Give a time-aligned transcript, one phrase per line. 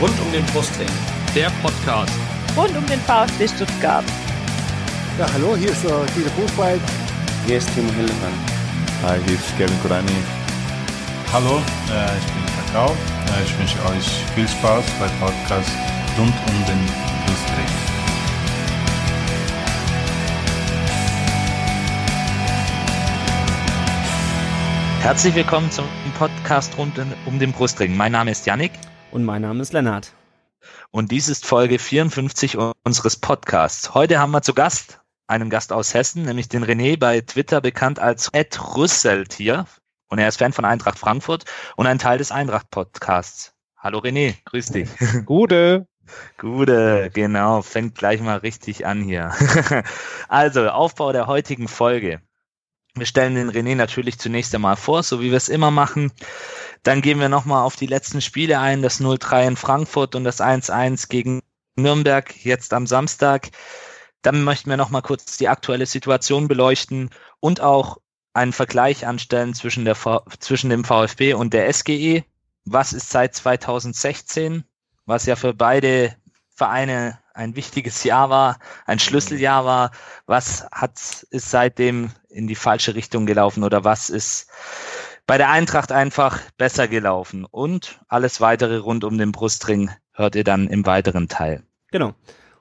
[0.00, 0.88] Rund um den Brustring.
[1.36, 2.12] Der Podcast.
[2.56, 4.04] Rund um den VfB Stuttgart.
[5.18, 6.80] Ja, hallo, hier ist uh, Guido Fußball.
[7.46, 8.34] Hier ist Timo Hildebrand.
[9.04, 10.10] Hi, hier ist Kevin Kurani.
[11.32, 11.58] Hallo,
[11.92, 12.90] äh, ich bin Kakao.
[12.90, 15.70] Äh, ich wünsche euch viel Spaß beim Podcast
[16.18, 16.86] rund um den
[17.26, 17.66] Brustring.
[25.02, 25.84] Herzlich willkommen zum
[26.18, 26.94] Podcast rund
[27.26, 27.96] um den Brustring.
[27.96, 28.72] Mein Name ist Yannick.
[29.14, 30.12] Und mein Name ist Lennart.
[30.90, 33.94] Und dies ist Folge 54 unseres Podcasts.
[33.94, 38.00] Heute haben wir zu Gast einen Gast aus Hessen, nämlich den René, bei Twitter bekannt
[38.00, 39.66] als Ed Rüsseltier.
[40.08, 41.44] Und er ist Fan von Eintracht Frankfurt
[41.76, 43.52] und ein Teil des Eintracht-Podcasts.
[43.78, 44.88] Hallo René, grüß dich.
[45.26, 45.86] Gute.
[46.36, 49.32] Gute, genau, fängt gleich mal richtig an hier.
[50.28, 52.20] also, Aufbau der heutigen Folge.
[52.96, 56.10] Wir stellen den René natürlich zunächst einmal vor, so wie wir es immer machen.
[56.84, 60.40] Dann gehen wir nochmal auf die letzten Spiele ein, das 0-3 in Frankfurt und das
[60.40, 61.42] 1-1 gegen
[61.76, 63.50] Nürnberg jetzt am Samstag.
[64.22, 67.98] Dann möchten wir nochmal kurz die aktuelle Situation beleuchten und auch
[68.34, 69.96] einen Vergleich anstellen zwischen, der
[70.38, 72.24] zwischen dem VfB und der SGE.
[72.66, 74.64] Was ist seit 2016,
[75.06, 76.14] was ja für beide
[76.54, 79.90] Vereine ein wichtiges Jahr war, ein Schlüsseljahr war.
[80.26, 80.98] Was hat
[81.30, 84.48] ist seitdem in die falsche Richtung gelaufen oder was ist
[85.26, 87.44] bei der Eintracht einfach besser gelaufen?
[87.44, 91.62] Und alles weitere rund um den Brustring hört ihr dann im weiteren Teil.
[91.90, 92.14] Genau.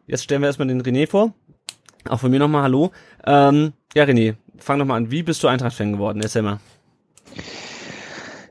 [0.08, 1.34] Jetzt stellen wir erstmal den René vor.
[2.10, 2.92] Auch von mir nochmal Hallo.
[3.26, 5.12] Ähm, ja, René, fang doch mal an.
[5.12, 6.22] Wie bist du Eintracht-Fan geworden?
[6.22, 6.60] Erzähl mal.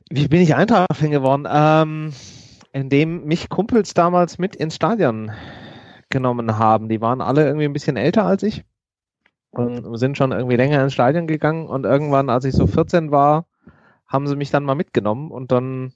[0.08, 1.46] Wie bin ich Eintracht-Fan geworden?
[1.50, 2.12] Ähm,
[2.72, 5.30] indem mich Kumpels damals mit ins Stadion
[6.08, 6.88] genommen haben.
[6.88, 8.64] Die waren alle irgendwie ein bisschen älter als ich
[9.50, 13.46] und sind schon irgendwie länger ins Stadion gegangen und irgendwann, als ich so 14 war,
[14.12, 15.94] haben sie mich dann mal mitgenommen und dann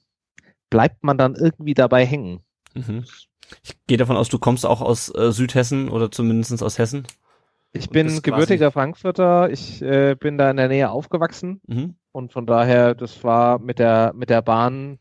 [0.69, 2.41] bleibt man dann irgendwie dabei hängen.
[2.73, 3.05] Mhm.
[3.63, 7.07] Ich gehe davon aus, du kommst auch aus äh, Südhessen oder zumindest aus Hessen.
[7.71, 11.95] Ich bin gebürtiger Frankfurter, ich äh, bin da in der Nähe aufgewachsen mhm.
[12.11, 14.99] und von daher, das war mit der, mit der Bahn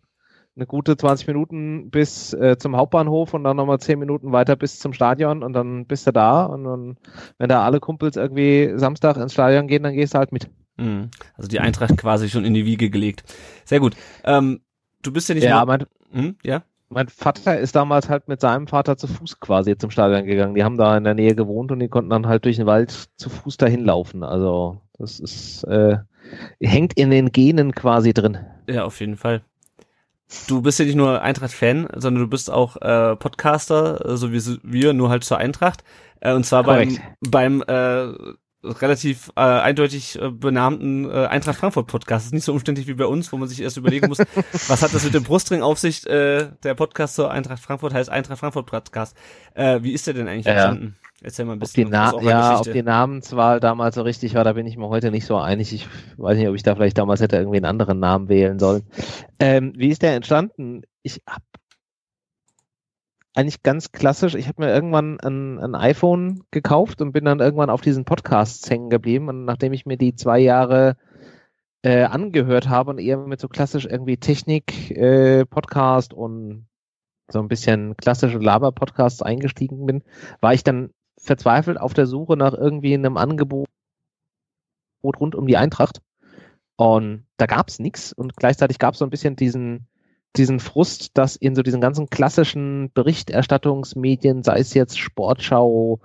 [0.57, 4.79] eine gute 20 Minuten bis äh, zum Hauptbahnhof und dann nochmal 10 Minuten weiter bis
[4.79, 6.97] zum Stadion und dann bist du da und dann,
[7.39, 10.51] wenn da alle Kumpels irgendwie Samstag ins Stadion gehen, dann gehst du halt mit.
[10.77, 11.11] Mhm.
[11.37, 13.25] Also die Eintracht quasi schon in die Wiege gelegt.
[13.65, 13.97] Sehr gut.
[14.25, 14.61] Ähm,
[15.03, 15.65] du bist ja nicht ja.
[15.65, 16.37] Mein, hm?
[16.43, 16.63] ja?
[16.89, 20.55] mein Vater ist damals halt mit seinem Vater zu Fuß quasi zum Stadion gegangen.
[20.55, 23.09] Die haben da in der Nähe gewohnt und die konnten dann halt durch den Wald
[23.17, 24.23] zu Fuß dahin laufen.
[24.23, 25.99] Also das ist äh,
[26.61, 28.39] hängt in den Genen quasi drin.
[28.69, 29.43] Ja, auf jeden Fall.
[30.49, 34.93] Du bist ja nicht nur Eintracht-Fan, sondern du bist auch äh, Podcaster, so wie wir,
[34.93, 35.85] nur halt zur Eintracht.
[36.21, 37.01] Äh, und zwar Korrekt.
[37.21, 38.35] beim, beim äh,
[38.81, 42.25] relativ äh, eindeutig äh, benannten äh, Eintracht Frankfurt Podcast.
[42.25, 44.19] Das ist nicht so umständlich wie bei uns, wo man sich erst überlegen muss,
[44.69, 46.07] was hat das mit dem Brustring auf sich?
[46.07, 49.17] Äh, der Podcast zur Eintracht Frankfurt heißt Eintracht Frankfurt Podcast.
[49.55, 50.53] Äh, wie ist der denn eigentlich ja.
[50.53, 50.97] entstanden?
[51.23, 51.87] Erzähl mal ein bisschen.
[51.95, 54.89] Ob die, Na ja, ob die Namenswahl damals so richtig war, da bin ich mir
[54.89, 55.73] heute nicht so einig.
[55.73, 55.89] Ich
[56.19, 58.83] weiß nicht, ob ich da vielleicht damals hätte irgendwie einen anderen Namen wählen sollen.
[59.41, 60.83] Ähm, wie ist der entstanden?
[61.03, 61.43] Ich habe
[63.37, 64.35] eigentlich ganz klassisch.
[64.35, 68.69] Ich habe mir irgendwann ein, ein, iPhone gekauft und bin dann irgendwann auf diesen Podcasts
[68.71, 69.29] hängen geblieben.
[69.29, 70.97] Und nachdem ich mir die zwei Jahre
[71.83, 76.67] äh, angehört habe und eher mit so klassisch irgendwie Technik, äh, Podcast und
[77.29, 80.03] so ein bisschen klassische Laber-Podcasts eingestiegen bin,
[80.41, 83.69] war ich dann verzweifelt auf der Suche nach irgendwie einem Angebot
[85.05, 86.01] rund um die Eintracht.
[86.77, 89.89] Und da gab es nichts und gleichzeitig gab es so ein bisschen diesen
[90.37, 96.01] diesen Frust, dass in so diesen ganzen klassischen Berichterstattungsmedien, sei es jetzt Sportschau,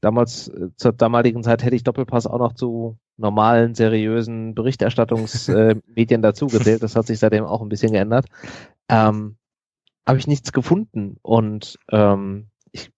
[0.00, 6.22] damals äh, zur damaligen Zeit hätte ich Doppelpass auch noch zu normalen, seriösen Berichterstattungsmedien äh,
[6.22, 6.82] dazugezählt.
[6.82, 8.26] Das hat sich seitdem auch ein bisschen geändert.
[8.88, 9.36] Ähm,
[10.06, 12.92] Habe ich nichts gefunden und ähm, ich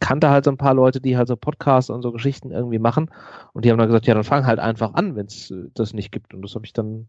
[0.00, 3.10] kannte halt so ein paar Leute, die halt so Podcasts und so Geschichten irgendwie machen
[3.52, 5.94] und die haben dann gesagt, ja, dann fang halt einfach an, wenn es äh, das
[5.94, 6.34] nicht gibt.
[6.34, 7.08] Und das habe ich dann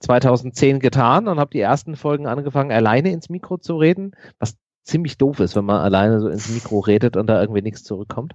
[0.00, 5.18] 2010 getan und habe die ersten Folgen angefangen, alleine ins Mikro zu reden, was ziemlich
[5.18, 8.34] doof ist, wenn man alleine so ins Mikro redet und da irgendwie nichts zurückkommt.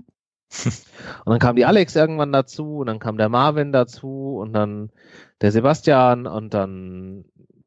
[1.26, 4.90] Und dann kam die Alex irgendwann dazu und dann kam der Marvin dazu und dann
[5.42, 7.26] der Sebastian und dann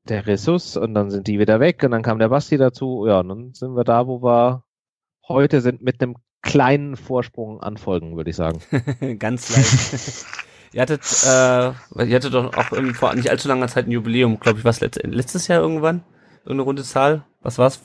[0.09, 3.07] der Jesus und dann sind die wieder weg und dann kam der Basti dazu.
[3.07, 4.65] Ja, und dann sind wir da, wo wir
[5.29, 8.61] heute sind mit einem kleinen Vorsprung an Folgen, würde ich sagen.
[9.19, 10.27] Ganz leicht.
[10.73, 14.41] Ihr hattet, äh, ihr hattet doch auch irgendwie vor nicht allzu langer Zeit ein Jubiläum,
[14.41, 16.03] glaube ich, was letzt, letztes Jahr irgendwann?
[16.45, 17.25] Irgendeine runde Zahl?
[17.41, 17.81] Was war's?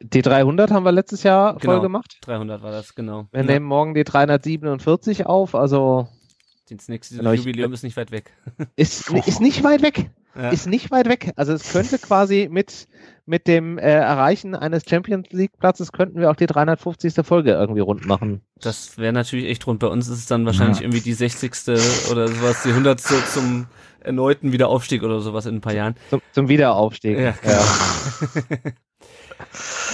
[0.00, 2.18] Die 300 haben wir letztes Jahr genau, voll gemacht.
[2.22, 3.28] 300 war das, genau.
[3.32, 3.46] Wir ja.
[3.46, 6.08] nehmen morgen die 347 auf, also.
[6.70, 8.32] Das nächste genau, Jubiläum ist nicht weit weg.
[8.76, 10.10] Ist, ist nicht weit weg.
[10.34, 10.48] Ja.
[10.48, 11.32] Ist nicht weit weg.
[11.36, 12.88] Also es könnte quasi mit,
[13.26, 17.14] mit dem äh, Erreichen eines Champions League Platzes könnten wir auch die 350.
[17.24, 18.42] Folge irgendwie rund machen.
[18.60, 19.80] Das wäre natürlich echt rund.
[19.80, 20.84] Bei uns ist es dann wahrscheinlich ja.
[20.84, 21.52] irgendwie die 60.
[22.10, 23.00] oder sowas, die 100.
[23.00, 23.66] zum
[24.00, 25.94] erneuten Wiederaufstieg oder sowas in ein paar Jahren.
[26.10, 27.18] Zum, zum Wiederaufstieg.
[27.18, 27.34] Ja.
[27.44, 27.62] ja.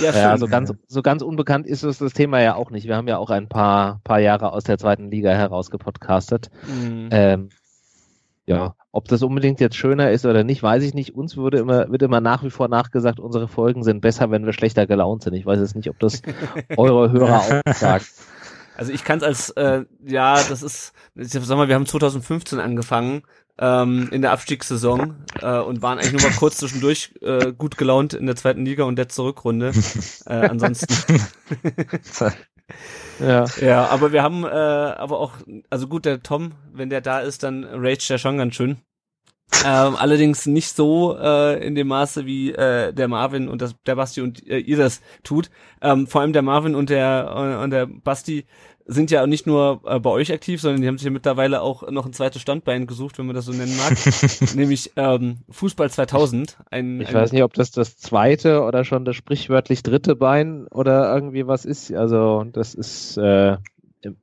[0.00, 2.86] Ja, ja, so ganz, so ganz unbekannt ist es das Thema ja auch nicht.
[2.86, 6.50] Wir haben ja auch ein paar, paar Jahre aus der zweiten Liga herausgepodcastet.
[6.66, 7.08] Mhm.
[7.10, 7.48] Ähm,
[8.48, 11.14] ja, ob das unbedingt jetzt schöner ist oder nicht, weiß ich nicht.
[11.14, 14.54] Uns würde immer, wird immer nach wie vor nachgesagt, unsere Folgen sind besser, wenn wir
[14.54, 15.34] schlechter gelaunt sind.
[15.34, 16.22] Ich weiß jetzt nicht, ob das
[16.78, 18.04] eure Hörer auch sagen.
[18.74, 22.58] Also ich kann es als, äh, ja, das ist, ich sag mal, wir haben 2015
[22.58, 23.22] angefangen
[23.58, 28.14] ähm, in der Abstiegssaison äh, und waren eigentlich nur mal kurz zwischendurch äh, gut gelaunt
[28.14, 29.72] in der zweiten Liga und letzte Rückrunde.
[30.24, 30.94] Äh, ansonsten.
[33.20, 33.44] ja.
[33.60, 35.32] ja, aber wir haben äh, aber auch,
[35.70, 38.78] also gut, der Tom, wenn der da ist, dann rage der schon ganz schön.
[39.64, 43.96] Ähm, allerdings nicht so äh, in dem Maße, wie äh, der Marvin und das, der
[43.96, 45.50] Basti und äh, ihr das tut.
[45.80, 48.44] Ähm, vor allem der Marvin und der äh, und der Basti
[48.88, 51.88] sind ja nicht nur äh, bei euch aktiv, sondern die haben sich ja mittlerweile auch
[51.90, 53.96] noch ein zweites Standbein gesucht, wenn man das so nennen mag,
[54.56, 56.56] nämlich ähm, Fußball 2000.
[56.70, 60.66] Ein, ich ein weiß nicht, ob das das zweite oder schon das sprichwörtlich dritte Bein
[60.68, 61.92] oder irgendwie was ist.
[61.92, 63.58] Also das ist äh,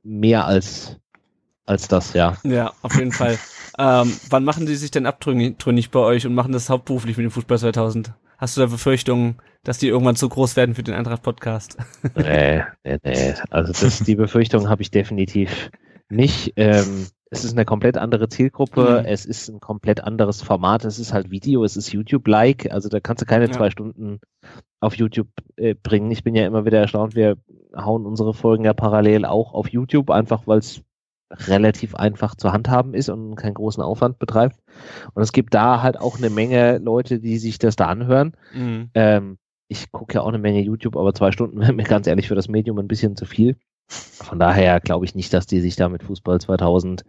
[0.02, 0.98] mehr als
[1.64, 2.36] als das, ja.
[2.44, 3.38] Ja, auf jeden Fall.
[3.78, 7.30] Ähm, wann machen die sich denn abtrünnig bei euch und machen das hauptberuflich mit dem
[7.30, 8.14] Fußball 2000?
[8.38, 9.36] Hast du da Befürchtungen,
[9.66, 11.76] dass die irgendwann zu groß werden für den Eintracht-Podcast?
[12.14, 13.34] Nee, nee, nee.
[13.50, 15.70] Also das, die Befürchtung habe ich definitiv
[16.08, 16.52] nicht.
[16.56, 19.06] Ähm, es ist eine komplett andere Zielgruppe, mhm.
[19.06, 23.00] es ist ein komplett anderes Format, es ist halt Video, es ist YouTube-like, also da
[23.00, 23.50] kannst du keine ja.
[23.50, 24.20] zwei Stunden
[24.78, 26.12] auf YouTube äh, bringen.
[26.12, 27.36] Ich bin ja immer wieder erstaunt, wir
[27.76, 30.82] hauen unsere Folgen ja parallel auch auf YouTube, einfach weil es
[31.48, 34.60] relativ einfach zu handhaben ist und keinen großen Aufwand betreibt.
[35.12, 38.36] Und es gibt da halt auch eine Menge Leute, die sich das da anhören.
[38.54, 38.90] Mhm.
[38.94, 42.28] Ähm, ich gucke ja auch eine Menge YouTube, aber zwei Stunden wäre mir ganz ehrlich
[42.28, 43.56] für das Medium ein bisschen zu viel.
[43.88, 47.04] Von daher glaube ich nicht, dass die sich da mit Fußball 2000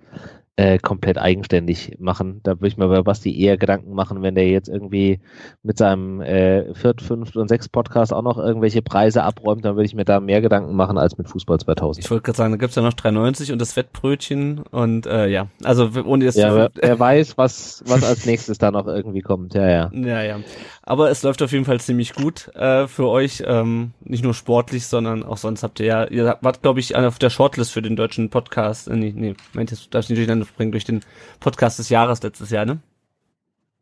[0.58, 2.40] äh, komplett eigenständig machen.
[2.42, 5.20] Da würde ich mir bei Basti eher Gedanken machen, wenn der jetzt irgendwie
[5.62, 9.94] mit seinem äh, Viert-, Fünft- und Sechs-Podcast auch noch irgendwelche Preise abräumt, dann würde ich
[9.94, 12.04] mir da mehr Gedanken machen als mit Fußball 2000.
[12.04, 15.48] Ich wollte gerade sagen, da gibt's ja noch 3,90 und das Wettbrötchen und äh, ja,
[15.64, 16.38] also ohne jetzt...
[16.38, 19.92] Ja, wer, wer weiß, was, was als nächstes da noch irgendwie kommt, ja, ja.
[19.94, 20.40] Ja, ja.
[20.88, 24.88] Aber es läuft auf jeden Fall ziemlich gut äh, für euch, ähm, nicht nur sportlich,
[24.88, 27.98] sondern auch sonst habt ihr ja, ihr wart, glaube ich, auf der Shortlist für den
[27.98, 31.02] deutschen Podcast, äh, nee, nee, meint jetzt, darf ich nicht durcheinander bringen durch den
[31.42, 32.80] Podcast des Jahres letztes Jahr, ne?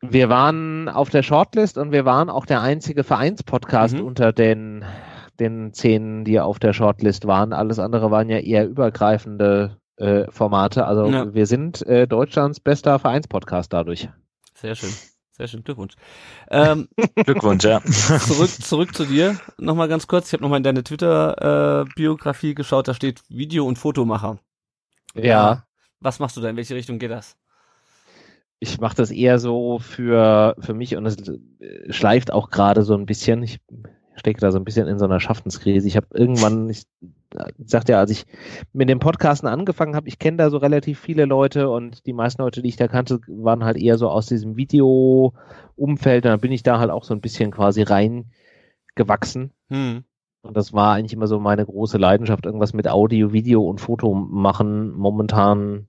[0.01, 4.03] Wir waren auf der Shortlist und wir waren auch der einzige Vereinspodcast mhm.
[4.03, 4.83] unter den,
[5.39, 7.53] den zehn, die auf der Shortlist waren.
[7.53, 10.87] Alles andere waren ja eher übergreifende äh, Formate.
[10.87, 11.33] Also ja.
[11.33, 14.09] wir sind äh, Deutschlands bester Vereinspodcast dadurch.
[14.55, 14.89] Sehr schön.
[15.37, 15.95] Sehr schön, Glückwunsch.
[16.49, 16.87] Ähm,
[17.25, 17.83] Glückwunsch, ja.
[17.83, 20.27] Zurück, zurück zu dir nochmal ganz kurz.
[20.27, 24.39] Ich habe nochmal in deine Twitter-Biografie äh, geschaut, da steht Video- und Fotomacher.
[25.13, 25.65] Ja.
[25.99, 26.49] Was machst du da?
[26.49, 27.35] In welche Richtung geht das?
[28.59, 31.17] Ich mache das eher so für, für mich und es
[31.89, 33.43] schleift auch gerade so ein bisschen.
[33.43, 33.59] Ich
[34.15, 35.87] stecke da so ein bisschen in so einer Schaffenskrise.
[35.87, 36.83] Ich habe irgendwann, ich
[37.65, 38.25] sagte ja, als ich
[38.73, 42.41] mit dem Podcasten angefangen habe, ich kenne da so relativ viele Leute und die meisten
[42.41, 46.25] Leute, die ich da kannte, waren halt eher so aus diesem Video-Umfeld.
[46.25, 49.51] Und dann bin ich da halt auch so ein bisschen quasi reingewachsen.
[49.69, 50.03] Hm.
[50.41, 54.13] Und das war eigentlich immer so meine große Leidenschaft, irgendwas mit Audio, Video und Foto
[54.13, 54.91] machen.
[54.91, 55.87] Momentan,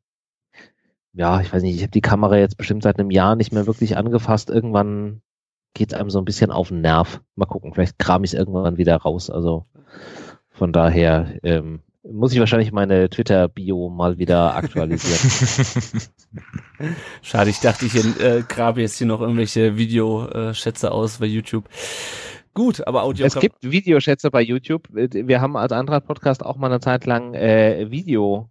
[1.13, 3.67] ja, ich weiß nicht, ich habe die Kamera jetzt bestimmt seit einem Jahr nicht mehr
[3.67, 4.49] wirklich angefasst.
[4.51, 5.21] Irgendwann
[5.77, 7.21] geht es einem so ein bisschen auf den Nerv.
[7.37, 9.31] Mal gucken, vielleicht kram ich es irgendwann wieder raus.
[9.31, 9.67] Also
[10.51, 15.21] von daher ähm, muss ich wahrscheinlich meine Twitter-Bio mal wieder aktualisieren.
[17.23, 21.69] Schade, ich dachte, ich äh, grabe jetzt hier noch irgendwelche Videoschätze aus bei YouTube.
[22.55, 23.27] Gut, aber Audio.
[23.27, 24.89] Es gibt Videoschätze bei YouTube.
[24.91, 28.49] Wir haben als anderer Podcast auch mal eine Zeit lang äh, Video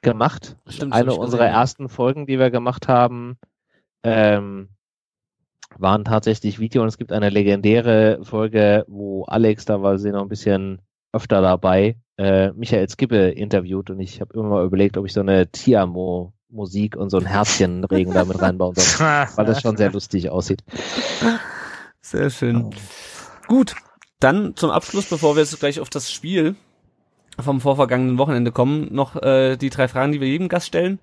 [0.00, 0.56] gemacht.
[0.66, 3.36] Stimmt, eine unserer ersten Folgen, die wir gemacht haben,
[4.04, 4.70] ähm,
[5.78, 10.22] waren tatsächlich Video und es gibt eine legendäre Folge, wo Alex, da war sie noch
[10.22, 10.80] ein bisschen
[11.12, 15.20] öfter dabei, äh, Michael Skippe interviewt und ich habe immer mal überlegt, ob ich so
[15.20, 19.00] eine Tiamo Musik und so ein Herzchenregen damit reinbauen soll,
[19.36, 20.62] weil das schon sehr lustig aussieht.
[22.00, 22.70] Sehr schön.
[23.48, 23.74] Gut,
[24.20, 26.54] dann zum Abschluss, bevor wir jetzt gleich auf das Spiel
[27.38, 30.98] vom vorvergangenen Wochenende kommen, noch äh, die drei Fragen, die wir jedem Gast stellen.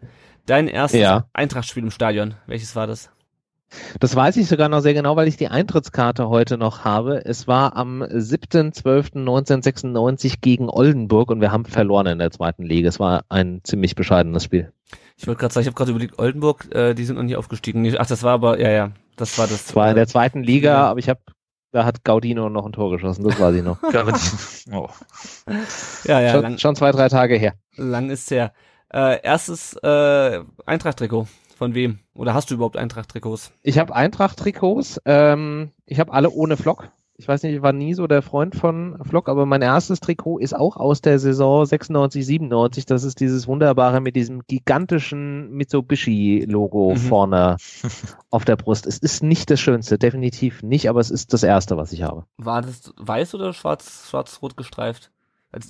[0.45, 1.25] Dein erstes ja.
[1.33, 3.09] Eintracht-Spiel im Stadion, welches war das?
[3.99, 7.25] Das weiß ich sogar noch sehr genau, weil ich die Eintrittskarte heute noch habe.
[7.25, 12.87] Es war am 7.12.1996 gegen Oldenburg und wir haben verloren in der zweiten Liga.
[12.89, 14.71] Es war ein ziemlich bescheidenes Spiel.
[15.17, 17.85] Ich wollte gerade sagen, ich habe gerade überlegt, Oldenburg, äh, die sind noch nie aufgestiegen.
[17.97, 19.65] Ach, das war aber, ja, ja, das war das.
[19.65, 20.89] Das war in der zweiten Liga, ja.
[20.89, 21.19] aber ich habe
[21.71, 23.77] da hat Gaudino noch ein Tor geschossen, das weiß ich noch.
[24.73, 24.89] oh.
[26.05, 27.53] Ja, ja, schon, lang, schon zwei, drei Tage her.
[27.75, 28.53] lang ist her.
[28.91, 31.27] Äh, erstes äh, Eintracht-Trikot.
[31.59, 31.99] Von wem?
[32.13, 33.51] Oder hast du überhaupt Eintracht-Trikots?
[33.63, 35.01] Ich habe Eintracht-Trikots.
[35.03, 36.87] Ähm, ich habe alle ohne Flock.
[37.17, 40.39] Ich weiß nicht, ich war nie so der Freund von Flock, aber mein erstes Trikot
[40.39, 42.85] ist auch aus der Saison 96, 97.
[42.85, 46.95] Das ist dieses wunderbare mit diesem gigantischen Mitsubishi-Logo Mhm.
[46.97, 47.57] vorne
[48.29, 48.85] auf der Brust.
[48.85, 52.23] Es ist nicht das Schönste, definitiv nicht, aber es ist das erste, was ich habe.
[52.37, 55.11] War das weiß oder schwarz, schwarz-rot gestreift?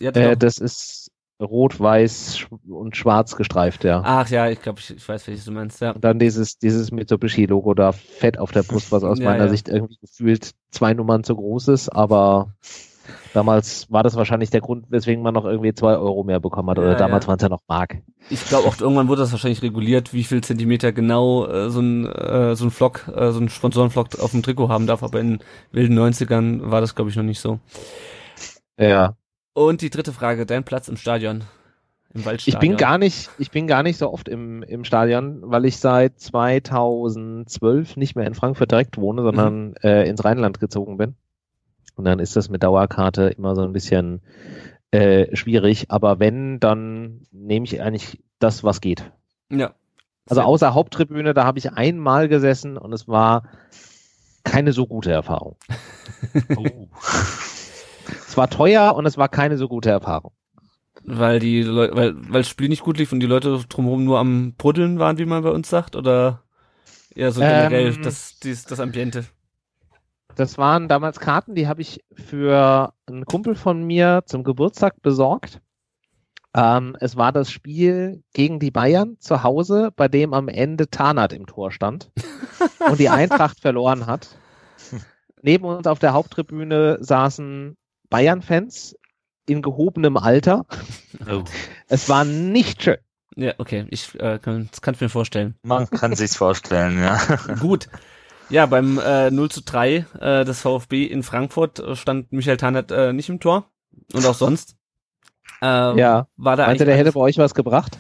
[0.02, 1.09] Äh, das ist
[1.40, 4.04] rot, weiß und schwarz gestreift, ja.
[4.04, 5.92] Ach ja, ich glaube, ich, ich weiß, welches du meinst, ja.
[5.92, 9.50] Und dann dieses, dieses Mitsubishi-Logo da fett auf der Brust, was aus Ja, meiner ja.
[9.50, 12.54] Sicht irgendwie gefühlt zwei Nummern zu groß ist, aber
[13.34, 16.80] damals war das wahrscheinlich der Grund, weswegen man noch irgendwie zwei Euro mehr bekommen hat.
[16.80, 17.98] Oder Ja, damals waren es ja noch Mark.
[18.30, 22.06] Ich glaube auch irgendwann wurde das wahrscheinlich reguliert, wie viel Zentimeter genau äh, so ein
[22.06, 25.40] äh, so ein Flock, äh, so ein Sponsorenflock auf dem Trikot haben darf, aber in
[25.72, 27.60] wilden 90ern war das glaube ich noch nicht so.
[28.78, 29.16] Ja.
[29.54, 31.44] Und die dritte Frage, dein Platz im Stadion.
[32.14, 32.62] Im Waldstadion.
[32.62, 35.78] Ich bin gar nicht, ich bin gar nicht so oft im, im Stadion, weil ich
[35.78, 41.16] seit 2012 nicht mehr in Frankfurt direkt wohne, sondern äh, ins Rheinland gezogen bin.
[41.96, 44.22] Und dann ist das mit Dauerkarte immer so ein bisschen
[44.92, 45.92] äh, schwierig.
[45.92, 49.12] Aber wenn, dann nehme ich eigentlich das, was geht.
[49.52, 49.74] Ja.
[50.28, 53.44] Also außer Haupttribüne, da habe ich einmal gesessen und es war
[54.44, 55.58] keine so gute Erfahrung.
[56.58, 56.90] Oh.
[58.28, 60.34] Es war teuer und es war keine so gute Erfahrung.
[61.04, 64.20] Weil die Leute, weil, weil das Spiel nicht gut lief und die Leute drumherum nur
[64.20, 66.44] am Bruddeln waren, wie man bei uns sagt, oder
[67.16, 69.26] eher so generell Ähm, das, dies, das Ambiente.
[70.36, 75.62] Das waren damals Karten, die habe ich für einen Kumpel von mir zum Geburtstag besorgt.
[76.56, 81.34] Ähm, es war das Spiel gegen die Bayern zu Hause, bei dem am Ende Tarnat
[81.34, 82.12] im Tor stand
[82.90, 84.38] und die Eintracht verloren hat.
[85.42, 87.78] Neben uns auf der Haupttribüne saßen
[88.10, 88.96] Bayern-Fans
[89.48, 90.66] in gehobenem Alter.
[91.30, 91.44] Oh.
[91.88, 92.98] Es war nicht schön.
[93.36, 95.56] Ja, okay, ich äh, kann, ich mir vorstellen.
[95.64, 97.20] Man kann sich's vorstellen, ja.
[97.60, 97.88] Gut.
[98.50, 102.92] Ja, beim äh, 0 zu 3 äh, des VfB in Frankfurt äh, stand Michael Tarnert
[102.92, 103.66] äh, nicht im Tor.
[104.14, 104.76] Und auch sonst.
[105.62, 106.28] Ähm, Ja.
[106.36, 107.98] War da Meinte, der hätte bei euch was gebracht?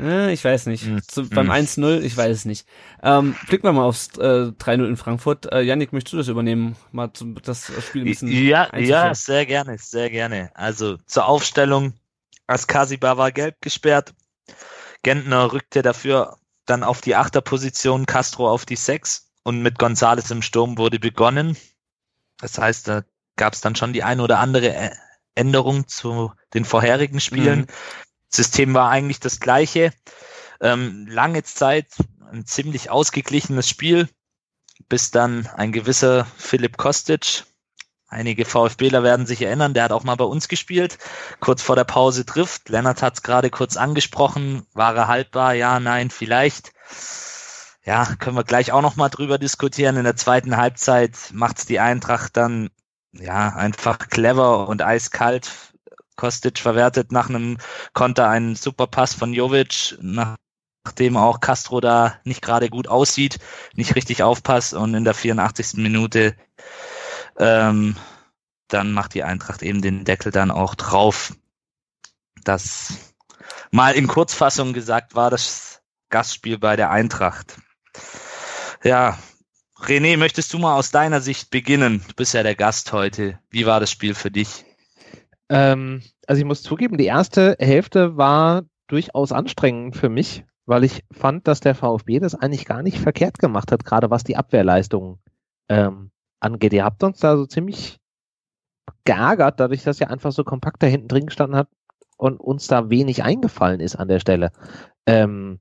[0.00, 0.84] Äh, ich weiß nicht.
[0.84, 1.00] Hm.
[1.06, 1.66] Zu, beim Hm.
[1.66, 2.66] 1-0, ich weiß es nicht.
[3.02, 5.52] Ähm, blicken wir mal aufs äh, 3-0 in Frankfurt.
[5.52, 6.76] Äh, Yannick, möchtest du das übernehmen?
[6.92, 10.50] Mal zum, das Spiel ein bisschen Ja, ja, sehr gerne, sehr gerne.
[10.54, 11.94] Also zur Aufstellung,
[12.46, 14.14] Askasiba war gelb gesperrt,
[15.02, 16.36] Gentner rückte dafür
[16.66, 21.56] dann auf die Achterposition, Castro auf die Sechs und mit Gonzales im Sturm wurde begonnen.
[22.40, 23.04] Das heißt, da
[23.36, 24.92] gab es dann schon die ein oder andere
[25.34, 27.60] Änderung zu den vorherigen Spielen.
[27.60, 27.66] Mhm.
[28.28, 29.92] System war eigentlich das gleiche.
[30.60, 31.86] Ähm, lange Zeit
[32.30, 34.08] ein ziemlich ausgeglichenes Spiel,
[34.88, 37.44] bis dann ein gewisser Philipp Kostic,
[38.08, 40.98] einige VfBler werden sich erinnern, der hat auch mal bei uns gespielt,
[41.40, 42.68] kurz vor der Pause trifft.
[42.68, 46.72] Lennart hat es gerade kurz angesprochen, war er haltbar, ja, nein, vielleicht.
[47.84, 49.96] Ja, können wir gleich auch noch mal drüber diskutieren.
[49.96, 52.70] In der zweiten Halbzeit macht's die Eintracht dann
[53.12, 55.50] ja einfach clever und eiskalt.
[56.18, 57.58] Kostic verwertet nach einem
[57.94, 63.38] Konter einen super Pass von Jovic, nachdem auch Castro da nicht gerade gut aussieht,
[63.74, 65.74] nicht richtig aufpasst und in der 84.
[65.74, 66.34] Minute
[67.38, 67.96] ähm,
[68.66, 71.34] dann macht die Eintracht eben den Deckel dann auch drauf.
[72.42, 73.14] Das
[73.70, 77.58] mal in Kurzfassung gesagt war das Gastspiel bei der Eintracht.
[78.82, 79.16] Ja,
[79.80, 82.02] René, möchtest du mal aus deiner Sicht beginnen?
[82.08, 83.38] Du bist ja der Gast heute.
[83.50, 84.64] Wie war das Spiel für dich?
[85.48, 91.04] Ähm, also ich muss zugeben, die erste Hälfte war durchaus anstrengend für mich, weil ich
[91.10, 95.18] fand, dass der VfB das eigentlich gar nicht verkehrt gemacht hat, gerade was die Abwehrleistung
[95.68, 96.72] ähm, angeht.
[96.72, 97.98] Ihr habt uns da so ziemlich
[99.04, 101.72] geärgert, dadurch, dass ihr einfach so kompakt da hinten drin gestanden habt
[102.16, 104.52] und uns da wenig eingefallen ist an der Stelle.
[105.06, 105.60] Ähm,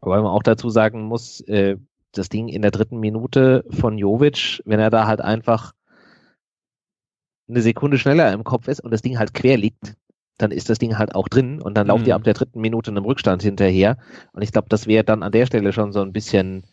[0.00, 1.76] weil man auch dazu sagen muss, äh,
[2.12, 5.72] das Ding in der dritten Minute von Jovic, wenn er da halt einfach
[7.48, 9.94] eine Sekunde schneller im Kopf ist und das Ding halt quer liegt,
[10.38, 12.08] dann ist das Ding halt auch drin und dann lauft Mhm.
[12.08, 13.96] ihr ab der dritten Minute einem Rückstand hinterher.
[14.32, 16.64] Und ich glaube, das wäre dann an der Stelle schon so ein bisschen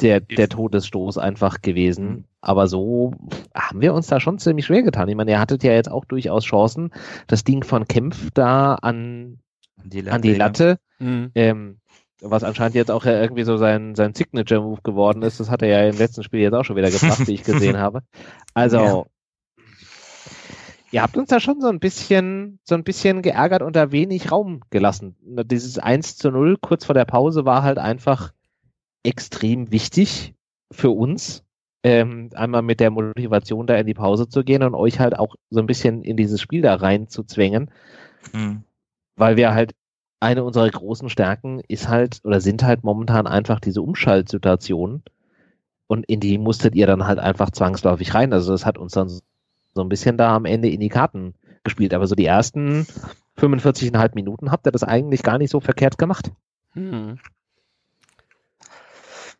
[0.00, 2.08] der, der Todesstoß einfach gewesen.
[2.08, 2.24] Mhm.
[2.40, 3.12] Aber so
[3.54, 5.08] haben wir uns da schon ziemlich schwer getan.
[5.08, 6.90] Ich meine, ihr hattet ja jetzt auch durchaus Chancen,
[7.26, 9.38] das Ding von Kempf da an,
[9.84, 11.30] Die an die Latte, Mhm.
[11.34, 11.78] ähm,
[12.20, 15.40] was anscheinend jetzt auch ja irgendwie so sein, sein Signature-Move geworden ist.
[15.40, 17.76] Das hat er ja im letzten Spiel jetzt auch schon wieder gebracht, wie ich gesehen
[17.78, 18.02] habe.
[18.54, 19.04] Also, Ja.
[20.94, 24.30] Ihr habt uns da schon so ein bisschen, so ein bisschen geärgert und da wenig
[24.30, 25.16] Raum gelassen.
[25.22, 28.32] Dieses 1 zu 0 kurz vor der Pause war halt einfach
[29.02, 30.34] extrem wichtig
[30.72, 31.42] für uns.
[31.86, 35.34] ähm, einmal mit der Motivation da in die Pause zu gehen und euch halt auch
[35.50, 37.70] so ein bisschen in dieses Spiel da rein zu zwängen,
[38.32, 38.62] Mhm.
[39.16, 39.74] weil wir halt
[40.18, 45.02] eine unserer großen Stärken ist halt oder sind halt momentan einfach diese Umschaltsituationen
[45.86, 48.32] und in die musstet ihr dann halt einfach zwangsläufig rein.
[48.32, 49.10] Also das hat uns dann
[49.74, 51.94] so ein bisschen da am Ende in die Karten gespielt.
[51.94, 52.86] Aber so die ersten
[53.38, 56.30] 45,5 Minuten habt ihr das eigentlich gar nicht so verkehrt gemacht.
[56.72, 57.18] Hm.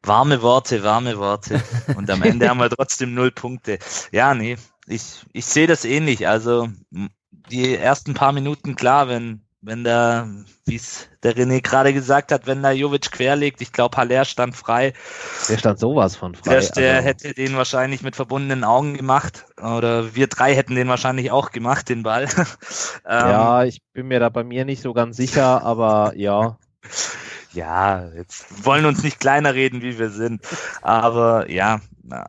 [0.03, 1.63] Warme Worte, warme Worte.
[1.97, 3.79] Und am Ende haben wir trotzdem null Punkte.
[4.13, 6.29] Ja, nee, ich, ich sehe das ähnlich.
[6.29, 6.69] Also
[7.51, 10.29] die ersten paar Minuten, klar, wenn, wenn da,
[10.67, 14.55] wie es der René gerade gesagt hat, wenn da Jovic querlegt, ich glaube, Haller stand
[14.55, 14.93] frei,
[15.49, 16.61] Der stand sowas von frei.
[16.61, 19.47] der, der also, hätte den wahrscheinlich mit verbundenen Augen gemacht.
[19.57, 22.25] Oder wir drei hätten den wahrscheinlich auch gemacht, den Ball.
[22.29, 22.49] ähm,
[23.07, 26.59] ja, ich bin mir da bei mir nicht so ganz sicher, aber ja.
[27.53, 30.43] ja, jetzt wollen uns nicht kleiner reden, wie wir sind.
[30.83, 31.81] Aber ja,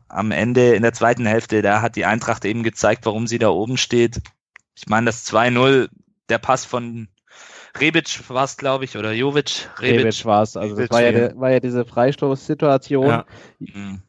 [0.08, 3.50] am Ende in der zweiten Hälfte, da hat die Eintracht eben gezeigt, warum sie da
[3.50, 4.22] oben steht.
[4.74, 5.90] Ich meine, das 2-0,
[6.30, 7.08] der Pass von
[7.80, 9.68] Rebic war es, glaube ich, oder Jovic.
[9.80, 10.56] Rebic war es.
[10.56, 11.40] Also das Rebic, war ja, ja.
[11.40, 13.06] war ja diese Freistoßsituation.
[13.06, 13.24] Ja.
[13.58, 14.02] Mhm.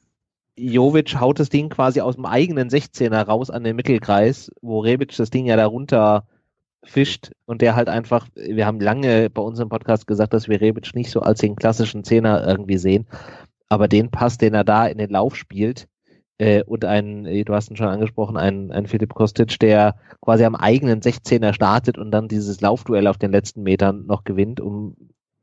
[0.57, 5.15] Jovic haut das Ding quasi aus dem eigenen 16er raus an den Mittelkreis, wo Rebic
[5.15, 6.25] das Ding ja darunter
[6.83, 10.61] fischt und der halt einfach, wir haben lange bei uns im Podcast gesagt, dass wir
[10.61, 13.05] Rebic nicht so als den klassischen Zehner irgendwie sehen,
[13.69, 15.87] aber den Pass, den er da in den Lauf spielt
[16.37, 20.43] äh, und ein, äh, du hast ihn schon angesprochen, ein, ein Philipp Kostic, der quasi
[20.43, 24.95] am eigenen 16er startet und dann dieses Laufduell auf den letzten Metern noch gewinnt, um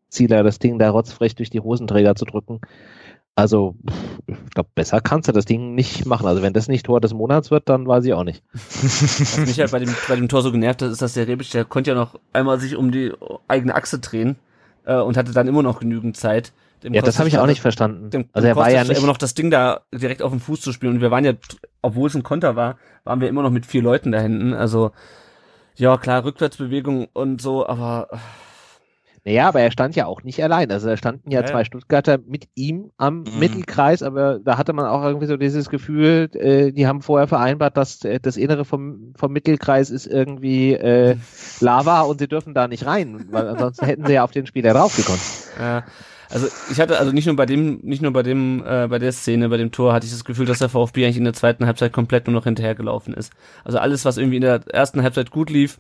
[0.09, 2.61] Zieler das Ding da rotzfrech durch die Hosenträger zu drücken.
[3.37, 3.75] Also,
[4.29, 6.29] ich glaube, besser kannst du das Ding nicht machen.
[6.29, 8.45] Also, wenn das nicht Tor des Monats wird, dann weiß ich auch nicht.
[8.53, 11.51] Was mich halt bei dem, bei dem Tor so genervt hat, ist, dass der Rebic,
[11.51, 13.13] der konnte ja noch einmal sich um die
[13.49, 14.37] eigene Achse drehen
[14.85, 16.53] äh, und hatte dann immer noch genügend Zeit.
[16.93, 18.11] Ja, das habe ich auch nicht verstanden.
[18.11, 18.99] Dem, Also, er war ja nicht.
[18.99, 21.33] immer noch das Ding da direkt auf dem Fuß zu spielen und wir waren ja,
[21.83, 24.53] obwohl es ein Konter war, waren wir immer noch mit vier Leuten da hinten.
[24.55, 24.91] Also,
[25.77, 28.09] ja, klar, Rückwärtsbewegung und so, aber
[29.27, 30.71] Naja, aber er stand ja auch nicht allein.
[30.71, 31.53] Also, da standen ja, Ja, ja.
[31.53, 33.39] zwei Stuttgarter mit ihm am Mhm.
[33.39, 37.79] Mittelkreis, aber da hatte man auch irgendwie so dieses Gefühl, äh, die haben vorher vereinbart,
[37.79, 41.17] dass äh, das Innere vom, vom Mittelkreis ist irgendwie äh,
[41.61, 44.75] Lava und sie dürfen da nicht rein, weil ansonsten hätten sie ja auf den Spieler
[44.75, 45.21] draufgekommen.
[45.59, 45.85] Ja,
[46.31, 49.13] also ich hatte also nicht nur bei dem, nicht nur bei dem, äh, bei der
[49.13, 51.67] Szene, bei dem Tor hatte ich das Gefühl, dass der VfB eigentlich in der zweiten
[51.67, 53.33] Halbzeit komplett nur noch hinterhergelaufen ist.
[53.65, 55.79] Also alles, was irgendwie in der ersten Halbzeit gut lief,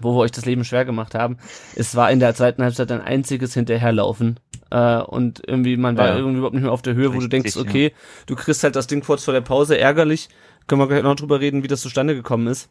[0.00, 1.36] wo wir euch das Leben schwer gemacht haben,
[1.76, 4.40] es war in der zweiten Halbzeit ein einziges Hinterherlaufen.
[4.70, 6.16] Äh, und irgendwie, man war Ja.
[6.16, 7.92] irgendwie überhaupt nicht mehr auf der Höhe, wo du Richtig, denkst, okay,
[8.26, 10.28] du kriegst halt das Ding kurz vor der Pause, ärgerlich.
[10.66, 12.70] Können wir gleich noch drüber reden, wie das zustande gekommen ist.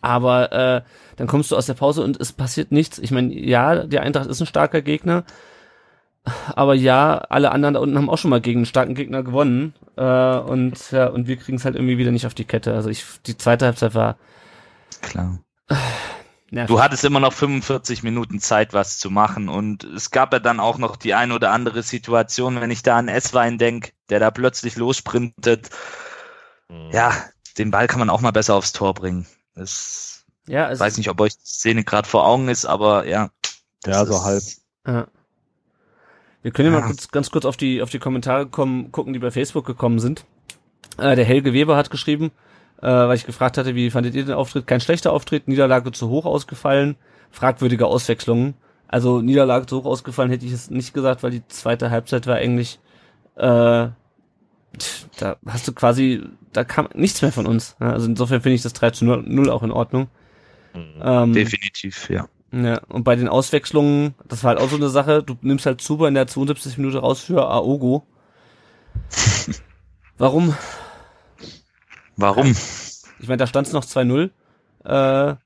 [0.00, 0.82] Aber äh,
[1.16, 2.98] dann kommst du aus der Pause und es passiert nichts.
[2.98, 5.24] Ich meine, ja, die Eintracht ist ein starker Gegner,
[6.54, 9.74] aber ja, alle anderen da unten haben auch schon mal gegen einen starken Gegner gewonnen.
[9.96, 12.74] Äh, und ja, und wir kriegen es halt irgendwie wieder nicht auf die Kette.
[12.74, 14.16] Also ich, die zweite Halbzeit war
[15.02, 15.38] Klar.
[16.50, 16.74] nervig.
[16.74, 19.48] Du hattest immer noch 45 Minuten Zeit, was zu machen.
[19.48, 22.96] Und es gab ja dann auch noch die ein oder andere Situation, wenn ich da
[22.96, 25.70] an Esswein denk, der da plötzlich lossprintet.
[26.90, 27.12] Ja,
[27.58, 29.26] den Ball kann man auch mal besser aufs Tor bringen.
[29.54, 33.06] Das, ja, ich also, weiß nicht, ob euch die Szene gerade vor Augen ist, aber
[33.06, 33.30] ja.
[33.84, 34.42] Ja, so halb.
[34.86, 35.06] Ja.
[36.46, 39.18] Wir können ja mal kurz, ganz kurz auf die, auf die Kommentare kommen, gucken, die
[39.18, 40.24] bei Facebook gekommen sind.
[40.96, 42.30] Äh, der Helge Weber hat geschrieben,
[42.80, 44.64] äh, weil ich gefragt hatte, wie fandet ihr den Auftritt?
[44.64, 46.94] Kein schlechter Auftritt, Niederlage zu hoch ausgefallen,
[47.32, 48.54] fragwürdige Auswechslungen.
[48.86, 52.36] Also Niederlage zu hoch ausgefallen hätte ich es nicht gesagt, weil die zweite Halbzeit war
[52.36, 52.78] eigentlich,
[53.34, 53.88] äh,
[55.18, 57.74] da hast du quasi, da kam nichts mehr von uns.
[57.80, 60.06] Also insofern finde ich das 3 zu 0 auch in Ordnung.
[60.74, 62.28] Ähm, Definitiv, ja.
[62.52, 65.80] Ja, und bei den Auswechslungen, das war halt auch so eine Sache, du nimmst halt
[65.80, 66.78] Zuber in der 72.
[66.78, 68.06] Minute raus für Aogo.
[70.18, 70.54] Warum?
[72.16, 72.56] Warum?
[73.18, 74.30] Ich meine, da stand es noch 2-0.
[74.84, 75.36] Äh,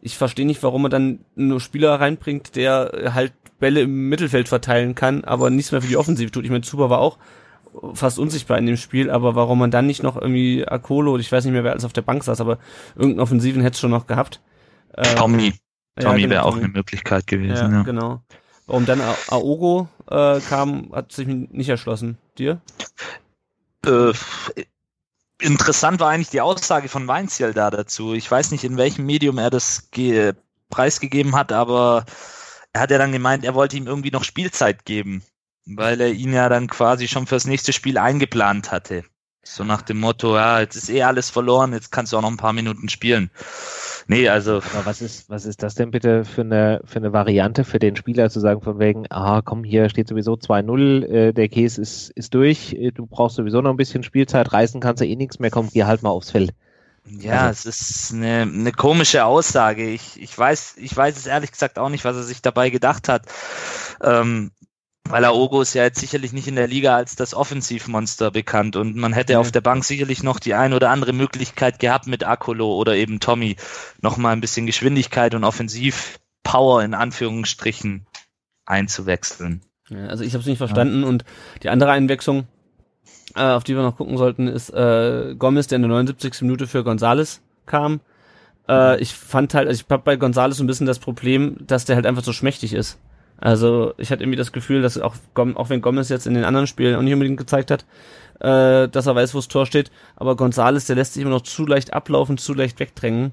[0.00, 4.94] ich verstehe nicht, warum man dann nur Spieler reinbringt, der halt Bälle im Mittelfeld verteilen
[4.94, 6.44] kann, aber nichts mehr für die Offensive tut.
[6.44, 7.18] Ich meine, Zuber war auch
[7.94, 11.44] fast unsichtbar in dem Spiel, aber warum man dann nicht noch irgendwie Akolo, ich weiß
[11.44, 12.58] nicht mehr, wer alles auf der Bank saß, aber
[12.94, 14.40] irgendeinen Offensiven hätte es schon noch gehabt.
[14.92, 15.54] Äh, Tommy.
[15.98, 16.64] Ja, Tommy genau, wäre auch Tommy.
[16.64, 17.82] eine Möglichkeit Ja, gewesen, ja.
[17.82, 18.22] genau.
[18.66, 22.16] Warum dann A- Aogo äh, kam, hat sich nicht erschlossen.
[22.38, 22.60] Dir?
[23.84, 24.12] Äh,
[25.40, 28.14] interessant war eigentlich die Aussage von Weinziel da dazu.
[28.14, 30.34] Ich weiß nicht, in welchem Medium er das ge
[30.70, 32.06] preisgegeben hat, aber
[32.72, 35.22] er hat ja dann gemeint, er wollte ihm irgendwie noch Spielzeit geben,
[35.66, 39.04] weil er ihn ja dann quasi schon fürs nächste Spiel eingeplant hatte.
[39.42, 42.30] So nach dem Motto, ja, jetzt ist eh alles verloren, jetzt kannst du auch noch
[42.30, 43.30] ein paar Minuten spielen.
[44.06, 44.56] Nee, also.
[44.56, 47.96] Aber was ist, was ist das denn bitte für eine, für eine Variante für den
[47.96, 52.10] Spieler zu sagen, von wegen, ah, komm, hier steht sowieso 2-0, äh, der Case ist,
[52.10, 55.38] ist durch, äh, du brauchst sowieso noch ein bisschen Spielzeit, reißen kannst du eh nichts
[55.38, 56.52] mehr, komm, geh halt mal aufs Feld.
[57.04, 57.68] Ja, also.
[57.68, 59.88] es ist eine, eine komische Aussage.
[59.88, 63.08] Ich, ich weiß, ich weiß es ehrlich gesagt auch nicht, was er sich dabei gedacht
[63.08, 63.22] hat.
[64.02, 64.52] Ähm,
[65.08, 68.96] weil Aogo ist ja jetzt sicherlich nicht in der Liga als das Offensivmonster bekannt und
[68.96, 69.40] man hätte mhm.
[69.40, 73.20] auf der Bank sicherlich noch die ein oder andere Möglichkeit gehabt mit Akolo oder eben
[73.20, 73.56] Tommy
[74.00, 78.06] noch mal ein bisschen Geschwindigkeit und Offensivpower in Anführungsstrichen
[78.64, 79.62] einzuwechseln.
[79.88, 81.08] Ja, also ich habe es nicht verstanden ja.
[81.08, 81.24] und
[81.62, 82.46] die andere Einwechslung,
[83.34, 86.42] äh, auf die wir noch gucken sollten, ist äh, Gomez, der in der 79.
[86.42, 88.00] Minute für Gonzales kam.
[88.68, 91.84] Äh, ich fand halt, also ich habe bei Gonzales so ein bisschen das Problem, dass
[91.84, 92.98] der halt einfach so schmächtig ist.
[93.42, 96.68] Also ich hatte irgendwie das Gefühl, dass auch, auch wenn Gomez jetzt in den anderen
[96.68, 97.84] Spielen auch nicht unbedingt gezeigt hat,
[98.38, 101.40] äh, dass er weiß, wo das Tor steht, aber Gonzales, der lässt sich immer noch
[101.40, 103.32] zu leicht ablaufen, zu leicht wegdrängen.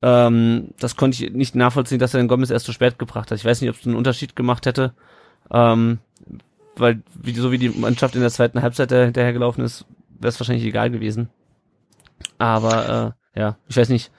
[0.00, 3.38] Ähm, das konnte ich nicht nachvollziehen, dass er den Gomez erst zu spät gebracht hat.
[3.38, 4.94] Ich weiß nicht, ob es einen Unterschied gemacht hätte,
[5.50, 5.98] ähm,
[6.76, 9.86] weil wie, so wie die Mannschaft in der zweiten Halbzeit hinterhergelaufen ist,
[10.20, 11.30] wäre es wahrscheinlich egal gewesen.
[12.38, 14.12] Aber äh, ja, ich weiß nicht,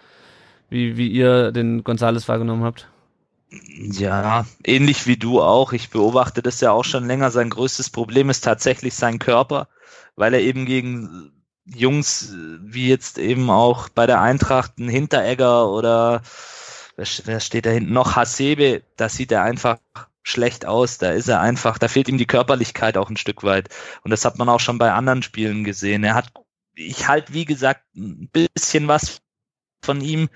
[0.69, 2.89] wie, wie ihr den Gonzales wahrgenommen habt.
[3.49, 5.71] Ja, ähnlich wie du auch.
[5.73, 7.31] Ich beobachte das ja auch schon länger.
[7.31, 9.69] Sein größtes Problem ist tatsächlich sein Körper,
[10.15, 11.31] weil er eben gegen
[11.65, 16.21] Jungs wie jetzt eben auch bei der Eintracht ein Hinteregger oder
[16.97, 19.77] wer steht da hinten noch Hasebe, da sieht er einfach
[20.23, 20.97] schlecht aus.
[20.97, 23.69] Da ist er einfach, da fehlt ihm die Körperlichkeit auch ein Stück weit.
[24.03, 26.03] Und das hat man auch schon bei anderen Spielen gesehen.
[26.03, 26.31] Er hat,
[26.75, 29.21] ich halt wie gesagt ein bisschen was
[29.81, 30.29] von ihm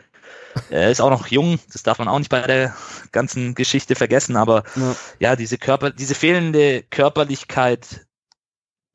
[0.69, 2.75] er ist auch noch jung, das darf man auch nicht bei der
[3.11, 8.05] ganzen Geschichte vergessen, aber ja, ja diese Körper, diese fehlende Körperlichkeit,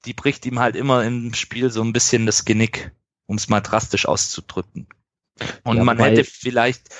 [0.04, 2.92] die bricht ihm halt immer im Spiel so ein bisschen das Genick,
[3.26, 4.86] um es mal drastisch auszudrücken.
[5.64, 6.94] Und ja, man hätte vielleicht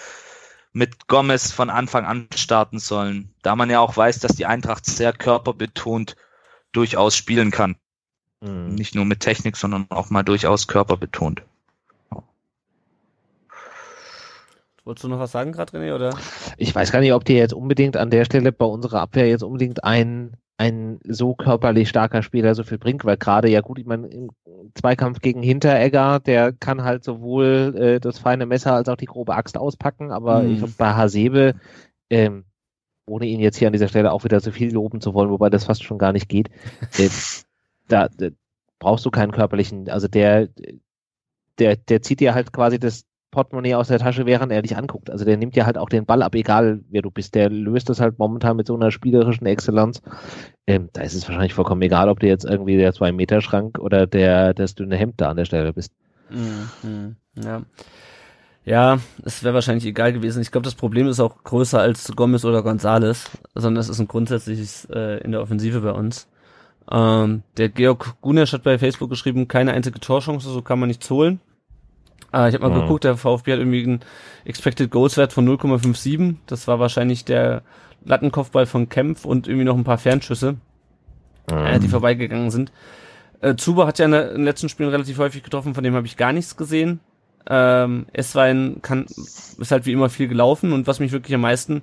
[0.72, 4.84] mit Gomez von Anfang an starten sollen, da man ja auch weiß, dass die Eintracht
[4.84, 6.16] sehr körperbetont
[6.72, 7.76] durchaus spielen kann.
[8.42, 8.74] Mhm.
[8.74, 11.42] Nicht nur mit Technik, sondern auch mal durchaus körperbetont.
[14.86, 16.16] Wolltest du noch was sagen gerade, René, oder?
[16.58, 19.42] Ich weiß gar nicht, ob dir jetzt unbedingt an der Stelle bei unserer Abwehr jetzt
[19.42, 23.86] unbedingt ein, ein so körperlich starker Spieler so viel bringt, weil gerade ja gut, ich
[23.86, 24.30] meine, im
[24.76, 29.34] Zweikampf gegen Hinteregger, der kann halt sowohl äh, das feine Messer als auch die grobe
[29.34, 30.52] Axt auspacken, aber mhm.
[30.52, 31.56] ich glaube, bei Hasebe,
[32.08, 32.44] ähm,
[33.06, 35.50] ohne ihn jetzt hier an dieser Stelle auch wieder so viel loben zu wollen, wobei
[35.50, 36.48] das fast schon gar nicht geht,
[36.96, 37.08] äh,
[37.88, 38.28] da, da
[38.78, 40.48] brauchst du keinen körperlichen, also der,
[41.58, 45.10] der, der zieht dir halt quasi das, Portemonnaie aus der Tasche, während er dich anguckt.
[45.10, 47.34] Also der nimmt ja halt auch den Ball ab, egal wer du bist.
[47.34, 50.00] Der löst das halt momentan mit so einer spielerischen Exzellenz.
[50.66, 54.54] Ähm, da ist es wahrscheinlich vollkommen egal, ob du jetzt irgendwie der Zwei-Meter-Schrank oder der
[54.54, 55.92] das dünne Hemd da an der Stelle bist.
[56.30, 57.62] Mhm, ja.
[58.64, 60.42] Ja, es wäre wahrscheinlich egal gewesen.
[60.42, 64.08] Ich glaube, das Problem ist auch größer als Gomez oder Gonzales, sondern es ist ein
[64.08, 66.26] grundsätzliches äh, in der Offensive bei uns.
[66.90, 71.08] Ähm, der Georg Gunesch hat bei Facebook geschrieben, keine einzige Torchance, so kann man nichts
[71.10, 71.40] holen.
[72.32, 72.82] Ah, ich habe mal mhm.
[72.82, 74.00] geguckt, der VfB hat irgendwie einen
[74.44, 76.36] Expected Goals Wert von 0,57.
[76.46, 77.62] Das war wahrscheinlich der
[78.04, 80.56] Lattenkopfball von Kempf und irgendwie noch ein paar Fernschüsse,
[81.50, 81.56] mhm.
[81.56, 82.72] äh, die vorbeigegangen sind.
[83.40, 85.94] Äh, Zuba hat ja in, der, in den letzten Spielen relativ häufig getroffen, von dem
[85.94, 87.00] habe ich gar nichts gesehen.
[87.48, 91.82] Ähm, Eswein kann, ist halt wie immer viel gelaufen und was mich wirklich am meisten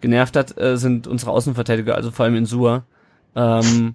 [0.00, 2.84] genervt hat, äh, sind unsere Außenverteidiger, also vor allem in Sua.
[3.36, 3.94] Ähm,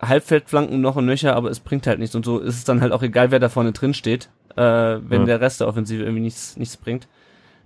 [0.00, 2.92] Halbfeldflanken noch und nöcher, aber es bringt halt nichts und so ist es dann halt
[2.92, 5.26] auch egal, wer da vorne drin steht äh, wenn ja.
[5.26, 7.08] der Rest der Offensive irgendwie nichts, nichts bringt,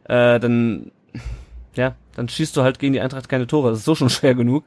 [0.05, 0.90] äh, dann,
[1.75, 3.70] ja, dann schießt du halt gegen die Eintracht keine Tore.
[3.70, 4.64] Das ist so schon schwer genug.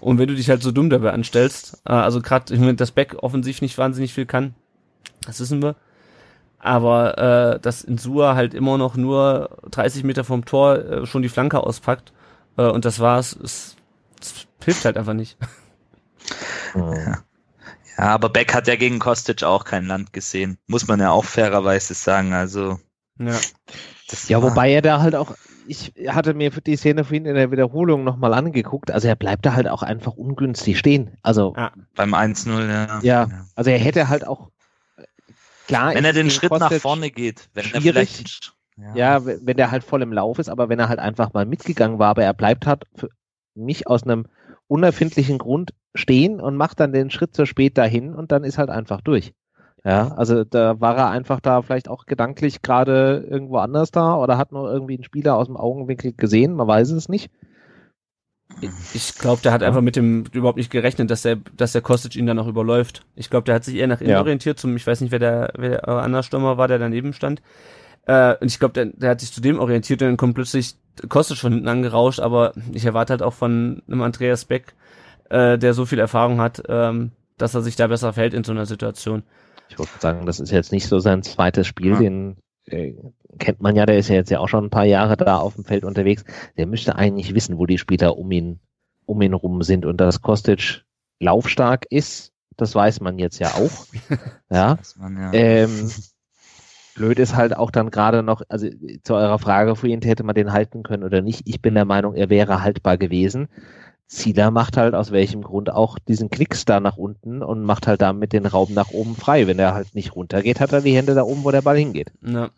[0.00, 2.92] Und wenn du dich halt so dumm dabei anstellst, äh, also gerade, ich meine, das
[2.92, 4.54] Back offensiv nicht wahnsinnig viel kann,
[5.26, 5.76] das wissen wir.
[6.58, 11.28] Aber äh, dass Insua halt immer noch nur 30 Meter vom Tor äh, schon die
[11.28, 12.12] Flanke auspackt
[12.56, 13.76] äh, und das war's, es,
[14.20, 15.36] es hilft halt einfach nicht.
[16.74, 17.18] Ja.
[17.98, 20.58] Ja, aber Beck hat ja gegen Kostic auch kein Land gesehen.
[20.66, 22.32] Muss man ja auch fairerweise sagen.
[22.32, 22.78] Also.
[23.18, 23.38] Ja.
[24.28, 25.34] ja, wobei er da halt auch,
[25.66, 28.90] ich hatte mir die Szene ihn in der Wiederholung nochmal angeguckt.
[28.90, 31.18] Also er bleibt da halt auch einfach ungünstig stehen.
[31.22, 31.54] Also.
[31.56, 33.00] Ja, beim 1-0, ja.
[33.02, 33.44] ja.
[33.54, 34.50] Also er hätte halt auch,
[35.66, 35.94] klar.
[35.94, 38.54] Wenn er den Schritt Kostic nach vorne geht, wenn er vielleicht.
[38.78, 38.94] Ja.
[38.94, 41.98] ja, wenn der halt voll im Lauf ist, aber wenn er halt einfach mal mitgegangen
[41.98, 43.10] war, aber er bleibt halt für
[43.54, 44.26] mich aus einem
[44.66, 48.70] unerfindlichen Grund stehen und macht dann den Schritt zu spät dahin und dann ist halt
[48.70, 49.34] einfach durch.
[49.84, 54.38] Ja, also da war er einfach da vielleicht auch gedanklich gerade irgendwo anders da oder
[54.38, 57.30] hat nur irgendwie einen Spieler aus dem Augenwinkel gesehen, man weiß es nicht.
[58.92, 62.14] Ich glaube, der hat einfach mit dem überhaupt nicht gerechnet, dass der, dass der Kostic
[62.16, 63.04] ihn dann auch überläuft.
[63.16, 64.20] Ich glaube, der hat sich eher nach innen ja.
[64.20, 67.42] orientiert, zum, ich weiß nicht, wer der, wer der andere Stürmer war, der daneben stand.
[68.06, 70.74] Äh, und ich glaube, der, der hat sich zu dem orientiert und dann kommt plötzlich
[71.08, 74.74] Kostic von hinten angerauscht, aber ich erwarte halt auch von einem Andreas Beck,
[75.32, 78.52] äh, der so viel Erfahrung hat, ähm, dass er sich da besser verhält in so
[78.52, 79.22] einer Situation.
[79.68, 81.98] Ich würde sagen, das ist jetzt nicht so sein zweites Spiel, ja.
[81.98, 82.94] den äh,
[83.38, 85.54] kennt man ja, der ist ja jetzt ja auch schon ein paar Jahre da auf
[85.54, 86.24] dem Feld unterwegs.
[86.58, 88.60] Der müsste eigentlich wissen, wo die Spieler um ihn,
[89.06, 90.84] um ihn rum sind und dass Kostic
[91.18, 93.86] laufstark ist, das weiß man jetzt ja auch.
[94.50, 94.78] ja.
[94.96, 95.32] Man, ja.
[95.32, 95.90] Ähm,
[96.94, 98.68] blöd ist halt auch dann gerade noch, also
[99.02, 101.42] zu eurer Frage vorhin, hätte man den halten können oder nicht.
[101.46, 103.48] Ich bin der Meinung, er wäre haltbar gewesen.
[104.06, 108.02] Zieler macht halt aus welchem Grund auch diesen Klicks da nach unten und macht halt
[108.02, 109.46] damit den Raum nach oben frei.
[109.46, 112.12] Wenn er halt nicht runtergeht, hat er die Hände da oben, wo der Ball hingeht.
[112.22, 112.50] Ja.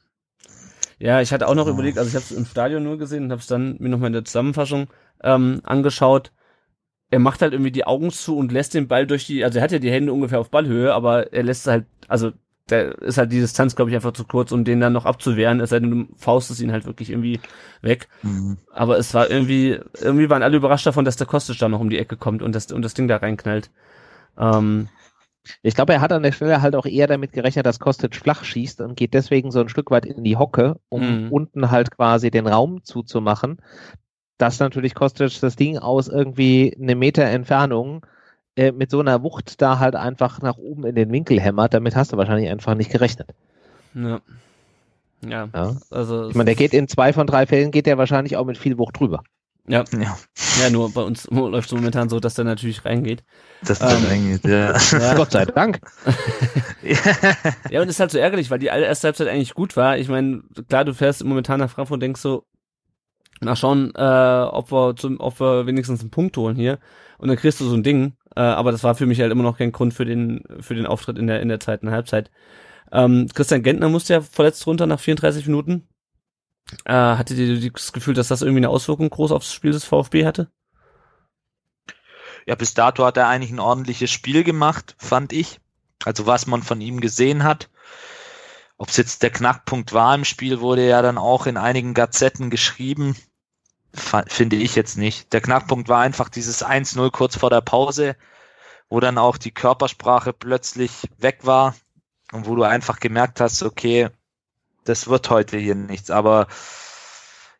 [0.99, 3.31] Ja, ich hatte auch noch überlegt, also ich habe es im Stadion nur gesehen und
[3.33, 4.87] habe es dann mir nochmal in der Zusammenfassung
[5.23, 6.33] ähm, angeschaut.
[7.11, 9.65] Er macht halt irgendwie die Augen zu und lässt den Ball durch die, also er
[9.65, 12.33] hat ja die Hände ungefähr auf Ballhöhe, aber er lässt halt, also
[12.70, 15.61] der ist halt die Distanz, glaube ich, einfach zu kurz, um den dann noch abzuwehren,
[15.61, 17.40] es sei denn, du faustest ihn halt wirklich irgendwie
[17.83, 18.09] weg.
[18.22, 18.57] Mhm.
[18.72, 21.90] Aber es war irgendwie, irgendwie waren alle überrascht davon, dass der Kostic da noch um
[21.90, 23.70] die Ecke kommt und das, und das Ding da reinknallt.
[24.38, 24.88] Ähm,
[25.62, 28.44] ich glaube, er hat an der Stelle halt auch eher damit gerechnet, dass Kostic flach
[28.44, 31.33] schießt und geht deswegen so ein Stück weit in die Hocke, um mhm.
[31.33, 33.59] unten halt quasi den Raum zuzumachen.
[34.38, 38.07] Dass natürlich Kostic das Ding aus irgendwie eine Meter Entfernung
[38.57, 41.97] äh, mit so einer Wucht da halt einfach nach oben in den Winkel hämmert, damit
[41.97, 43.29] hast du wahrscheinlich einfach nicht gerechnet.
[43.95, 44.21] Ja.
[45.27, 45.77] Ja, ja.
[45.90, 46.29] also.
[46.29, 48.79] Ich meine, der geht in zwei von drei Fällen geht der wahrscheinlich auch mit viel
[48.79, 49.23] Wucht drüber.
[49.67, 49.85] Ja.
[49.93, 50.17] ja.
[50.61, 53.25] Ja, nur bei uns läuft es momentan so, dass der natürlich reingeht.
[53.62, 54.77] Dass der ähm, reingeht, ja.
[54.77, 55.14] ja.
[55.14, 55.81] Gott sei Dank.
[57.71, 59.97] ja, und ist halt so ärgerlich, weil die erste Halbzeit eigentlich gut war.
[59.97, 62.45] Ich meine, klar, du fährst momentan nach Frankfurt und denkst so,
[63.40, 66.79] nach schauen, äh, ob wir zum, ob wir wenigstens einen Punkt holen hier.
[67.19, 68.12] Und dann kriegst du so ein Ding.
[68.37, 70.87] Äh, aber das war für mich halt immer noch kein Grund für den, für den
[70.87, 72.31] Auftritt in der, in der zweiten Halbzeit.
[72.92, 75.88] Ähm, Christian Gentner musste ja verletzt runter nach 34 Minuten.
[76.85, 80.25] Äh, hattet ihr das Gefühl, dass das irgendwie eine Auswirkung groß aufs Spiel des VfB
[80.25, 80.51] hatte?
[82.47, 85.61] Ja, bis dato hat er eigentlich ein ordentliches Spiel gemacht, fand ich.
[86.05, 87.70] Also was man von ihm gesehen hat.
[88.77, 92.51] Ob es jetzt der Knackpunkt war im Spiel, wurde ja dann auch in einigen Gazetten
[92.51, 93.16] geschrieben
[93.95, 95.33] finde ich jetzt nicht.
[95.33, 98.17] Der Knackpunkt war einfach dieses 1-0 kurz vor der Pause,
[98.89, 101.75] wo dann auch die Körpersprache plötzlich weg war
[102.33, 104.09] und wo du einfach gemerkt hast, okay,
[104.85, 106.11] das wird heute hier nichts.
[106.11, 106.47] Aber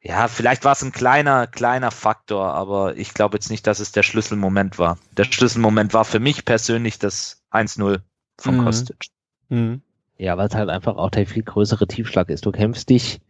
[0.03, 3.93] ja, vielleicht war es ein kleiner, kleiner Faktor, aber ich glaube jetzt nicht, dass es
[3.93, 4.99] der Schlüsselmoment war.
[5.17, 8.01] Der Schlüsselmoment war für mich persönlich das 1-0
[8.39, 8.65] von mhm.
[8.65, 9.07] Kostic.
[9.49, 9.83] Mhm.
[10.17, 12.47] Ja, weil es halt einfach auch der viel größere Tiefschlag ist.
[12.47, 13.21] Du kämpfst dich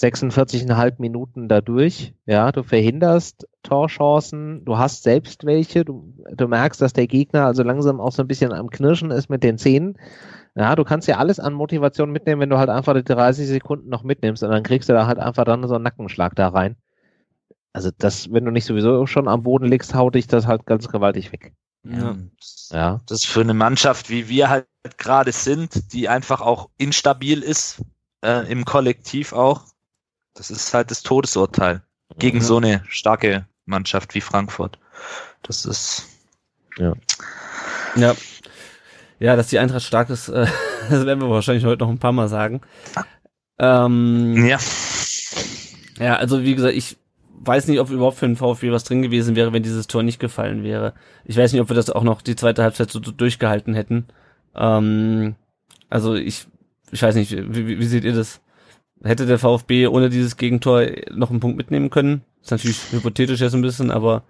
[0.00, 2.14] 46,5 Minuten dadurch.
[2.24, 7.62] Ja, du verhinderst Torchancen, du hast selbst welche, du, du merkst, dass der Gegner also
[7.64, 9.98] langsam auch so ein bisschen am Knirschen ist mit den Zähnen.
[10.54, 13.88] Ja, du kannst ja alles an Motivation mitnehmen, wenn du halt einfach die 30 Sekunden
[13.88, 16.76] noch mitnimmst und dann kriegst du da halt einfach dann so einen Nackenschlag da rein.
[17.72, 20.88] Also das, wenn du nicht sowieso schon am Boden liegst, haut dich das halt ganz
[20.88, 21.52] gewaltig weg.
[21.84, 22.16] Ja.
[22.70, 23.00] ja.
[23.06, 27.82] Das ist für eine Mannschaft, wie wir halt gerade sind, die einfach auch instabil ist,
[28.24, 29.62] äh, im Kollektiv auch,
[30.38, 31.82] das ist halt das Todesurteil
[32.18, 32.42] gegen mhm.
[32.42, 34.78] so eine starke Mannschaft wie Frankfurt.
[35.42, 36.06] Das ist
[36.78, 36.94] ja.
[37.96, 38.14] Ja.
[39.18, 40.46] Ja, dass die Eintracht stark ist, äh,
[40.88, 42.60] das werden wir wahrscheinlich heute noch ein paar Mal sagen.
[43.58, 44.58] Ähm, ja.
[45.98, 46.96] Ja, also wie gesagt, ich
[47.40, 50.20] weiß nicht, ob überhaupt für den VfB was drin gewesen wäre, wenn dieses Tor nicht
[50.20, 50.94] gefallen wäre.
[51.24, 54.06] Ich weiß nicht, ob wir das auch noch die zweite Halbzeit so durchgehalten hätten.
[54.54, 55.34] Ähm,
[55.90, 56.46] also ich,
[56.92, 58.40] ich weiß nicht, wie, wie seht ihr das?
[59.02, 62.22] Hätte der VfB ohne dieses Gegentor noch einen Punkt mitnehmen können.
[62.42, 64.22] Ist natürlich hypothetisch jetzt ein bisschen, aber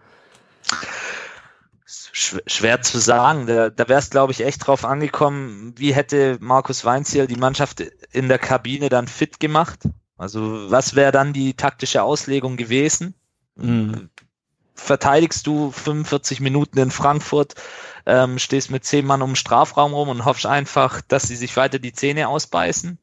[2.18, 3.46] schwer zu sagen.
[3.46, 7.80] Da, da wäre es, glaube ich, echt drauf angekommen, wie hätte Markus Weinziel die Mannschaft
[8.12, 9.80] in der Kabine dann fit gemacht.
[10.16, 13.14] Also was wäre dann die taktische Auslegung gewesen?
[13.56, 14.10] Mhm.
[14.74, 17.54] Verteidigst du 45 Minuten in Frankfurt,
[18.06, 21.56] ähm, stehst mit zehn Mann um den Strafraum rum und hoffst einfach, dass sie sich
[21.56, 22.98] weiter die Zähne ausbeißen?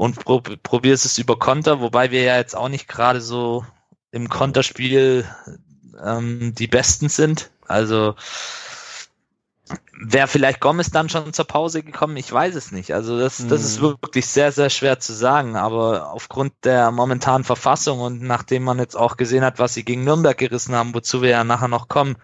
[0.00, 3.66] Und prob probierst es über Konter, wobei wir ja jetzt auch nicht gerade so
[4.10, 5.26] im Konterspiel
[6.02, 7.50] ähm, die Besten sind.
[7.68, 8.14] Also
[9.92, 12.16] wäre vielleicht Gomez dann schon zur Pause gekommen?
[12.16, 12.94] Ich weiß es nicht.
[12.94, 13.88] Also das, das ist mhm.
[13.88, 15.56] wirklich sehr, sehr schwer zu sagen.
[15.56, 20.04] Aber aufgrund der momentanen Verfassung und nachdem man jetzt auch gesehen hat, was sie gegen
[20.04, 22.16] Nürnberg gerissen haben, wozu wir ja nachher noch kommen,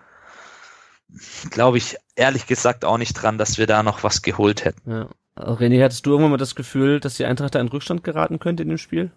[1.51, 4.91] glaube ich ehrlich gesagt auch nicht dran, dass wir da noch was geholt hätten.
[4.91, 5.09] Ja.
[5.37, 8.63] René, hattest du irgendwann mal das Gefühl, dass die Eintracht da in Rückstand geraten könnte
[8.63, 9.11] in dem Spiel?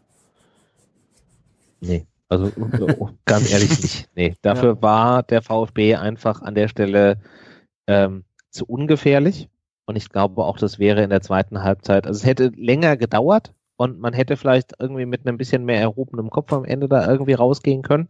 [1.79, 2.51] Nee, also
[3.25, 4.09] ganz ehrlich nicht.
[4.15, 4.81] Nee, dafür ja.
[4.81, 7.17] war der VfB einfach an der Stelle
[7.87, 9.49] ähm, zu ungefährlich.
[9.85, 13.53] Und ich glaube auch, das wäre in der zweiten Halbzeit, also es hätte länger gedauert,
[13.79, 17.31] und man hätte vielleicht irgendwie mit einem bisschen mehr erhobenem Kopf am Ende da irgendwie
[17.31, 18.09] rausgehen können.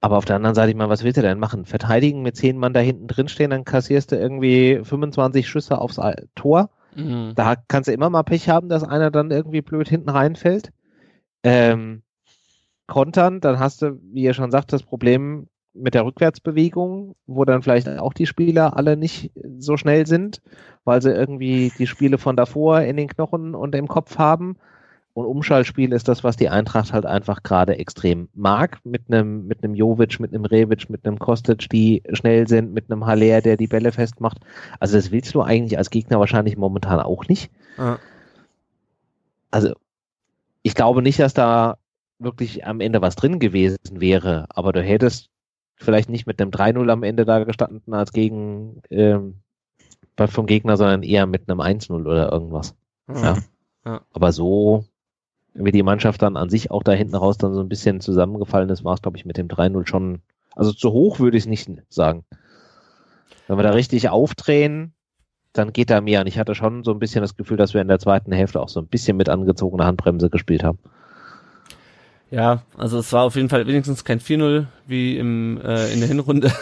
[0.00, 1.66] Aber auf der anderen Seite, ich meine, was willst du denn machen?
[1.66, 6.00] Verteidigen mit zehn Mann da hinten drin stehen, dann kassierst du irgendwie 25 Schüsse aufs
[6.36, 6.70] Tor.
[6.96, 7.32] Mhm.
[7.34, 10.72] Da kannst du immer mal Pech haben, dass einer dann irgendwie blöd hinten reinfällt.
[11.42, 12.02] Ähm,
[12.86, 17.62] kontern, dann hast du, wie ihr schon sagt, das Problem mit der Rückwärtsbewegung, wo dann
[17.62, 20.40] vielleicht auch die Spieler alle nicht so schnell sind,
[20.84, 24.56] weil sie irgendwie die Spiele von davor in den Knochen und im Kopf haben.
[25.16, 28.80] Und Umschaltspiel ist das, was die Eintracht halt einfach gerade extrem mag.
[28.84, 32.90] Mit einem, mit einem Jovic, mit einem Revic, mit einem Kostic, die schnell sind, mit
[32.90, 34.36] einem Haller, der die Bälle festmacht.
[34.78, 37.50] Also das willst du eigentlich als Gegner wahrscheinlich momentan auch nicht.
[37.78, 37.98] Ja.
[39.50, 39.72] Also
[40.62, 41.78] ich glaube nicht, dass da
[42.18, 45.30] wirklich am Ende was drin gewesen wäre, aber du hättest
[45.76, 49.36] vielleicht nicht mit einem 3-0 am Ende da gestanden als gegen ähm,
[50.18, 52.76] vom Gegner, sondern eher mit einem 1-0 oder irgendwas.
[53.06, 53.16] Mhm.
[53.16, 53.38] Ja.
[53.86, 54.00] ja.
[54.12, 54.84] Aber so
[55.58, 58.68] wie die Mannschaft dann an sich auch da hinten raus dann so ein bisschen zusammengefallen
[58.68, 60.20] ist, war es, glaube ich, mit dem 3-0 schon,
[60.54, 62.24] also zu hoch würde ich es nicht sagen.
[63.48, 64.92] Wenn wir da richtig aufdrehen,
[65.52, 66.20] dann geht da mehr.
[66.20, 68.60] Und ich hatte schon so ein bisschen das Gefühl, dass wir in der zweiten Hälfte
[68.60, 70.78] auch so ein bisschen mit angezogener Handbremse gespielt haben.
[72.30, 76.08] Ja, also es war auf jeden Fall wenigstens kein 4-0 wie im, äh, in der
[76.08, 76.52] Hinrunde.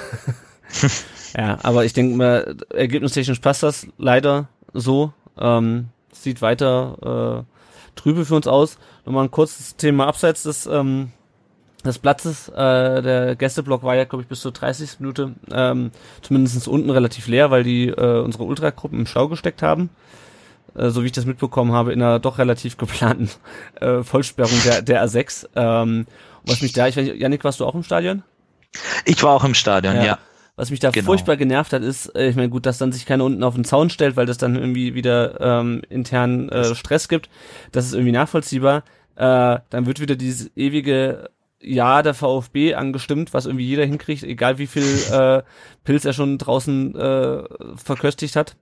[1.37, 5.13] ja, aber ich denke mal, ergebnistechnisch passt das leider so.
[5.39, 7.54] Ähm, sieht weiter äh,
[7.95, 8.79] trübe für uns aus.
[9.05, 11.13] Nochmal ein kurzes Thema abseits des, ähm,
[11.85, 12.49] des Platzes.
[12.49, 15.01] Äh, der Gästeblock war ja, glaube ich, bis zur 30.
[15.01, 15.91] Minute ähm,
[16.23, 19.91] zumindest unten relativ leer, weil die äh, unsere Ultragruppen im Stau gesteckt haben.
[20.75, 23.31] Äh, so wie ich das mitbekommen habe, in einer doch relativ geplanten
[23.81, 25.49] äh, Vollsperrung der, der A6.
[25.55, 26.07] Ähm,
[26.47, 28.23] was mich da, ich weiß nicht, Janik, warst du auch im Stadion?
[29.05, 30.05] Ich war auch im Stadion, ja.
[30.05, 30.19] ja.
[30.57, 31.07] Was mich da genau.
[31.07, 33.65] furchtbar genervt hat, ist, äh, ich meine, gut, dass dann sich keiner unten auf den
[33.65, 37.29] Zaun stellt, weil das dann irgendwie wieder ähm, intern äh, Stress gibt.
[37.73, 38.85] Das ist irgendwie nachvollziehbar.
[39.17, 44.59] Äh, dann wird wieder dieses ewige Ja der VfB angestimmt, was irgendwie jeder hinkriegt, egal
[44.59, 45.43] wie viel äh,
[45.83, 47.43] Pilz er schon draußen äh,
[47.77, 48.57] verköstigt hat.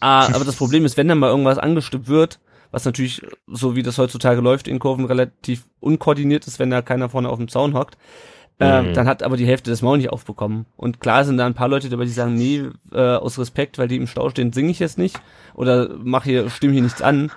[0.00, 2.38] ah, aber das Problem ist, wenn dann mal irgendwas angestimmt wird,
[2.70, 7.08] was natürlich, so wie das heutzutage läuft, in Kurven relativ unkoordiniert ist, wenn da keiner
[7.08, 7.96] vorne auf dem Zaun hockt,
[8.60, 8.94] ähm, mhm.
[8.94, 10.66] dann hat aber die Hälfte des Maul nicht aufbekommen.
[10.76, 12.62] Und klar sind da ein paar Leute dabei, die sagen, nee,
[12.92, 15.20] äh, aus Respekt, weil die im Stau stehen, singe ich jetzt nicht
[15.54, 17.32] oder mach hier, stimme hier nichts an.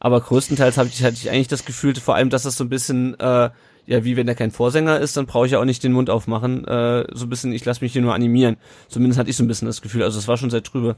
[0.00, 2.70] Aber größtenteils habe ich, hatte ich eigentlich das Gefühl, vor allem, dass das so ein
[2.70, 3.50] bisschen, äh,
[3.86, 6.10] ja, wie wenn er kein Vorsänger ist, dann brauche ich ja auch nicht den Mund
[6.10, 6.66] aufmachen.
[6.66, 8.56] Äh, so ein bisschen, ich lasse mich hier nur animieren.
[8.88, 10.02] Zumindest hatte ich so ein bisschen das Gefühl.
[10.02, 10.96] Also es war schon sehr trübe.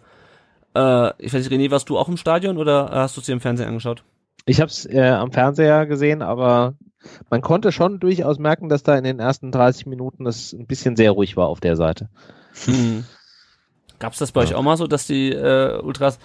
[0.75, 3.33] Äh, ich weiß nicht, René, warst du auch im Stadion oder hast du es dir
[3.33, 4.05] im Fernsehen angeschaut?
[4.47, 6.75] Ich habe es äh, am Fernseher gesehen, aber
[7.31, 10.97] man konnte schon durchaus merken, dass da in den ersten 30 Minuten es ein bisschen
[10.97, 12.09] sehr ruhig war auf der Seite.
[12.65, 13.05] Hm.
[13.99, 14.49] Gab es das bei ja.
[14.49, 16.19] euch auch mal so, dass die äh, Ultras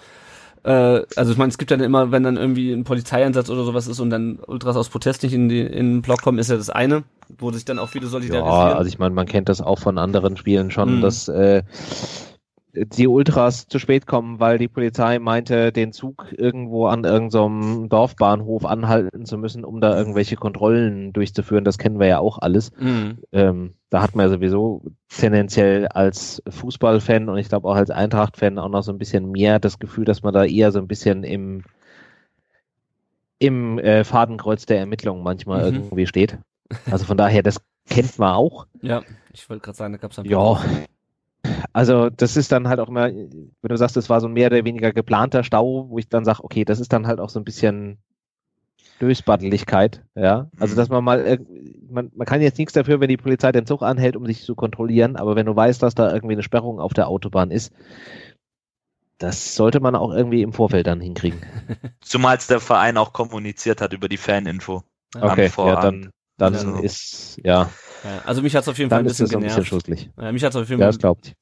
[0.64, 3.64] äh, also ich meine, es gibt ja dann immer, wenn dann irgendwie ein Polizeieinsatz oder
[3.64, 6.50] sowas ist und dann Ultras aus Protest nicht in, die, in den Block kommen, ist
[6.50, 7.04] ja das eine,
[7.38, 8.70] wo sich dann auch viele solidarisieren.
[8.70, 11.02] Ja, also ich meine, man kennt das auch von anderen Spielen schon, mhm.
[11.02, 11.64] dass äh,
[12.74, 17.88] die Ultras zu spät kommen, weil die Polizei meinte, den Zug irgendwo an irgendeinem so
[17.88, 21.66] Dorfbahnhof anhalten zu müssen, um da irgendwelche Kontrollen durchzuführen.
[21.66, 22.72] Das kennen wir ja auch alles.
[22.80, 23.20] Mhm.
[23.32, 28.60] Ähm, da hat man ja sowieso tendenziell als Fußballfan und ich glaube auch als Eintracht-Fan
[28.60, 31.24] auch noch so ein bisschen mehr das Gefühl, dass man da eher so ein bisschen
[31.24, 31.64] im
[33.40, 35.78] im äh, Fadenkreuz der Ermittlungen manchmal mhm.
[35.78, 36.38] irgendwie steht.
[36.92, 38.68] Also von daher, das kennt man auch.
[38.82, 39.02] Ja,
[39.34, 40.62] ich wollte gerade sagen, da gab es Ja,
[41.74, 44.48] also das ist dann halt auch immer, wenn du sagst, es war so ein mehr
[44.48, 47.40] oder weniger geplanter Stau, wo ich dann sage, okay, das ist dann halt auch so
[47.40, 48.00] ein bisschen
[49.02, 50.50] Dösbaddeligkeit, ja.
[50.60, 51.40] Also dass man mal,
[51.90, 54.56] man, man kann jetzt nichts dafür, wenn die Polizei den Zug anhält, um sich zu
[54.56, 57.72] kontrollieren, aber wenn du weißt, dass da irgendwie eine Sperrung auf der Autobahn ist,
[59.18, 61.42] das sollte man auch irgendwie im Vorfeld dann hinkriegen.
[62.02, 64.84] Zumal es der Verein auch kommuniziert hat über die Faninfo.
[65.16, 66.76] Okay, ja, dann, dann also.
[66.78, 67.70] ist, ja.
[68.04, 69.58] Ja, also mich hat es auf jeden Fall ein bisschen genervt.
[69.58, 70.10] Ein bisschen schusslich.
[70.18, 70.80] Ja, mich hat auf jeden Fall.
[70.80, 71.34] Ja, das glaubt.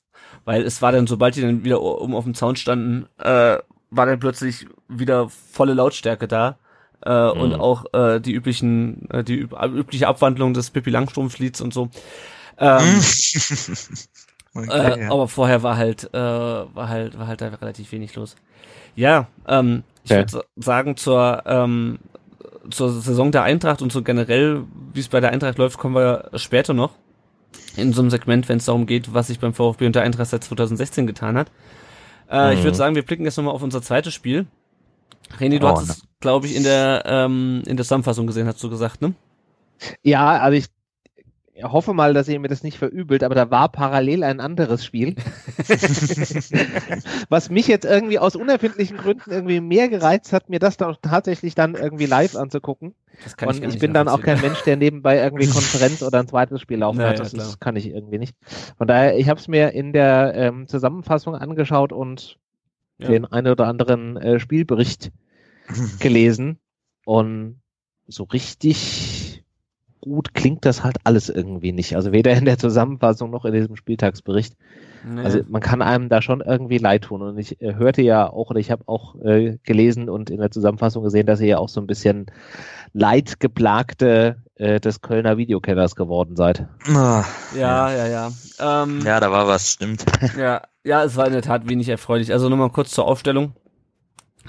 [0.47, 3.57] Weil es war dann, sobald die dann wieder oben auf dem Zaun standen, äh,
[3.89, 6.57] war dann plötzlich wieder volle Lautstärke da.
[7.05, 7.41] Äh, mhm.
[7.41, 11.89] Und auch äh, die üblichen, äh, die üb übliche Abwandlung des Pippi Langstrumpf-Lieds und so.
[12.57, 12.79] Ähm,
[14.53, 15.11] okay, äh, ja.
[15.11, 18.37] Aber vorher war halt, äh, war halt, war halt da relativ wenig los.
[18.95, 20.31] Ja, ähm, ich okay.
[20.31, 21.99] würde sagen, zur ähm,
[22.69, 26.29] zur Saison der Eintracht und so generell, wie es bei der Eintracht läuft, kommen wir
[26.35, 26.93] später noch.
[27.75, 30.29] In so einem Segment, wenn es darum geht, was sich beim VfB und der Eintracht
[30.29, 31.51] seit 2016 getan hat.
[32.29, 32.57] Äh, mhm.
[32.57, 34.47] Ich würde sagen, wir blicken jetzt nochmal auf unser zweites Spiel.
[35.39, 38.63] René, du oh, hast es, glaube ich, in der, ähm, in der Zusammenfassung gesehen, hast
[38.63, 39.13] du gesagt, ne?
[40.01, 40.65] Ja, also ich,
[41.63, 45.15] hoffe mal, dass ihr mir das nicht verübelt, aber da war parallel ein anderes Spiel,
[47.29, 51.55] was mich jetzt irgendwie aus unerfindlichen Gründen irgendwie mehr gereizt hat, mir das doch tatsächlich
[51.55, 52.93] dann irgendwie live anzugucken.
[53.45, 56.61] Und ich, ich bin dann auch kein Mensch, der nebenbei irgendwie Konferenz oder ein zweites
[56.61, 57.19] Spiel laufen naja, hat.
[57.19, 58.35] Das, das kann ich irgendwie nicht.
[58.77, 62.37] Von daher, ich habe es mir in der ähm, Zusammenfassung angeschaut und
[62.99, 63.07] ja.
[63.07, 65.11] den einen oder anderen äh, Spielbericht
[65.99, 66.59] gelesen.
[67.05, 67.61] Und
[68.07, 69.16] so richtig
[70.01, 71.95] gut klingt das halt alles irgendwie nicht.
[71.95, 74.55] Also weder in der Zusammenfassung noch in diesem Spieltagsbericht.
[75.05, 75.21] Nee.
[75.21, 77.21] Also man kann einem da schon irgendwie leid tun.
[77.21, 80.51] Und ich äh, hörte ja auch, oder ich habe auch äh, gelesen und in der
[80.51, 82.25] Zusammenfassung gesehen, dass ihr ja auch so ein bisschen
[82.93, 86.67] leidgeplagte äh, des Kölner Videokenners geworden seid.
[86.87, 87.23] Ah,
[87.55, 88.31] ja, ja, ja.
[88.59, 90.05] Ähm, ja, da war was, stimmt.
[90.37, 92.31] Ja, ja, es war in der Tat wenig erfreulich.
[92.31, 93.53] Also nochmal kurz zur Aufstellung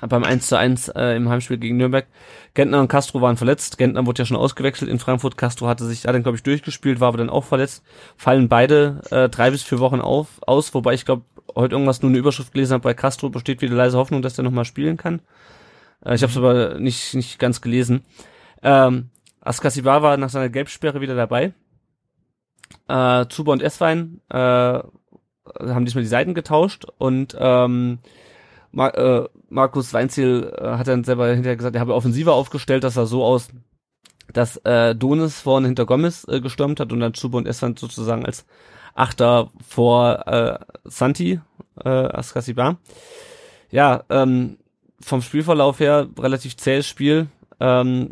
[0.07, 2.07] beim 1 zu 1 äh, im Heimspiel gegen Nürnberg.
[2.55, 3.78] Gentner und Castro waren verletzt.
[3.78, 5.36] Gentner wurde ja schon ausgewechselt in Frankfurt.
[5.36, 7.84] Castro hatte sich, hat dann glaube ich durchgespielt, war aber dann auch verletzt.
[8.16, 11.22] Fallen beide äh, drei bis vier Wochen auf, aus, wobei ich glaube,
[11.55, 14.44] heute irgendwas nur eine Überschrift gelesen habe, bei Castro besteht wieder leise Hoffnung, dass der
[14.44, 15.20] nochmal spielen kann.
[16.05, 18.05] Äh, ich habe es aber nicht, nicht ganz gelesen.
[18.62, 21.53] Ähm, Askasibar war nach seiner Gelbsperre wieder dabei.
[22.88, 27.99] Äh, Zuber und Esswein äh, haben diesmal die Seiten getauscht und ähm,
[28.72, 32.94] Mar äh, Markus Weinziel äh, hat dann selber hinterher gesagt, er habe offensiver aufgestellt, das
[32.94, 33.49] sah so aus,
[34.32, 38.26] dass äh, Donis vorne hinter Gomez äh, gestürmt hat und dann Chuba und Esfand sozusagen
[38.26, 38.46] als
[38.94, 41.40] Achter vor äh, Santi,
[41.84, 42.78] äh, Askasibar.
[43.70, 44.59] Ja, ähm,
[45.01, 47.28] vom Spielverlauf her relativ zähes Spiel.
[47.61, 48.11] Ähm,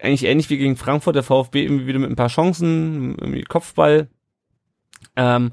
[0.00, 4.08] eigentlich ähnlich wie gegen Frankfurt, der VfB irgendwie wieder mit ein paar Chancen, irgendwie Kopfball.
[5.16, 5.52] Ähm,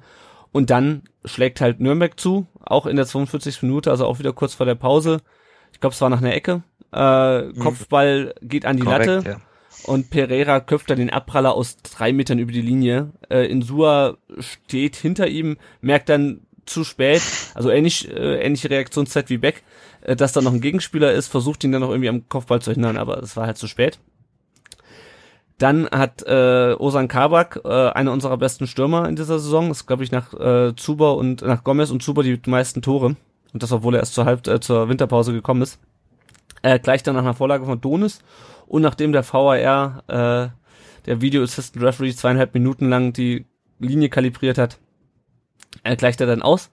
[0.51, 3.61] und dann schlägt halt Nürnberg zu, auch in der 42.
[3.63, 5.21] Minute, also auch wieder kurz vor der Pause.
[5.71, 6.63] Ich glaube, es war nach einer Ecke.
[6.93, 7.59] Äh, mhm.
[7.59, 9.29] Kopfball geht an die Korrekt, Latte.
[9.29, 9.37] Ja.
[9.83, 13.11] Und Pereira köpft dann den Abpraller aus drei Metern über die Linie.
[13.29, 17.21] Äh, Insua steht hinter ihm, merkt dann zu spät,
[17.53, 19.63] also ähnlich, äh, ähnliche Reaktionszeit wie Beck,
[20.01, 22.71] äh, dass da noch ein Gegenspieler ist, versucht ihn dann noch irgendwie am Kopfball zu
[22.71, 23.99] hindern, aber es war halt zu spät.
[25.61, 30.03] Dann hat äh, Osan Kabak, äh, einer unserer besten Stürmer in dieser Saison, ist glaube
[30.03, 33.15] ich nach äh, Zuber und nach Gomez und Zuber die meisten Tore.
[33.53, 35.79] Und das, obwohl er erst zur Halb äh, zur Winterpause gekommen ist.
[36.63, 38.21] Äh, gleich dann nach einer Vorlage von Donis
[38.65, 40.49] und nachdem der VAR, äh,
[41.05, 43.45] der Video Assistant Referee, zweieinhalb Minuten lang die
[43.77, 44.79] Linie kalibriert hat,
[45.83, 46.71] äh, gleicht er dann aus.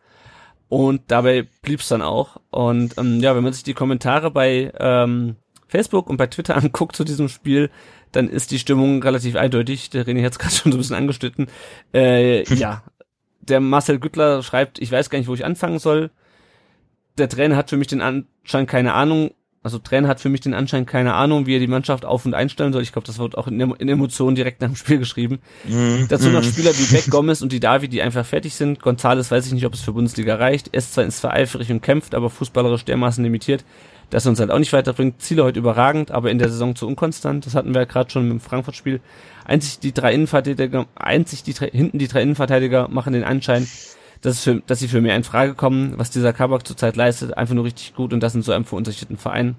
[0.70, 2.36] Und dabei blieb's dann auch.
[2.50, 5.36] Und ähm, ja, wenn man sich die Kommentare bei ähm,
[5.66, 7.70] Facebook und bei Twitter anguckt zu diesem Spiel,
[8.12, 9.90] dann ist die Stimmung relativ eindeutig.
[9.90, 11.46] Der René hat es gerade schon so ein bisschen angeschnitten.
[11.92, 12.82] Äh, ja,
[13.40, 16.10] der Marcel Güttler schreibt, ich weiß gar nicht, wo ich anfangen soll.
[17.16, 19.32] Der Trainer hat für mich den Anschein keine Ahnung.
[19.60, 22.32] Also Trainer hat für mich den Anschein keine Ahnung, wie er die Mannschaft auf und
[22.32, 22.82] einstellen soll.
[22.82, 25.40] Ich glaube, das wird auch in, in Emotionen direkt nach dem Spiel geschrieben.
[25.64, 26.06] Mhm.
[26.08, 26.48] Dazu noch mhm.
[26.48, 28.80] Spieler wie Beck, Gomez und die Davi, die einfach fertig sind.
[28.80, 30.74] Gonzales weiß ich nicht, ob es für Bundesliga reicht.
[30.74, 33.64] S2 ist zwar eifrig und kämpft, aber fußballerisch dermaßen limitiert,
[34.10, 35.20] das uns halt auch nicht weiterbringt.
[35.20, 37.44] Ziele heute überragend, aber in der Saison zu unkonstant.
[37.46, 39.00] Das hatten wir ja gerade schon im Frankfurt-Spiel.
[39.44, 43.66] Einzig die drei Innenverteidiger, einzig die drei, hinten die drei Innenverteidiger machen den Anschein,
[44.22, 45.94] dass, für, dass sie für mehr in Frage kommen.
[45.96, 49.18] Was dieser Kabak zurzeit leistet, einfach nur richtig gut und das in so einem verunsicherten
[49.18, 49.56] Verein.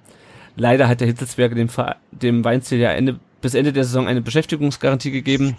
[0.56, 1.70] Leider hat der Hitzelsberger dem,
[2.12, 5.58] dem Weinziel ja Ende, bis Ende der Saison eine Beschäftigungsgarantie gegeben.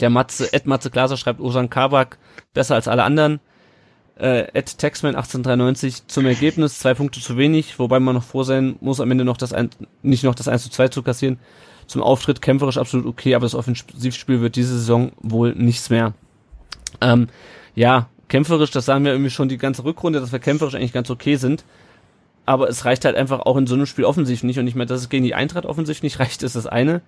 [0.00, 2.18] Der Matze, Ed Matze Glaser schreibt Osan Kabak
[2.54, 3.40] besser als alle anderen
[4.20, 8.76] äh, Ed Texman 1893 zum Ergebnis, zwei Punkte zu wenig, wobei man noch froh sein
[8.80, 9.70] muss, am Ende noch das ein,
[10.02, 11.38] nicht noch das 1 zu 2 zu kassieren.
[11.86, 16.12] Zum Auftritt kämpferisch absolut okay, aber das Offensivspiel wird diese Saison wohl nichts mehr.
[17.00, 17.28] Ähm,
[17.74, 21.10] ja, kämpferisch, das sagen wir irgendwie schon die ganze Rückrunde, dass wir kämpferisch eigentlich ganz
[21.10, 21.64] okay sind.
[22.46, 24.58] Aber es reicht halt einfach auch in so einem Spiel offensiv nicht.
[24.58, 27.00] Und ich meine, dass es gegen die Eintracht offensiv nicht reicht, ist das eine.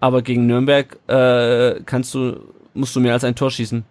[0.00, 2.36] Aber gegen Nürnberg äh, kannst du,
[2.72, 3.84] musst du mehr als ein Tor schießen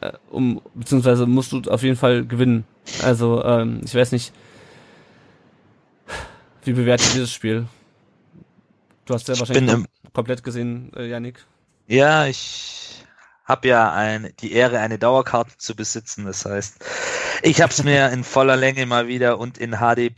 [0.00, 2.64] äh, um beziehungsweise musst du auf jeden Fall gewinnen.
[3.02, 4.32] Also ähm, ich weiß nicht,
[6.64, 7.66] wie bewertet dieses Spiel?
[9.04, 11.44] Du hast ja ich wahrscheinlich kom komplett gesehen, äh, Yannick.
[11.86, 13.04] Ja, ich
[13.44, 16.26] habe ja ein, die Ehre, eine Dauerkarte zu besitzen.
[16.26, 16.84] Das heißt,
[17.42, 20.12] ich habe es mir in voller Länge mal wieder und in HD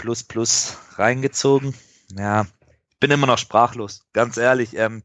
[0.96, 1.74] reingezogen.
[2.18, 2.46] Ja,
[3.00, 4.76] bin immer noch sprachlos, ganz ehrlich.
[4.76, 5.02] Ähm,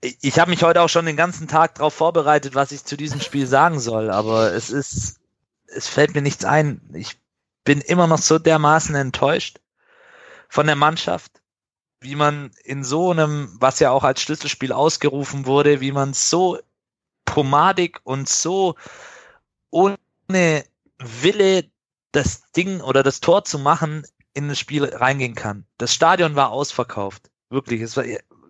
[0.00, 2.96] ich, ich habe mich heute auch schon den ganzen Tag darauf vorbereitet, was ich zu
[2.96, 5.20] diesem Spiel sagen soll, aber es ist,
[5.66, 6.80] es fällt mir nichts ein.
[6.94, 7.18] Ich
[7.64, 9.60] bin immer noch so dermaßen enttäuscht
[10.48, 11.42] von der Mannschaft,
[12.00, 16.58] wie man in so einem, was ja auch als Schlüsselspiel ausgerufen wurde, wie man so
[17.24, 18.76] pomadig und so
[19.70, 19.98] ohne
[20.98, 21.64] Wille
[22.12, 24.06] das Ding oder das Tor zu machen
[24.38, 25.66] in das Spiel reingehen kann.
[25.76, 27.30] Das Stadion war ausverkauft.
[27.50, 27.82] Wirklich.
[27.82, 28.04] Es war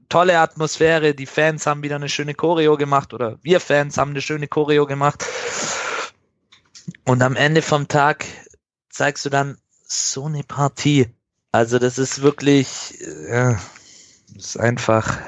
[0.09, 4.23] tolle Atmosphäre, die Fans haben wieder eine schöne Choreo gemacht oder wir Fans haben eine
[4.23, 5.25] schöne Choreo gemacht.
[7.05, 8.25] Und am Ende vom Tag
[8.89, 11.09] zeigst du dann so eine Partie.
[11.53, 13.59] Also das ist wirklich, ja,
[14.35, 15.19] das ist einfach,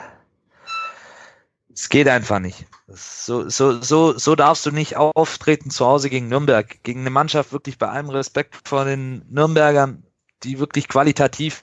[1.72, 2.66] es geht einfach nicht.
[2.88, 6.82] So, so, so, so darfst du nicht auftreten zu Hause gegen Nürnberg.
[6.82, 10.02] Gegen eine Mannschaft wirklich bei allem Respekt vor den Nürnbergern,
[10.43, 11.62] die wirklich qualitativ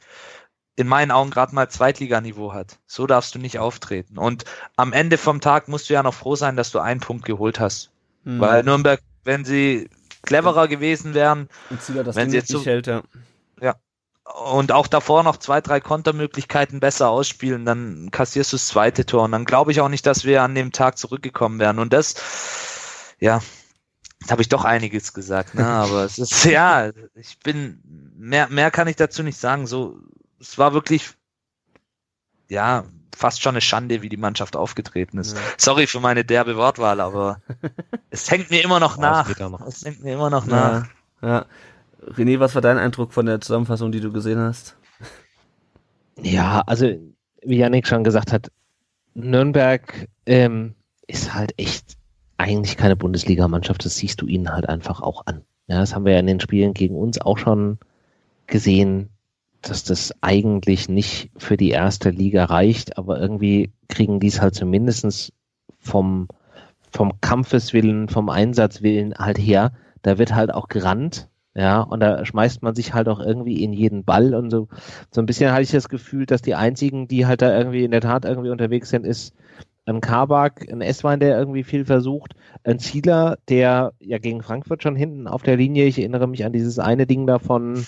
[0.78, 2.78] in meinen Augen gerade mal Zweitliganiveau hat.
[2.86, 4.18] So darfst du nicht auftreten.
[4.18, 7.26] Und am Ende vom Tag musst du ja noch froh sein, dass du einen Punkt
[7.26, 7.90] geholt hast.
[8.24, 8.40] Mhm.
[8.40, 9.90] Weil Nürnberg, wenn sie
[10.22, 13.02] cleverer gewesen wären, wenn sie jetzt so, hält, ja.
[13.60, 13.76] ja.
[14.52, 19.24] Und auch davor noch zwei, drei Kontermöglichkeiten besser ausspielen, dann kassierst du das zweite Tor.
[19.24, 21.80] Und dann glaube ich auch nicht, dass wir an dem Tag zurückgekommen wären.
[21.80, 22.16] Und das,
[23.20, 23.42] ja,
[24.28, 25.66] Jetzt habe ich doch einiges gesagt, ne?
[25.66, 27.80] aber es ist, ja, ich bin,
[28.18, 29.68] mehr, mehr kann ich dazu nicht sagen.
[29.68, 30.02] So,
[30.38, 31.12] es war wirklich,
[32.50, 32.84] ja,
[33.16, 35.38] fast schon eine Schande, wie die Mannschaft aufgetreten ist.
[35.38, 35.42] Ja.
[35.58, 37.40] Sorry für meine derbe Wortwahl, aber
[38.10, 39.30] es hängt mir immer noch nach.
[39.66, 40.86] Es hängt mir immer noch ja.
[41.22, 41.30] nach.
[41.30, 41.46] Ja.
[42.06, 44.76] René, was war dein Eindruck von der Zusammenfassung, die du gesehen hast?
[46.22, 46.86] Ja, also
[47.44, 48.52] wie Janik schon gesagt hat,
[49.14, 50.76] Nürnberg ähm,
[51.08, 51.97] ist halt echt
[52.38, 53.84] eigentlich keine Bundesligamannschaft.
[53.86, 55.42] Das siehst du ihnen halt einfach auch an.
[55.68, 57.78] Ja, das haben wir ja in den Spielen gegen uns auch schon
[58.46, 59.10] gesehen
[59.62, 64.56] dass das eigentlich nicht für die erste Liga reicht, aber irgendwie kriegen die es halt
[64.56, 65.34] zumindestens
[65.80, 66.28] vom,
[66.92, 69.74] vom Kampfeswillen, vom Einsatzwillen halt her.
[70.04, 73.74] Da wird halt auch gerannt, ja, und da schmeißt man sich halt auch irgendwie in
[73.74, 74.68] jeden Ball und so.
[75.12, 77.92] So ein bisschen hatte ich das Gefühl, dass die einzigen, die halt da irgendwie in
[77.92, 79.34] der Tat irgendwie unterwegs sind, ist
[79.88, 82.34] ein Kabak, ein S-Wein, der irgendwie viel versucht,
[82.64, 86.52] ein Zieler, der ja gegen Frankfurt schon hinten auf der Linie, ich erinnere mich an
[86.52, 87.86] dieses eine Ding davon,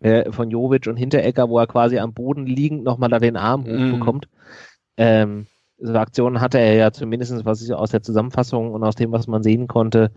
[0.00, 3.62] äh, von Jovic und Hinterecker, wo er quasi am Boden liegend nochmal da den Arm
[3.62, 3.92] mhm.
[3.92, 4.28] hochbekommt.
[4.96, 5.46] Ähm,
[5.78, 9.26] so Aktionen hatte er ja zumindest, was ich aus der Zusammenfassung und aus dem, was
[9.26, 10.12] man sehen konnte,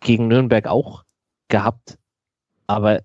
[0.00, 1.04] gegen Nürnberg auch
[1.48, 1.98] gehabt.
[2.66, 3.00] Aber,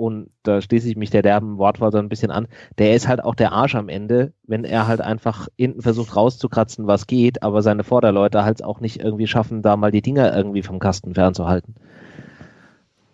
[0.00, 2.48] und da schließe ich mich der derben Wortwahl so ein bisschen an,
[2.78, 6.86] der ist halt auch der Arsch am Ende, wenn er halt einfach hinten versucht rauszukratzen,
[6.86, 10.62] was geht, aber seine Vorderleute halt auch nicht irgendwie schaffen, da mal die Dinger irgendwie
[10.62, 11.74] vom Kasten fernzuhalten.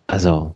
[0.07, 0.55] Also,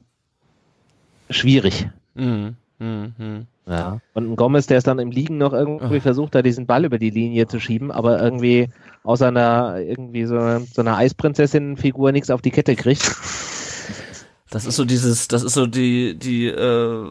[1.29, 1.89] schwierig.
[2.15, 2.55] Mhm.
[2.79, 3.47] Mhm.
[3.67, 3.99] Ja.
[4.13, 6.01] Und ein Gomez, der ist dann im Liegen noch irgendwie oh.
[6.01, 8.69] versucht, da diesen Ball über die Linie zu schieben, aber irgendwie
[9.03, 13.03] aus einer irgendwie so, so einer Eisprinzessin-Figur nichts auf die Kette kriegt.
[14.51, 17.09] Das ist so dieses, das ist so die, die, äh,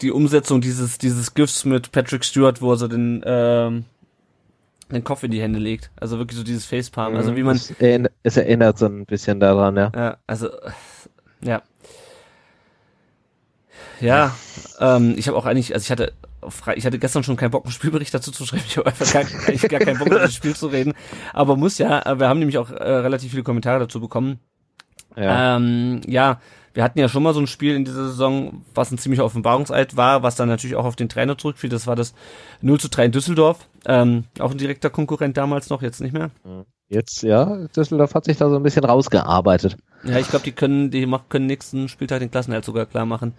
[0.00, 3.84] die Umsetzung dieses, dieses GIFs mit Patrick Stewart, wo er so den, ähm,
[4.92, 5.90] den Kopf in die Hände legt.
[5.96, 7.16] Also wirklich so dieses Facepalm.
[7.16, 7.56] Also wie man.
[7.56, 9.92] Es erinnert, es erinnert so ein bisschen daran, ja.
[9.94, 10.50] Ja, also,
[11.40, 11.62] ja.
[14.00, 14.36] Ja,
[14.78, 16.12] ähm, ich habe auch eigentlich, also ich hatte
[16.76, 18.62] ich hatte gestern schon keinen Bock, einen Spielbericht dazu zu schreiben.
[18.68, 20.94] Ich habe einfach gar, gar keinen Bock, über das Spiel zu reden.
[21.32, 24.38] Aber muss ja, äh, wir haben nämlich auch äh, relativ viele Kommentare dazu bekommen.
[25.16, 25.56] Ja.
[25.56, 26.40] Ähm, ja,
[26.74, 29.96] wir hatten ja schon mal so ein Spiel in dieser Saison, was ein ziemlicher Offenbarungseid
[29.96, 31.70] war, was dann natürlich auch auf den Trainer zurückfiel.
[31.70, 32.14] Das war das
[32.60, 33.66] 0 zu 3 in Düsseldorf.
[33.84, 36.30] Ähm, auch ein direkter Konkurrent damals noch, jetzt nicht mehr.
[36.88, 39.76] Jetzt, ja, Düsseldorf hat sich da so ein bisschen rausgearbeitet.
[40.04, 43.34] Ja, ich glaube, die können, die können nächsten Spieltag den Klassenhalt sogar klar machen.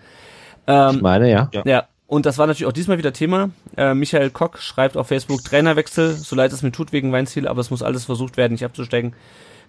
[0.67, 1.49] Ähm, ich meine, ja.
[1.65, 1.87] Ja.
[2.07, 3.51] Und das war natürlich auch diesmal wieder Thema.
[3.77, 7.61] Äh, Michael Kock schreibt auf Facebook Trainerwechsel, so leid es mir tut wegen Weinziel, aber
[7.61, 9.13] es muss alles versucht werden, nicht abzusteigen.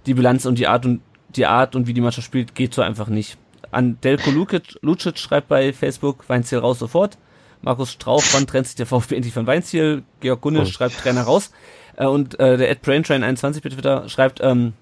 [0.07, 1.03] Die Bilanz und die Art und
[1.37, 3.39] die Art und wie die Mannschaft spielt, geht so einfach nicht.
[3.71, 7.19] An Delko Lukic, Lucic schreibt bei Facebook Weinziel raus sofort.
[7.63, 10.03] Markus Strauch, wann trennt sich der VfB endlich von Weinziel?
[10.21, 10.73] Georg Gunnisch oh.
[10.73, 11.51] schreibt Trainer raus.
[11.97, 14.73] Äh, und äh, der Ed Braintrain 21 bitte Twitter schreibt, ähm,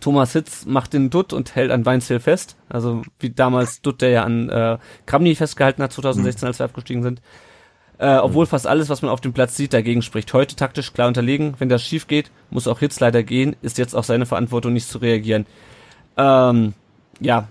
[0.00, 2.56] Thomas Hitz macht den Dutt und hält an Weinziel fest.
[2.68, 7.02] Also wie damals Dutt, der ja an äh, Kramny festgehalten hat 2016, als wir abgestiegen
[7.02, 7.20] sind.
[8.00, 10.32] Äh, obwohl fast alles, was man auf dem Platz sieht, dagegen spricht.
[10.32, 11.54] Heute taktisch klar unterlegen.
[11.58, 13.56] Wenn das schief geht, muss auch Hitz leider gehen.
[13.60, 15.44] Ist jetzt auch seine Verantwortung, nicht zu reagieren.
[16.16, 16.72] Ähm,
[17.20, 17.46] ja,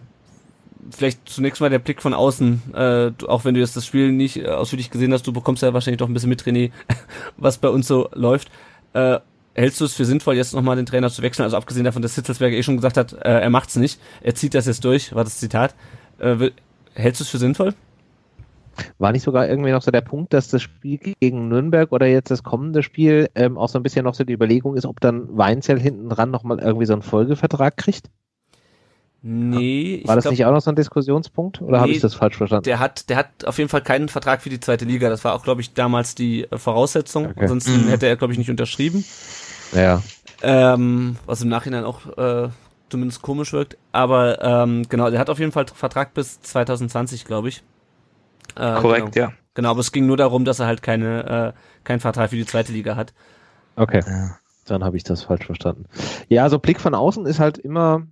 [0.90, 2.74] vielleicht zunächst mal der Blick von außen.
[2.74, 5.72] Äh, auch wenn du jetzt das Spiel nicht äh, ausführlich gesehen hast, du bekommst ja
[5.76, 6.72] wahrscheinlich doch ein bisschen mit, René,
[7.38, 8.50] was bei uns so läuft.
[8.94, 9.20] Äh,
[9.54, 11.44] hältst du es für sinnvoll, jetzt nochmal den Trainer zu wechseln?
[11.44, 14.00] Also abgesehen davon, dass Hitzelsberger eh schon gesagt hat, äh, er macht's nicht.
[14.22, 15.76] Er zieht das jetzt durch, war das Zitat.
[16.18, 16.50] Äh,
[16.96, 17.76] hältst du es für sinnvoll?
[18.98, 22.32] War nicht sogar irgendwie noch so der Punkt, dass das Spiel gegen Nürnberg oder jetzt
[22.32, 25.28] das kommende Spiel ähm, auch so ein bisschen noch so die Überlegung ist, ob dann
[25.38, 28.10] Weinzell hinten dran nochmal irgendwie so einen Folgevertrag kriegt?
[29.22, 30.02] Nee.
[30.06, 32.38] War das glaub, nicht auch noch so ein Diskussionspunkt oder nee, habe ich das falsch
[32.38, 32.64] verstanden?
[32.64, 35.10] Der hat, der hat auf jeden Fall keinen Vertrag für die zweite Liga.
[35.10, 37.28] Das war auch, glaube ich, damals die äh, Voraussetzung.
[37.28, 37.42] Okay.
[37.42, 37.90] Ansonsten mhm.
[37.90, 39.04] hätte er, glaube ich, nicht unterschrieben.
[39.74, 40.02] Ja.
[40.42, 42.50] Ähm, was im Nachhinein auch äh,
[42.90, 43.78] zumindest komisch wirkt.
[43.92, 47.62] Aber ähm, genau, der hat auf jeden Fall Vertrag bis 2020, glaube ich.
[48.56, 49.28] Äh, Korrekt, genau.
[49.28, 49.34] ja.
[49.54, 52.46] Genau, aber es ging nur darum, dass er halt keine, äh, keinen Vertrag für die
[52.46, 53.14] zweite Liga hat.
[53.76, 54.02] Okay.
[54.06, 54.38] Ja.
[54.66, 55.86] Dann habe ich das falsch verstanden.
[56.28, 58.06] Ja, also Blick von außen ist halt immer,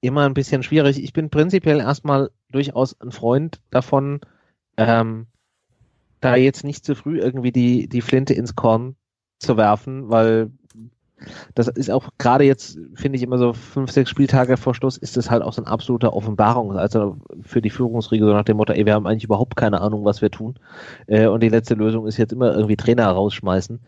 [0.00, 1.02] immer ein bisschen schwierig.
[1.02, 4.20] Ich bin prinzipiell erstmal durchaus ein Freund davon,
[4.76, 5.26] ähm,
[6.20, 8.96] da jetzt nicht zu früh irgendwie die, die Flinte ins Korn
[9.38, 10.52] zu werfen, weil
[11.54, 15.16] das ist auch gerade jetzt, finde ich immer so fünf, sechs Spieltage vor Schluss, ist
[15.16, 18.72] das halt auch so ein absoluter Offenbarung, also für die Führungsriege, so nach dem Motto,
[18.72, 20.56] ey, wir haben eigentlich überhaupt keine Ahnung, was wir tun.
[21.06, 23.80] Äh, und die letzte Lösung ist jetzt immer irgendwie Trainer rausschmeißen.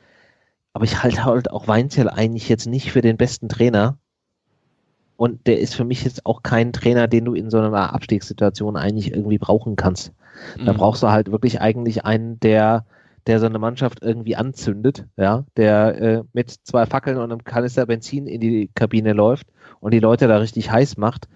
[0.73, 3.99] Aber ich halte halt auch Weinzel eigentlich jetzt nicht für den besten Trainer.
[5.17, 8.77] Und der ist für mich jetzt auch kein Trainer, den du in so einer Abstiegssituation
[8.77, 10.13] eigentlich irgendwie brauchen kannst.
[10.65, 10.77] Da Mhm.
[10.77, 12.85] brauchst du halt wirklich eigentlich einen, der,
[13.27, 17.87] der so eine Mannschaft irgendwie anzündet, ja, der äh, mit zwei Fackeln und einem Kanister
[17.87, 19.47] Benzin in die Kabine läuft
[19.81, 21.29] und die Leute da richtig heiß macht.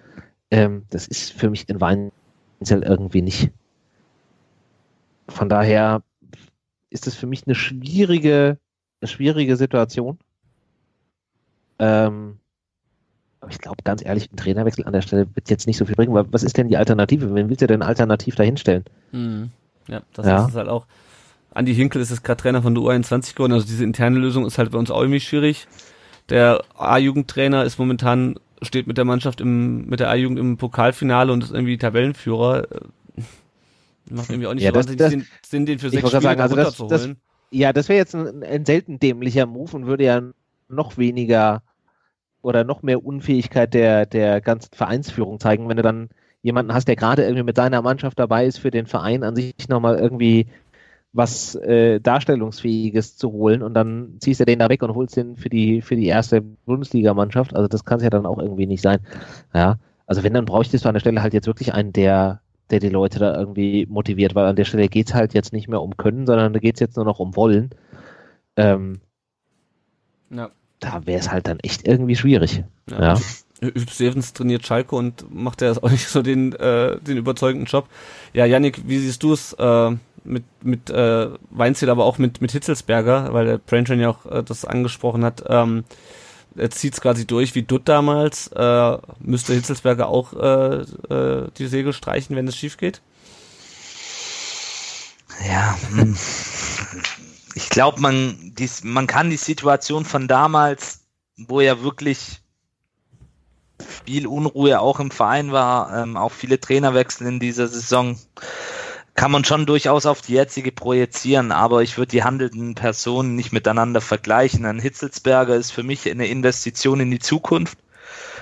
[0.51, 3.51] Ähm, das ist für mich in Weinzel irgendwie nicht.
[5.29, 6.03] Von daher
[6.91, 8.59] ist es für mich eine schwierige,
[9.01, 10.19] eine schwierige Situation.
[11.79, 12.39] Ähm,
[13.41, 15.95] aber ich glaube, ganz ehrlich, ein Trainerwechsel an der Stelle wird jetzt nicht so viel
[15.95, 17.35] bringen, weil was ist denn die Alternative?
[17.35, 18.85] Wen willst du denn alternativ dahinstellen?
[19.13, 19.51] Mhm.
[19.87, 20.45] Ja, das Ja.
[20.45, 20.87] ist es halt auch.
[21.55, 24.59] Andi Hinkel ist jetzt gerade Trainer von der U21 geworden, also diese interne Lösung ist
[24.59, 25.67] halt bei uns auch irgendwie schwierig.
[26.29, 31.43] Der A-Jugendtrainer ist momentan, steht mit der Mannschaft im, mit der A-Jugend im Pokalfinale und
[31.45, 32.65] ist irgendwie Tabellenführer.
[32.71, 33.23] Äh,
[34.11, 36.41] Macht irgendwie auch nicht Ja, so das- das- Sinn, Sinn, den für sechs Spiele sagen,
[36.41, 37.17] also da das- runterzuholen.
[37.51, 40.23] Ja, das wäre jetzt ein, ein selten dämlicher Move und würde ja
[40.69, 41.63] noch weniger
[42.43, 46.11] oder noch mehr Unfähigkeit der, der ganzen Vereinsführung zeigen, wenn du dann
[46.43, 49.55] jemanden hast, der gerade irgendwie mit seiner Mannschaft dabei ist, für den Verein an sich
[49.69, 50.47] nochmal irgendwie
[51.13, 55.37] was äh, Darstellungsfähiges zu holen und dann ziehst du den da weg und holst den
[55.37, 57.57] für die, für die erste Bundesligamannschaft.
[57.57, 59.01] Also das kann es ja dann auch irgendwie nicht sein.
[59.55, 62.41] Ja, also wenn, dann bräuchtest du an der Stelle halt jetzt wirklich einen, der,
[62.71, 65.83] der die Leute da irgendwie motiviert, weil an der Stelle geht's halt jetzt nicht mehr
[65.83, 67.71] um Können, sondern da geht's jetzt nur noch um Wollen.
[68.57, 69.01] Ähm,
[70.31, 70.51] ja.
[70.81, 72.65] da wäre es halt dann echt irgendwie schwierig.
[72.91, 73.15] Ja.
[73.15, 73.21] Ja.
[73.87, 77.89] Stevens trainiert Schalke und macht ja auch nicht so den, äh, den überzeugenden Job.
[78.35, 79.97] Ja, Yannick, wie siehst du es äh,
[80.29, 84.43] mit, mit äh, Weinziel, aber auch mit, mit Hitzelsberger, weil der Braintrain ja auch äh,
[84.43, 85.45] das angesprochen hat.
[85.49, 85.85] Ähm,
[86.57, 88.49] er zieht es quasi durch wie Dutt damals.
[88.49, 90.81] Äh, müsste Hitzelsberger auch äh,
[91.15, 93.01] äh, die Segel streichen, wenn es schief geht?
[95.47, 96.17] Ja, hm.
[97.55, 101.01] ich glaube, man, dies, man kann die Situation von damals,
[101.37, 102.41] wo ja wirklich
[104.05, 108.19] viel Unruhe auch im Verein war, ähm, auch viele Trainerwechsel in dieser Saison,
[109.19, 113.51] kann man schon durchaus auf die jetzige projizieren, aber ich würde die handelnden Personen nicht
[113.51, 114.65] miteinander vergleichen.
[114.65, 117.79] Ein Hitzelsberger ist für mich eine Investition in die Zukunft.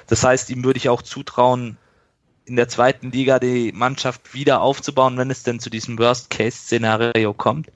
[0.07, 1.79] Das heißt, ihm würde ich auch zutrauen,
[2.45, 7.72] in der zweiten Liga die Mannschaft wieder aufzubauen, wenn es denn zu diesem Worst-Case-Szenario kommt.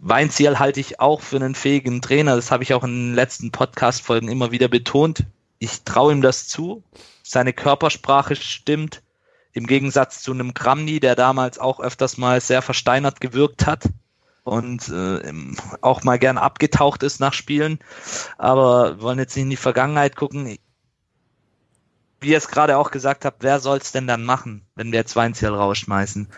[0.00, 2.34] Weinziel halte ich auch für einen fähigen Trainer.
[2.34, 5.26] Das habe ich auch in den letzten Podcast-Folgen immer wieder betont.
[5.60, 6.82] Ich traue ihm das zu.
[7.22, 9.00] Seine Körpersprache stimmt.
[9.52, 13.84] Im Gegensatz zu einem Kramny, der damals auch öfters mal sehr versteinert gewirkt hat
[14.44, 15.32] und äh,
[15.80, 17.78] auch mal gern abgetaucht ist nach Spielen.
[18.38, 20.58] Aber wollen jetzt nicht in die Vergangenheit gucken.
[22.20, 25.00] Wie ihr es gerade auch gesagt habt, wer soll es denn dann machen, wenn wir
[25.00, 26.28] jetzt Weinziel rausschmeißen?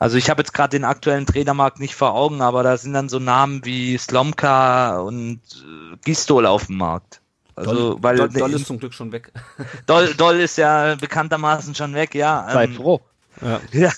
[0.00, 3.08] Also ich habe jetzt gerade den aktuellen Trainermarkt nicht vor Augen, aber da sind dann
[3.08, 7.20] so Namen wie Slomka und äh, Gistol auf dem Markt.
[7.58, 9.32] Also, Doll, weil Doll, Doll ist zum Glück schon weg.
[9.86, 12.48] Doll, Doll ist ja bekanntermaßen schon weg, ja.
[12.52, 13.00] Sei Ähm, froh.
[13.42, 13.60] ja.
[13.72, 13.92] ja.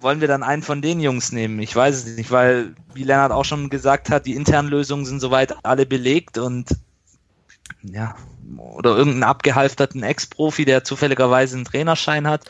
[0.00, 1.60] Wollen wir dann einen von den Jungs nehmen?
[1.60, 5.20] Ich weiß es nicht, weil, wie Lennart auch schon gesagt hat, die internen Lösungen sind
[5.20, 6.70] soweit alle belegt und
[7.82, 8.14] ja,
[8.56, 12.44] oder irgendeinen abgehalfterten Ex-Profi, der zufälligerweise einen Trainerschein hat.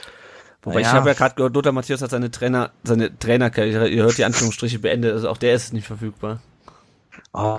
[0.63, 0.93] Wobei ich Ja.
[0.93, 4.79] habe ja gerade gehört, Lothar Matthäus hat seine Trainer, seine Trainerkarriere, ihr hört die Anführungsstriche
[4.79, 6.41] beendet, also auch der ist nicht verfügbar.
[7.33, 7.59] Oh,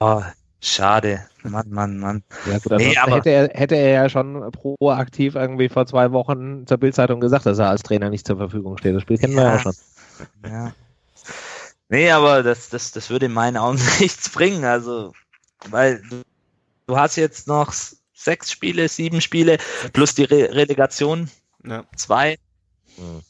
[0.00, 0.22] oh,
[0.62, 1.26] schade.
[1.42, 2.22] Mann, Mann, Mann.
[2.46, 6.66] Ja, gut, Nee, aber- hätte, er, hätte er ja schon proaktiv irgendwie vor zwei Wochen
[6.66, 8.94] zur Bildzeitung gesagt, dass er als Trainer nicht zur Verfügung steht.
[8.94, 9.56] Das Spiel kennen wir ja Ja.
[9.56, 9.74] auch schon.
[10.44, 10.72] Ja.
[11.88, 14.64] Nee, aber das, das, das würde in meinen Augen nichts bringen.
[14.64, 15.12] Also,
[15.70, 16.22] weil du,
[16.86, 17.72] du hast jetzt noch
[18.14, 19.58] sechs Spiele, sieben Spiele,
[19.92, 21.30] plus die Re Relegation,
[21.64, 21.84] Ja.
[21.96, 22.36] zwei.
[22.96, 23.22] Mhm.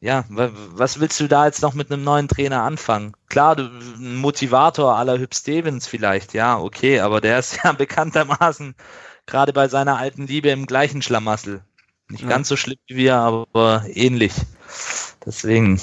[0.00, 3.14] Ja, wa- was willst du da jetzt noch mit einem neuen Trainer anfangen?
[3.28, 8.74] Klar, du, ein Motivator aller Hüb Stevens vielleicht, ja, okay, aber der ist ja bekanntermaßen
[9.26, 11.62] gerade bei seiner alten Liebe im gleichen Schlamassel.
[12.08, 12.28] Nicht Ja.
[12.28, 14.32] ganz so schlimm wie wir, aber ähnlich.
[15.26, 15.80] Deswegen.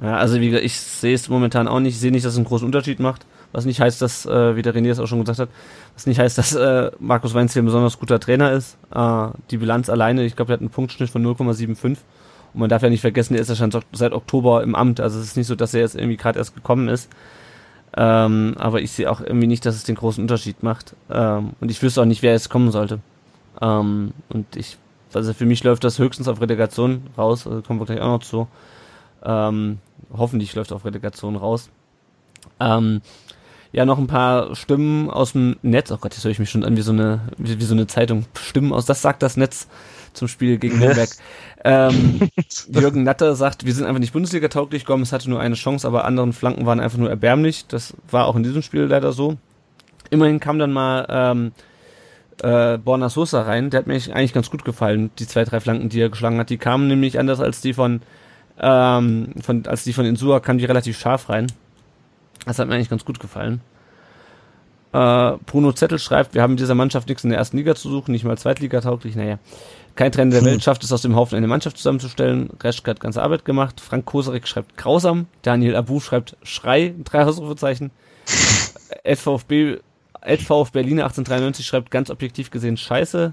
[0.00, 2.38] Ja, also wie gesagt, ich sehe es momentan auch nicht, ich sehe nicht, dass es
[2.38, 3.26] einen großen Unterschied macht.
[3.52, 5.48] Was nicht heißt, dass, äh, wie der René es auch schon gesagt hat,
[5.94, 8.76] was nicht heißt, dass äh, Markus Weinziel ein besonders guter Trainer ist.
[8.94, 11.96] Äh, die Bilanz alleine, ich glaube, er hat einen Punktschnitt von 0,75
[12.56, 14.98] Und man darf ja nicht vergessen, er ist ja schon seit Oktober im Amt.
[14.98, 17.10] Also es ist nicht so, dass er jetzt irgendwie gerade erst gekommen ist.
[17.94, 20.96] Ähm, aber ich sehe auch irgendwie nicht, dass es den großen Unterschied macht.
[21.10, 23.00] Ähm, und ich wüsste auch nicht, wer jetzt kommen sollte.
[23.60, 24.78] Ähm, und ich,
[25.12, 27.46] also für mich läuft das höchstens auf Relegation raus.
[27.46, 28.48] Also kommen wir gleich auch noch zu.
[29.22, 29.76] Ähm,
[30.16, 31.68] hoffentlich läuft auf Relegation raus.
[32.58, 33.02] Ähm,
[33.70, 35.92] ja, noch ein paar Stimmen aus dem Netz.
[35.92, 37.86] Oh Gott, jetzt höre ich mich schon an wie so eine, wie, wie so eine
[37.86, 38.24] Zeitung.
[38.32, 39.68] Stimmen aus, das sagt das Netz
[40.16, 41.08] zum Spiel gegen Nürnberg.
[41.64, 42.28] ähm,
[42.68, 44.84] Jürgen Natter sagt, wir sind einfach nicht Bundesliga-tauglich.
[44.84, 47.66] Gomez hatte nur eine Chance, aber anderen Flanken waren einfach nur erbärmlich.
[47.66, 49.36] Das war auch in diesem Spiel leider so.
[50.10, 51.52] Immerhin kam dann mal ähm,
[52.42, 53.70] äh, Borna Sosa rein.
[53.70, 56.50] Der hat mir eigentlich ganz gut gefallen, die zwei, drei Flanken, die er geschlagen hat.
[56.50, 58.02] Die kamen nämlich anders als die von,
[58.60, 61.46] ähm, von als die von Insua, kamen die relativ scharf rein.
[62.44, 63.60] Das hat mir eigentlich ganz gut gefallen.
[64.92, 67.90] Äh, Bruno Zettel schreibt, wir haben mit dieser Mannschaft nichts in der ersten Liga zu
[67.90, 69.16] suchen, nicht mal Zweitliga-tauglich.
[69.16, 69.38] Naja,
[69.96, 72.50] kein Trainer der Welt schafft es aus dem Haufen eine Mannschaft zusammenzustellen.
[72.62, 73.80] Reschke hat ganze Arbeit gemacht.
[73.80, 75.26] Frank Kosarik schreibt grausam.
[75.42, 77.90] Daniel Abu schreibt Schrei, drei Ausrufezeichen.
[79.04, 79.80] FVFB,
[80.24, 83.32] LVF Berliner 1893 schreibt ganz objektiv gesehen Scheiße.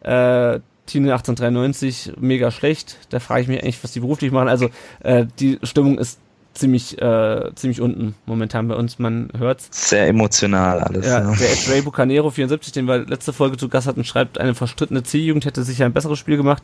[0.00, 2.98] Äh, Tine 1893 mega schlecht.
[3.10, 4.48] Da frage ich mich eigentlich, was die beruflich machen.
[4.48, 6.18] Also äh, die Stimmung ist
[6.54, 8.98] ziemlich äh, ziemlich unten momentan bei uns.
[8.98, 9.68] Man hört's.
[9.70, 11.06] Sehr emotional alles.
[11.06, 11.34] Ja, ja.
[11.34, 15.44] der Ray Bucanero 74, den wir letzte Folge zu Gast hatten, schreibt, eine verstrittene C-Jugend
[15.44, 16.62] hätte sicher ein besseres Spiel gemacht.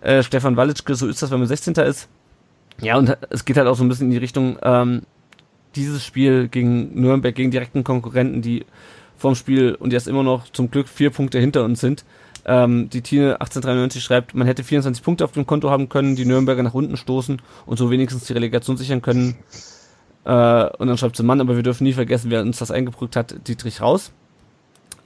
[0.00, 1.74] Äh, Stefan Walitschke, so ist das, wenn man 16.
[1.74, 2.08] ist.
[2.80, 5.02] Ja, und es geht halt auch so ein bisschen in die Richtung, ähm,
[5.74, 8.64] dieses Spiel gegen Nürnberg, gegen direkten Konkurrenten, die
[9.16, 12.04] vom Spiel und jetzt immer noch zum Glück vier Punkte hinter uns sind,
[12.46, 16.24] ähm, die Tine 1893 schreibt, man hätte 24 Punkte auf dem Konto haben können, die
[16.24, 19.36] Nürnberger nach unten stoßen und so wenigstens die Relegation sichern können.
[20.24, 23.16] Äh, und dann schreibt sie, Mann, aber wir dürfen nie vergessen, wer uns das eingebrückt
[23.16, 24.12] hat, Dietrich Raus.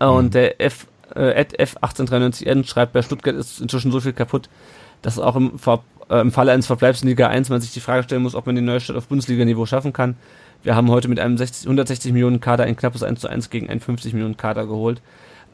[0.01, 0.13] Äh, mhm.
[0.13, 4.51] Und der F, äh, F1893N schreibt, bei Stuttgart ist inzwischen so viel kaputt,
[5.01, 7.81] dass auch im, Ver äh, im Falle eines Verbleibs in Liga 1 man sich die
[7.81, 10.17] Frage stellen muss, ob man den Neustadt auf Bundesliga-Niveau schaffen kann.
[10.63, 13.71] Wir haben heute mit einem 60, 160 Millionen Kader ein knappes 1 zu 1 gegen
[13.71, 15.01] einen 50 Millionen Kader geholt.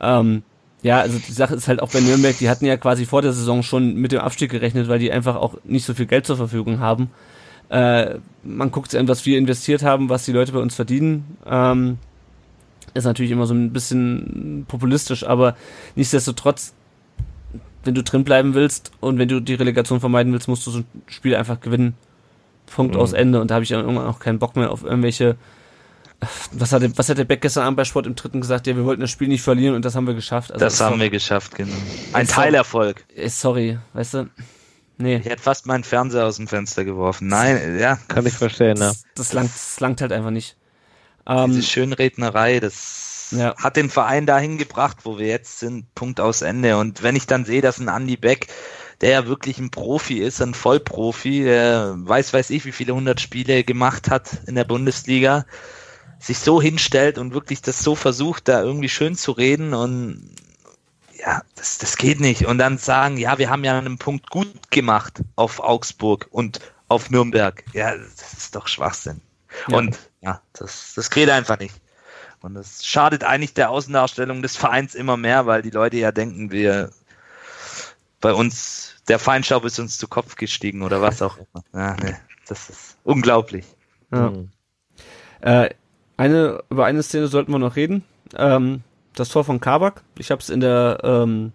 [0.00, 0.42] Ähm,
[0.86, 3.32] ja, also die Sache ist halt auch bei Nürnberg, die hatten ja quasi vor der
[3.32, 6.36] Saison schon mit dem Abstieg gerechnet, weil die einfach auch nicht so viel Geld zur
[6.36, 7.10] Verfügung haben.
[7.70, 11.38] Äh, man guckt sich an, was wir investiert haben, was die Leute bei uns verdienen.
[11.44, 11.98] Ähm,
[12.94, 15.56] ist natürlich immer so ein bisschen populistisch, aber
[15.96, 16.72] nichtsdestotrotz,
[17.82, 20.78] wenn du drin bleiben willst und wenn du die Relegation vermeiden willst, musst du so
[20.78, 21.94] ein Spiel einfach gewinnen.
[22.66, 23.00] Punkt mhm.
[23.00, 23.40] aus Ende.
[23.40, 25.34] Und da habe ich irgendwann auch keinen Bock mehr auf irgendwelche
[26.52, 28.66] was hat, der, was hat der Beck gestern Abend bei Sport im dritten gesagt?
[28.66, 30.52] Ja, wir wollten das Spiel nicht verlieren und das haben wir geschafft.
[30.52, 31.74] Also das haben wir geschafft, genau.
[32.12, 33.04] Ein Teilerfolg.
[33.26, 34.30] Sorry, weißt du?
[34.98, 35.16] Nee.
[35.16, 37.28] Ich hätte fast meinen Fernseher aus dem Fenster geworfen.
[37.28, 37.98] Nein, ja.
[38.08, 38.88] Kann ich verstehen, ja.
[38.88, 40.56] Das, das, langt, das langt halt einfach nicht.
[41.26, 43.54] Ähm, Diese Schönrednerei, das ja.
[43.56, 45.94] hat den Verein dahin gebracht, wo wir jetzt sind.
[45.94, 46.78] Punkt aus Ende.
[46.78, 48.46] Und wenn ich dann sehe, dass ein Andy Beck,
[49.02, 53.20] der ja wirklich ein Profi ist, ein Vollprofi, der weiß, weiß ich, wie viele hundert
[53.20, 55.44] Spiele gemacht hat in der Bundesliga,
[56.26, 60.28] sich so hinstellt und wirklich das so versucht, da irgendwie schön zu reden und
[61.18, 62.46] ja, das, das geht nicht.
[62.46, 67.10] Und dann sagen, ja, wir haben ja einen Punkt gut gemacht auf Augsburg und auf
[67.10, 67.64] Nürnberg.
[67.72, 69.20] Ja, das ist doch Schwachsinn.
[69.68, 69.78] Ja.
[69.78, 71.74] Und ja, das, das geht einfach nicht.
[72.42, 76.50] Und das schadet eigentlich der Außendarstellung des Vereins immer mehr, weil die Leute ja denken,
[76.50, 76.90] wir
[78.20, 81.64] bei uns, der Feinstaub ist uns zu Kopf gestiegen oder was auch immer.
[81.72, 82.16] Ja, nee,
[82.48, 83.64] das ist unglaublich.
[84.12, 84.30] Ja.
[84.30, 84.50] Mhm.
[85.40, 85.70] Äh,
[86.16, 88.04] eine, über eine Szene sollten wir noch reden.
[88.36, 88.82] Ähm,
[89.14, 90.02] das Tor von Kabak.
[90.18, 91.52] Ich habe es in der ähm,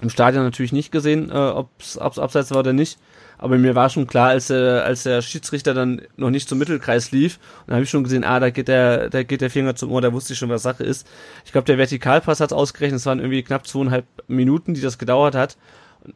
[0.00, 2.98] im Stadion natürlich nicht gesehen, äh, ob es abseits war oder nicht.
[3.38, 7.10] Aber mir war schon klar, als der, als der Schiedsrichter dann noch nicht zum Mittelkreis
[7.10, 9.74] lief, und dann habe ich schon gesehen, ah, da geht der, da geht der Finger
[9.74, 11.06] zum Ohr, da wusste ich schon, was Sache ist.
[11.46, 15.34] Ich glaube, der Vertikalpass hat ausgerechnet, es waren irgendwie knapp zweieinhalb Minuten, die das gedauert
[15.34, 15.56] hat.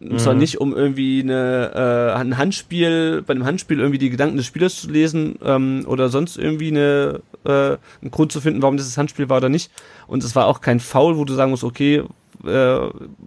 [0.00, 0.40] Und zwar mhm.
[0.40, 1.72] nicht, um irgendwie eine,
[2.14, 6.08] äh, ein Handspiel, bei einem Handspiel irgendwie die Gedanken des Spielers zu lesen ähm, oder
[6.08, 9.70] sonst irgendwie eine, äh, einen Grund zu finden, warum das Handspiel war oder nicht.
[10.06, 12.04] Und es war auch kein Foul, wo du sagen musst, okay,
[12.46, 12.78] äh,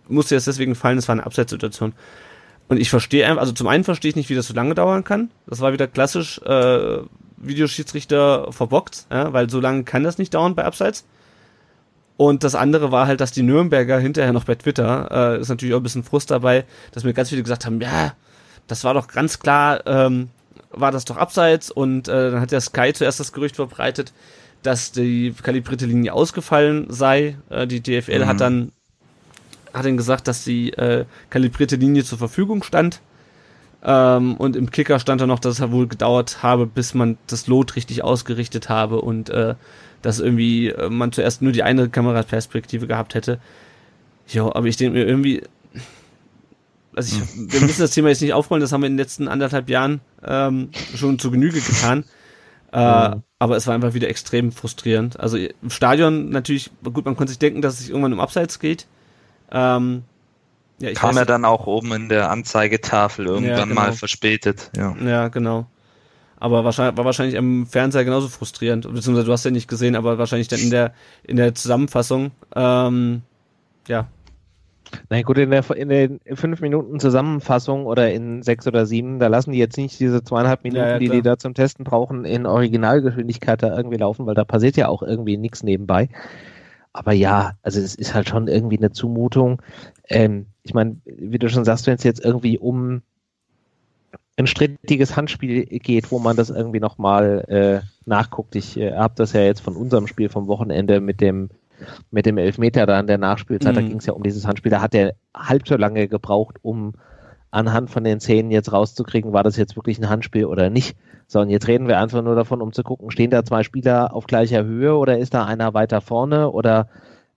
[0.07, 1.93] musste jetzt deswegen fallen, es war eine Abseitssituation.
[2.68, 5.03] Und ich verstehe einfach, also zum einen verstehe ich nicht, wie das so lange dauern
[5.03, 5.32] kann.
[5.47, 6.99] Das war wieder klassisch äh,
[7.38, 11.05] Videoschiedsrichter verbockt, ja, weil so lange kann das nicht dauern bei Abseits.
[12.18, 15.76] Und das andere war halt, dass die Nürnberger hinterher noch bei Twitter, äh, ist natürlich
[15.76, 18.13] auch ein bisschen Frust dabei, dass mir ganz viele gesagt haben, ja,
[18.65, 20.30] das war doch ganz klar, ähm,
[20.72, 24.13] war das doch abseits und äh, dann hat der Sky zuerst das Gerücht verbreitet,
[24.63, 27.38] dass die kalibrierte Linie ausgefallen sei.
[27.49, 28.28] Äh, die DFL mhm.
[28.28, 28.72] hat dann
[29.74, 32.99] hat dann gesagt, dass die äh, kalibrierte Linie zur Verfügung stand.
[33.84, 37.47] Ähm, und im Kicker stand dann noch, dass es wohl gedauert habe, bis man das
[37.47, 39.55] Lot richtig ausgerichtet habe und äh,
[40.02, 43.39] dass irgendwie äh, man zuerst nur die eine Kameraperspektive gehabt hätte.
[44.28, 45.43] Ja, aber ich denke mir irgendwie,
[46.95, 49.28] also ich, wir müssen das Thema jetzt nicht aufrollen, das haben wir in den letzten
[49.28, 52.04] anderthalb Jahren ähm, schon zu Genüge getan.
[52.74, 53.24] Äh, mhm.
[53.39, 55.20] Aber es war einfach wieder extrem frustrierend.
[55.20, 58.60] Also im Stadion natürlich, gut, man konnte sich denken, dass es sich irgendwann um Abseits
[58.60, 58.88] geht.
[59.52, 60.04] Ähm,
[60.80, 63.76] ja, Kam er dann auch oben in der Anzeigetafel irgendwann ja, genau.
[63.76, 64.70] mal verspätet.
[64.76, 64.95] Ja.
[64.98, 65.66] ja, genau.
[66.39, 68.83] Aber wahrscheinlich, war wahrscheinlich am Fernseher genauso frustrierend.
[68.83, 72.31] Beziehungsweise du hast ja nicht gesehen, aber wahrscheinlich dann in der, in der Zusammenfassung.
[72.55, 73.21] Ähm,
[73.88, 74.07] ja,
[75.09, 79.27] na gut, in, der, in den fünf Minuten Zusammenfassung oder in sechs oder sieben, da
[79.27, 82.25] lassen die jetzt nicht diese zweieinhalb Minuten, ja, ja, die die da zum Testen brauchen,
[82.25, 86.09] in Originalgeschwindigkeit da irgendwie laufen, weil da passiert ja auch irgendwie nichts nebenbei.
[86.93, 89.61] Aber ja, also es ist halt schon irgendwie eine Zumutung.
[90.07, 93.01] Ähm, ich meine, wie du schon sagst, wenn es jetzt irgendwie um
[94.38, 98.55] ein strittiges Handspiel geht, wo man das irgendwie nochmal äh, nachguckt.
[98.55, 101.49] Ich äh, habe das ja jetzt von unserem Spiel vom Wochenende mit dem
[102.09, 103.75] mit dem Elfmeter da in der Nachspielzeit, mhm.
[103.75, 106.93] da ging es ja um dieses Handspiel, da hat er halb so lange gebraucht, um
[107.51, 110.97] anhand von den Szenen jetzt rauszukriegen, war das jetzt wirklich ein Handspiel oder nicht.
[111.27, 114.13] So, und jetzt reden wir einfach nur davon, um zu gucken, stehen da zwei Spieler
[114.13, 116.89] auf gleicher Höhe oder ist da einer weiter vorne oder,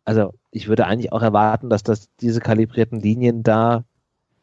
[0.04, 3.84] also ich würde eigentlich auch erwarten, dass das diese kalibrierten Linien da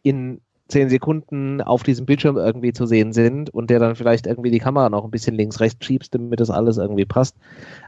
[0.03, 4.51] in zehn Sekunden auf diesem Bildschirm irgendwie zu sehen sind und der dann vielleicht irgendwie
[4.51, 7.35] die Kamera noch ein bisschen links, rechts schiebst, damit das alles irgendwie passt.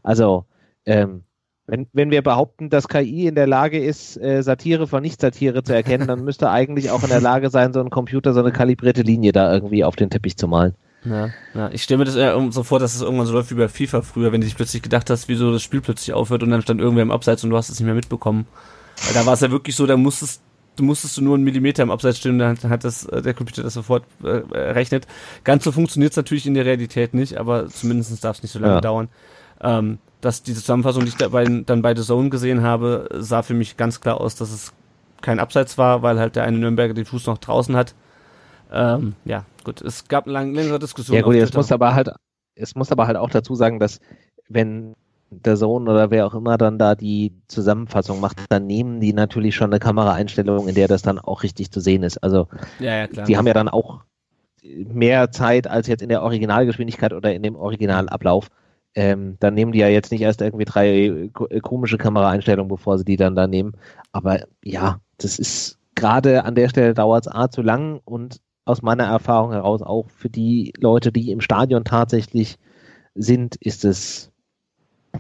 [0.04, 0.46] Also,
[0.86, 1.24] ähm,
[1.68, 5.74] wenn, wenn wir behaupten, dass KI in der Lage ist, äh, Satire von Nicht-Satire zu
[5.74, 9.04] erkennen, dann müsste eigentlich auch in der Lage sein, so ein Computer so eine kalibrierte
[9.04, 10.74] Linie da irgendwie auf den Teppich zu malen.
[11.06, 11.70] Ja, ja.
[11.72, 14.02] ich stelle mir das eher so vor, dass es irgendwann so läuft wie bei FIFA
[14.02, 16.82] früher, wenn du dich plötzlich gedacht hast, wieso das Spiel plötzlich aufhört und dann stand
[16.82, 18.48] irgendwer im Abseits und du hast es nicht mehr mitbekommen.
[19.06, 20.42] Weil da war es ja wirklich so, da musstest
[20.80, 23.34] du musstest du nur einen Millimeter im Abseits stehen und dann hat das, äh, der
[23.34, 25.08] Computer das sofort äh, errechnet.
[25.44, 28.60] Ganz so funktioniert es natürlich in der Realität nicht, aber zumindest darf es nicht so
[28.60, 28.82] lange ja.
[28.82, 29.10] dauern.
[29.62, 33.54] Ähm, dass die Zusammenfassung, die ich dabei, dann bei The Zone gesehen habe, sah für
[33.54, 34.74] mich ganz klar aus, dass es
[35.22, 37.94] kein Abseits war, weil halt der eine Nürnberger den Fuß noch draußen hat.
[38.72, 41.16] Ähm, ja, gut, es gab eine lang, längere Diskussion.
[41.16, 42.12] Ja gut, es muss aber halt,
[42.56, 44.00] es muss aber halt auch dazu sagen, dass
[44.48, 44.96] wenn
[45.32, 49.56] der Sohn oder wer auch immer dann da die Zusammenfassung macht, dann nehmen die natürlich
[49.56, 52.18] schon eine Kameraeinstellung, in der das dann auch richtig zu sehen ist.
[52.24, 52.48] Also
[52.80, 54.02] ja, ja, die haben ja dann auch
[54.64, 58.50] mehr Zeit als jetzt in der Originalgeschwindigkeit oder in dem Originalablauf
[58.96, 63.06] ähm, dann nehmen die ja jetzt nicht erst irgendwie drei äh, komische Kameraeinstellungen, bevor sie
[63.06, 63.74] die dann da nehmen.
[64.12, 68.82] Aber ja, das ist gerade an der Stelle dauert es A zu lang und aus
[68.82, 72.58] meiner Erfahrung heraus auch für die Leute, die im Stadion tatsächlich
[73.16, 74.29] sind, ist es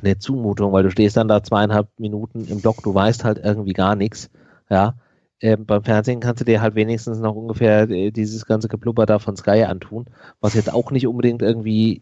[0.03, 3.73] eine Zumutung, weil du stehst dann da zweieinhalb Minuten im Block, du weißt halt irgendwie
[3.73, 4.29] gar nichts,
[4.69, 4.95] ja.
[5.41, 9.19] Ähm, beim Fernsehen kannst du dir halt wenigstens noch ungefähr äh, dieses ganze Geplubber da
[9.19, 10.05] von Sky antun,
[10.41, 12.01] was jetzt auch nicht unbedingt irgendwie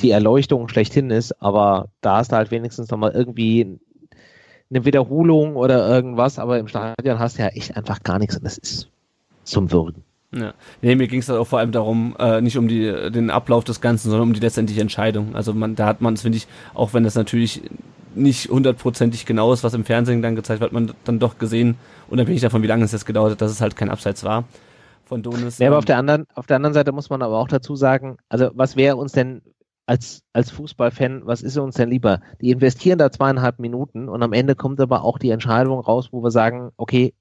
[0.00, 3.78] die Erleuchtung schlechthin ist, aber da hast du halt wenigstens nochmal irgendwie
[4.70, 8.44] eine Wiederholung oder irgendwas, aber im Stadion hast du ja echt einfach gar nichts und
[8.44, 8.88] das ist
[9.44, 10.04] zum Würgen.
[10.32, 10.52] Ja.
[10.82, 13.64] Nee, mir ging es halt auch vor allem darum, äh, nicht um die, den Ablauf
[13.64, 15.34] des Ganzen, sondern um die letztendliche Entscheidung.
[15.34, 17.62] Also man, da hat man es, finde ich, auch wenn das natürlich
[18.14, 21.76] nicht hundertprozentig genau ist, was im Fernsehen dann gezeigt wird, hat man dann doch gesehen,
[22.08, 24.44] unabhängig davon, wie lange es jetzt gedauert hat, dass es halt kein Abseits war
[25.08, 25.58] von Donis.
[25.58, 28.18] Ja, aber auf der anderen, auf der anderen Seite muss man aber auch dazu sagen,
[28.28, 29.42] also was wäre uns denn
[29.86, 32.20] als, als Fußballfan, was ist uns denn lieber?
[32.42, 36.22] Die investieren da zweieinhalb Minuten und am Ende kommt aber auch die Entscheidung raus, wo
[36.22, 37.14] wir sagen, okay,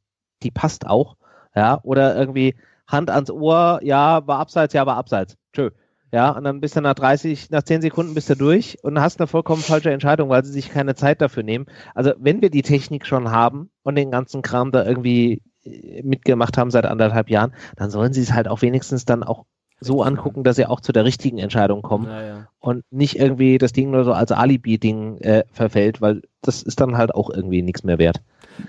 [0.43, 1.15] die passt auch,
[1.55, 2.55] ja, oder irgendwie
[2.87, 5.71] Hand ans Ohr, ja, war abseits, ja, war abseits, tschö.
[6.13, 9.19] Ja, und dann bist du nach 30, nach 10 Sekunden bist du durch und hast
[9.19, 11.65] eine vollkommen falsche Entscheidung, weil sie sich keine Zeit dafür nehmen.
[11.95, 16.57] Also, wenn wir die Technik schon haben und den ganzen Kram da irgendwie äh, mitgemacht
[16.57, 19.43] haben seit anderthalb Jahren, dann sollen sie es halt auch wenigstens dann auch
[19.79, 22.47] so angucken, dass sie auch zu der richtigen Entscheidung kommen ja, ja.
[22.59, 26.97] und nicht irgendwie das Ding nur so als Alibi-Ding äh, verfällt, weil das ist dann
[26.97, 28.21] halt auch irgendwie nichts mehr wert.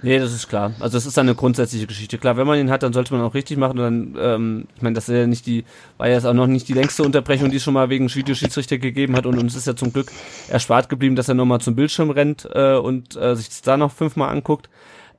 [0.02, 0.72] Nee, das ist klar.
[0.80, 2.18] Also das ist eine grundsätzliche Geschichte.
[2.18, 3.78] Klar, wenn man ihn hat, dann sollte man auch richtig machen.
[3.78, 5.64] Und dann, ähm, ich meine, das ist ja nicht die,
[5.96, 9.16] war ja auch noch nicht die längste Unterbrechung, die es schon mal wegen Videoschiedsrichter gegeben
[9.16, 9.26] hat.
[9.26, 10.10] Und uns ist ja zum Glück
[10.48, 14.30] erspart geblieben, dass er nochmal zum Bildschirm rennt äh, und äh, sich da noch fünfmal
[14.30, 14.68] anguckt.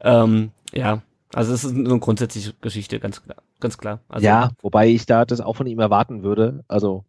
[0.01, 1.01] Ähm, ja,
[1.34, 3.38] also es ist eine grundsätzliche Geschichte, ganz klar.
[3.59, 3.99] Ganz klar.
[4.07, 6.63] Also, ja, wobei ich da das auch von ihm erwarten würde.
[6.67, 7.03] Also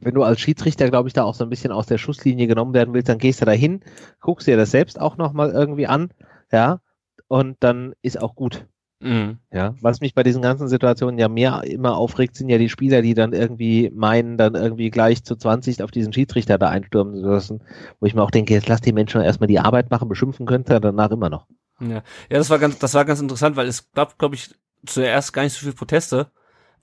[0.00, 2.74] wenn du als Schiedsrichter, glaube ich, da auch so ein bisschen aus der Schusslinie genommen
[2.74, 3.80] werden willst, dann gehst du da hin,
[4.20, 6.10] guckst dir das selbst auch nochmal irgendwie an,
[6.52, 6.80] ja,
[7.28, 8.66] und dann ist auch gut.
[9.00, 9.38] Mhm.
[9.52, 13.02] Ja, was mich bei diesen ganzen Situationen ja mehr immer aufregt, sind ja die Spieler,
[13.02, 17.28] die dann irgendwie meinen, dann irgendwie gleich zu 20 auf diesen Schiedsrichter da einstürmen zu
[17.28, 17.64] lassen,
[17.98, 20.80] wo ich mir auch denke, jetzt lass die Menschen erstmal die Arbeit machen, beschimpfen könnte
[20.80, 21.46] danach immer noch.
[21.80, 22.02] Ja, ja,
[22.38, 24.54] das war ganz, das war ganz interessant, weil es gab, glaube ich,
[24.86, 26.28] zuerst gar nicht so viele Proteste.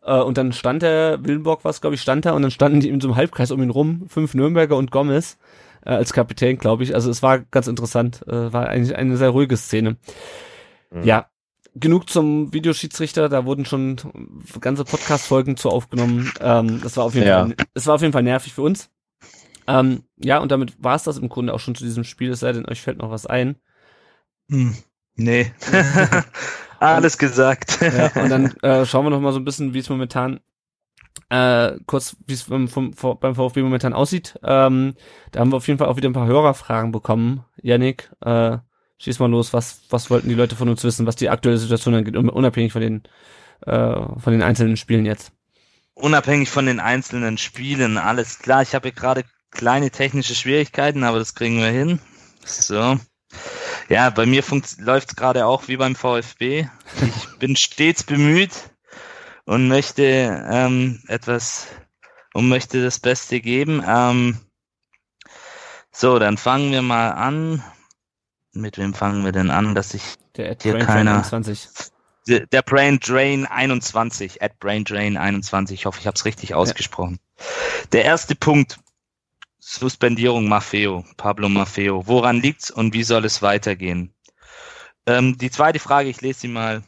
[0.02, 2.90] Äh, und dann stand der, Willenborg was, glaube ich, stand da und dann standen die
[2.90, 5.38] in so einem Halbkreis um ihn rum, fünf Nürnberger und Gomez
[5.86, 6.96] äh, als Kapitän, glaube ich.
[6.96, 8.26] Also es war ganz interessant.
[8.28, 9.98] Äh, war eigentlich eine sehr ruhige Szene.
[10.92, 11.04] Mhm.
[11.04, 11.28] Ja,
[11.76, 13.98] genug zum Videoschiedsrichter, da wurden schon
[14.60, 16.32] ganze Podcast-Folgen zu aufgenommen.
[16.40, 17.46] Ähm, das war auf jeden Ja.
[17.46, 18.90] Fall, es war auf jeden Fall nervig für uns.
[19.68, 22.40] Ähm, ja, und damit war es das im Grunde auch schon zu diesem Spiel, es
[22.40, 23.56] sei denn, euch fällt noch was ein.
[24.50, 24.76] Hm,
[25.16, 25.52] nee.
[26.80, 27.80] Alles gesagt.
[27.82, 30.40] Ja, und dann äh, schauen wir noch mal so ein bisschen, wie es momentan
[31.30, 34.40] äh, kurz, wie es beim, beim VfB momentan aussieht.
[34.44, 34.96] Ähm,
[35.32, 37.46] da haben wir auf jeden Fall auch wieder ein paar Hörerfragen bekommen.
[37.62, 38.58] Yannick, äh,
[38.98, 39.54] schieß mal los.
[39.54, 42.72] Was, was wollten die Leute von uns wissen, was die aktuelle Situation angeht, un- unabhängig
[42.72, 43.04] von den,
[43.66, 45.32] äh, von den einzelnen Spielen jetzt?
[45.94, 48.62] Unabhängig von den einzelnen Spielen, alles klar.
[48.62, 52.00] Ich habe hier gerade kleine technische Schwierigkeiten, aber das kriegen wir hin.
[52.46, 52.98] So.
[53.90, 54.44] Ja, bei mir
[54.80, 56.68] läuft es gerade auch wie beim VfB.
[57.02, 58.52] Ich bin stets bemüht
[59.50, 60.04] und möchte
[60.48, 61.66] ähm, etwas
[62.36, 63.84] und möchte das Beste geben.
[63.84, 64.38] Ähm,
[65.92, 67.64] so, dann fangen wir mal an.
[68.54, 70.04] Mit wem fangen wir denn an, dass ich
[70.38, 71.16] Der Ed Hier Brain keiner.
[71.16, 71.68] 21.
[72.28, 76.54] der der Brain Drain 21, at Brain Drain 21, ich hoffe, ich habe es richtig
[76.54, 77.18] ausgesprochen.
[77.92, 78.80] Der erste Punkt,
[79.58, 82.06] Suspendierung Maffeo, Pablo Maffeo.
[82.06, 84.14] Woran liegt's und wie soll es weitergehen?
[85.08, 86.84] Ähm, die zweite Frage, ich lese sie mal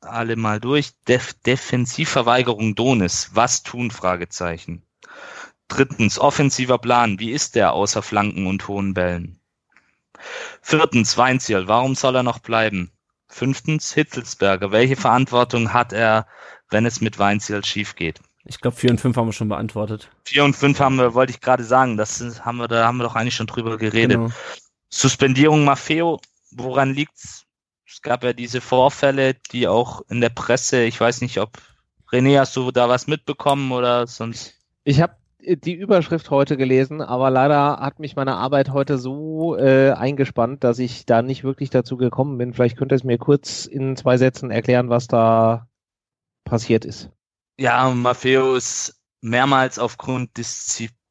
[0.00, 0.92] alle mal durch.
[1.06, 3.30] Def Defensivverweigerung Donis.
[3.32, 3.90] Was tun?
[3.90, 4.82] Fragezeichen.
[5.68, 7.18] Drittens, offensiver Plan.
[7.18, 9.38] Wie ist der außer Flanken und hohen Bällen?
[10.62, 11.68] Viertens, Weinziel.
[11.68, 12.90] Warum soll er noch bleiben?
[13.28, 14.72] Fünftens, Hitzelsberger.
[14.72, 16.26] Welche Verantwortung hat er,
[16.70, 18.20] wenn es mit Weinziel schief geht?
[18.44, 20.10] Ich glaube, vier und fünf haben wir schon beantwortet.
[20.24, 23.04] Vier und fünf haben wir, wollte ich gerade sagen, das haben wir, da haben wir
[23.04, 24.16] doch eigentlich schon drüber geredet.
[24.16, 24.30] Genau.
[24.88, 26.18] Suspendierung Maffeo,
[26.50, 27.44] woran liegt's?
[27.98, 31.58] Es gab ja diese Vorfälle, die auch in der Presse, ich weiß nicht, ob
[32.12, 34.54] René, hast du da was mitbekommen oder sonst?
[34.84, 39.90] Ich habe die Überschrift heute gelesen, aber leider hat mich meine Arbeit heute so äh,
[39.90, 42.54] eingespannt, dass ich da nicht wirklich dazu gekommen bin.
[42.54, 45.66] Vielleicht könnt ihr es mir kurz in zwei Sätzen erklären, was da
[46.44, 47.10] passiert ist.
[47.58, 50.36] Ja, Maffeo ist mehrmals aufgrund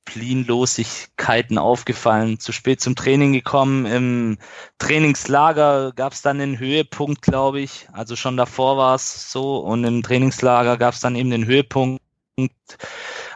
[0.07, 3.85] Disziplinlosigkeiten aufgefallen, zu spät zum Training gekommen.
[3.85, 4.37] Im
[4.79, 7.87] Trainingslager gab es dann den Höhepunkt, glaube ich.
[7.91, 9.57] Also schon davor war es so.
[9.57, 12.01] Und im Trainingslager gab es dann eben den Höhepunkt,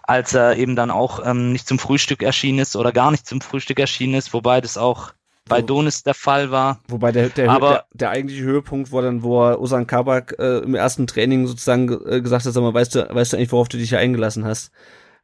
[0.03, 3.41] als er eben dann auch ähm, nicht zum Frühstück erschienen ist oder gar nicht zum
[3.41, 5.13] Frühstück erschienen ist, wobei das auch
[5.49, 6.79] bei Donis der Fall war.
[6.87, 10.59] Wobei der, der, Aber- der, der eigentliche Höhepunkt war dann, wo er Osan Kabak äh,
[10.59, 13.51] im ersten Training sozusagen ge- äh, gesagt hat, sag mal, weißt du, weißt du eigentlich,
[13.51, 14.71] worauf du dich hier eingelassen hast?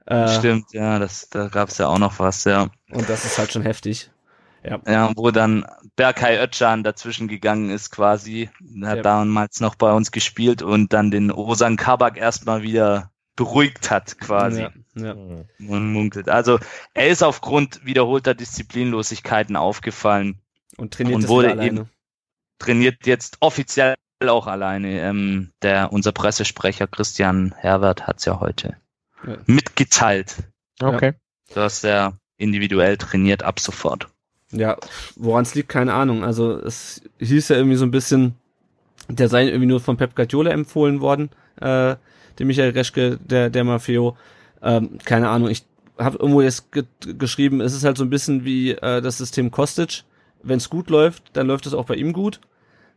[0.08, 2.70] Äh, Stimmt, ja, das, da gab es ja auch noch was, ja.
[2.92, 4.10] Und das ist halt schon heftig.
[4.86, 8.50] Ja, wo dann Berkay Özcan dazwischen gegangen ist quasi.
[8.82, 9.04] Er hat Ja.
[9.04, 14.64] damals noch bei uns gespielt und dann den Osan Kabak erstmal wieder beruhigt hat quasi.
[14.64, 15.14] Ja, ja.
[15.14, 16.28] Und munkelt.
[16.28, 16.60] Also
[16.94, 20.40] er ist aufgrund wiederholter Disziplinlosigkeiten aufgefallen,
[20.76, 21.90] Und trainiert Und wurde eben-
[22.60, 23.96] trainiert jetzt offiziell
[24.26, 25.00] auch alleine.
[25.00, 28.76] Ähm, der, unser Pressesprecher Christian Herbert hat es ja heute
[29.26, 29.38] Ja.
[29.46, 30.36] mitgeteilt,
[30.82, 31.14] Okay.
[31.54, 34.10] dass er individuell trainiert ab sofort.
[34.52, 34.78] Ja,
[35.16, 36.24] woran es liegt, keine Ahnung.
[36.24, 38.36] Also es hieß ja irgendwie so ein bisschen,
[39.10, 41.96] der sei irgendwie nur von Pep Guardiola empfohlen worden, äh,
[42.40, 44.16] dem Michael Reschke, der, der Maffeo.
[44.62, 45.66] Ähm, keine Ahnung, ich
[45.98, 49.50] habe irgendwo jetzt ge geschrieben, es ist halt so ein bisschen wie äh, das System
[49.52, 50.04] Kostic.
[50.44, 52.40] Wenn es gut läuft, dann läuft es auch bei ihm gut.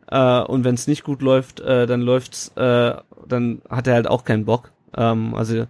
[0.08, 2.94] Äh, und wenn es nicht gut läuft, äh, dann läuft's, äh,
[3.26, 4.70] dann hat er halt auch keinen Bock.
[4.96, 5.66] Ähm, also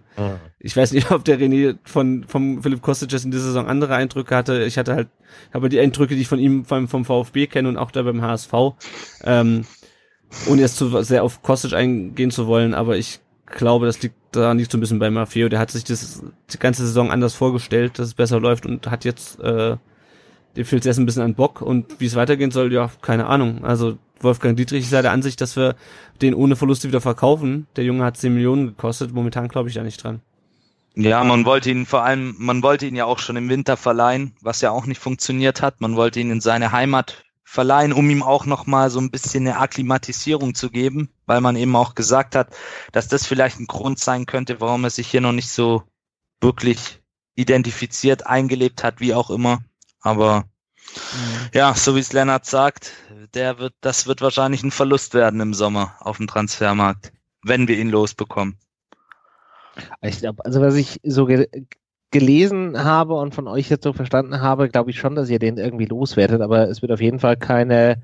[0.59, 3.95] ich weiß nicht, ob der René von vom Philipp Kostic jetzt in dieser Saison andere
[3.95, 4.63] Eindrücke hatte.
[4.63, 5.09] Ich hatte halt,
[5.53, 8.21] habe die Eindrücke, die ich von ihm vom, vom VfB kenne und auch da beim
[8.21, 8.53] HSV.
[9.23, 9.65] Ähm,
[10.47, 14.53] ohne jetzt zu sehr auf Kostic eingehen zu wollen, aber ich glaube, das liegt da
[14.53, 15.49] liegt so ein bisschen bei Maffeo.
[15.49, 19.05] Der hat sich das die ganze Saison anders vorgestellt, dass es besser läuft und hat
[19.05, 19.75] jetzt, äh,
[20.55, 23.65] dem fehlt jetzt ein bisschen an Bock und wie es weitergehen soll, ja, keine Ahnung.
[23.65, 25.75] Also Wolfgang Dietrich ist ja der Ansicht, dass wir
[26.21, 27.67] den ohne Verluste wieder verkaufen.
[27.75, 30.21] Der Junge hat 10 Millionen gekostet, momentan glaube ich da nicht dran.
[30.95, 34.35] Ja, man wollte ihn vor allem, man wollte ihn ja auch schon im Winter verleihen,
[34.41, 35.79] was ja auch nicht funktioniert hat.
[35.79, 39.57] Man wollte ihn in seine Heimat verleihen, um ihm auch nochmal so ein bisschen eine
[39.57, 42.49] Akklimatisierung zu geben, weil man eben auch gesagt hat,
[42.91, 45.83] dass das vielleicht ein Grund sein könnte, warum er sich hier noch nicht so
[46.41, 47.01] wirklich
[47.35, 49.59] identifiziert, eingelebt hat, wie auch immer.
[50.01, 50.45] Aber
[51.53, 52.91] ja, so wie es Lennart sagt,
[53.33, 57.11] der wird, das wird wahrscheinlich ein Verlust werden im Sommer auf dem Transfermarkt,
[57.43, 58.57] wenn wir ihn losbekommen.
[60.01, 61.47] Ich glaube, also was ich so ge
[62.11, 65.57] gelesen habe und von euch jetzt so verstanden habe, glaube ich schon, dass ihr den
[65.57, 68.03] irgendwie loswerdet, aber es wird auf jeden Fall keine,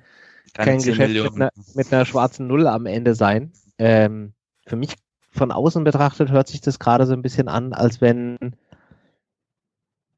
[0.53, 3.51] Keine kein 10 Geschäft mit einer, mit einer schwarzen Null am Ende sein.
[3.77, 4.31] Ähm,
[4.65, 4.95] für mich
[5.31, 8.55] von außen betrachtet hört sich das gerade so ein bisschen an, als wenn,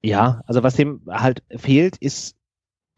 [0.04, 2.36] ja, also was dem halt fehlt, ist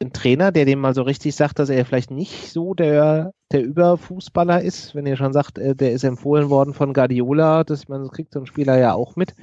[0.02, 3.64] einen Trainer, der dem mal so richtig sagt, dass er vielleicht nicht so der, der
[3.64, 8.10] Überfußballer ist, wenn ihr schon sagt, äh, der ist empfohlen worden von Guardiola, das, man
[8.10, 9.34] kriegt so ein Spieler ja auch mit,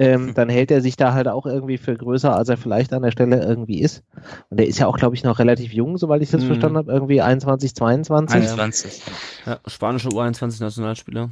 [0.00, 3.02] ähm, dann hält er sich da halt auch irgendwie für größer, als er vielleicht an
[3.02, 4.04] der Stelle irgendwie ist.
[4.48, 6.46] Und der ist ja auch, glaube ich, noch relativ jung, soweit ich das Mhm.
[6.46, 8.36] verstanden habe, irgendwie 21, 22.
[8.36, 9.02] 21.
[9.44, 11.30] Ja, spanische U21-Nationalspieler.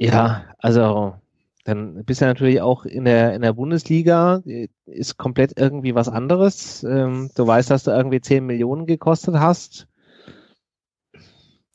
[0.00, 1.14] Ja, also
[1.68, 4.40] dann bist du natürlich auch in der in der Bundesliga,
[4.86, 6.82] ist komplett irgendwie was anderes.
[6.82, 9.86] Ähm, du weißt, dass du irgendwie 10 Millionen gekostet hast.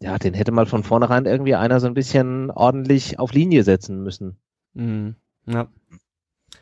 [0.01, 4.01] Ja, den hätte mal von vornherein irgendwie einer so ein bisschen ordentlich auf Linie setzen
[4.01, 4.37] müssen.
[4.73, 5.15] Mhm.
[5.45, 5.67] Ja.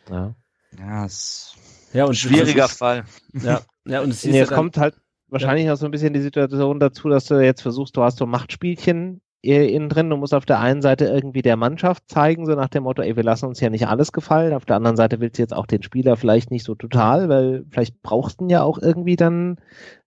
[0.10, 0.36] Ja.
[0.78, 1.56] Ja, ist
[1.94, 3.06] Ja, und schwieriger Fall.
[3.42, 4.96] Ja, ja, und es ja es dann, kommt halt
[5.30, 8.26] wahrscheinlich noch so ein bisschen die Situation dazu, dass du jetzt versuchst, du hast so
[8.26, 10.10] Machtspielchen innen drin.
[10.10, 13.16] Du musst auf der einen Seite irgendwie der Mannschaft zeigen, so nach dem Motto, ey,
[13.16, 14.54] wir lassen uns ja nicht alles gefallen.
[14.54, 17.66] Auf der anderen Seite willst du jetzt auch den Spieler vielleicht nicht so total, weil
[17.70, 19.58] vielleicht brauchst du ihn ja auch irgendwie dann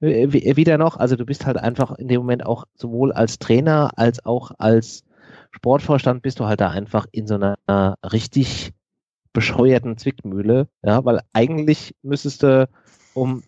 [0.00, 0.96] äh, wi- wieder noch.
[0.96, 5.04] Also du bist halt einfach in dem Moment auch sowohl als Trainer als auch als
[5.50, 8.72] Sportvorstand bist du halt da einfach in so einer äh, richtig
[9.32, 12.68] bescheuerten Zwickmühle, ja, weil eigentlich müsstest du,
[13.14, 13.42] um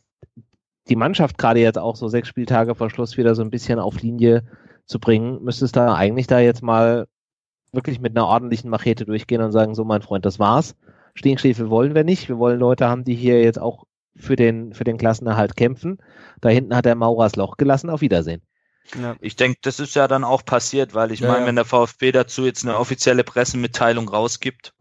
[0.89, 4.03] die Mannschaft gerade jetzt auch so sechs Spieltage vor Schluss wieder so ein bisschen auf
[4.03, 4.43] Linie
[4.87, 7.07] zu bringen, müsstest da eigentlich da jetzt mal
[7.72, 10.76] wirklich mit einer ordentlichen Machete durchgehen und sagen, so mein Freund, das war's.
[11.14, 12.28] Stinkstiefel wollen wir nicht.
[12.28, 13.84] Wir wollen Leute haben, die hier jetzt auch
[14.16, 15.99] für den, für den Klassenerhalt kämpfen.
[16.41, 17.91] Da hinten hat der Maurers Loch gelassen.
[17.91, 18.43] Auf Wiedersehen.
[18.95, 21.47] ja, Ich denke, das ist ja dann auch passiert, weil ich Ja, meine, ja.
[21.47, 24.72] wenn der VfB dazu jetzt eine offizielle Pressemitteilung rausgibt,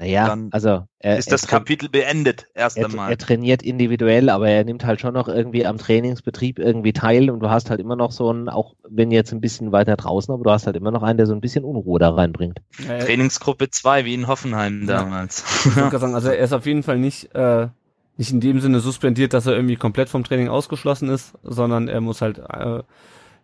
[0.00, 3.10] Naja, Dann also er, ist das er, Kapitel beendet erst er, einmal.
[3.10, 7.40] er trainiert individuell, aber er nimmt halt schon noch irgendwie am Trainingsbetrieb irgendwie teil und
[7.40, 10.42] du hast halt immer noch so einen, auch wenn jetzt ein bisschen weiter draußen, aber
[10.42, 12.60] du hast halt immer noch einen, der so ein bisschen Unruhe da reinbringt.
[12.88, 15.00] ja, Trainingsgruppe 2, wie in Hoffenheim Ja.
[15.00, 15.44] damals.
[15.66, 17.68] Ich sagen, also er ist auf jeden Fall nicht, äh,
[18.16, 22.00] nicht in dem Sinne suspendiert, dass er irgendwie komplett vom Training ausgeschlossen ist, sondern er
[22.00, 22.80] muss halt äh,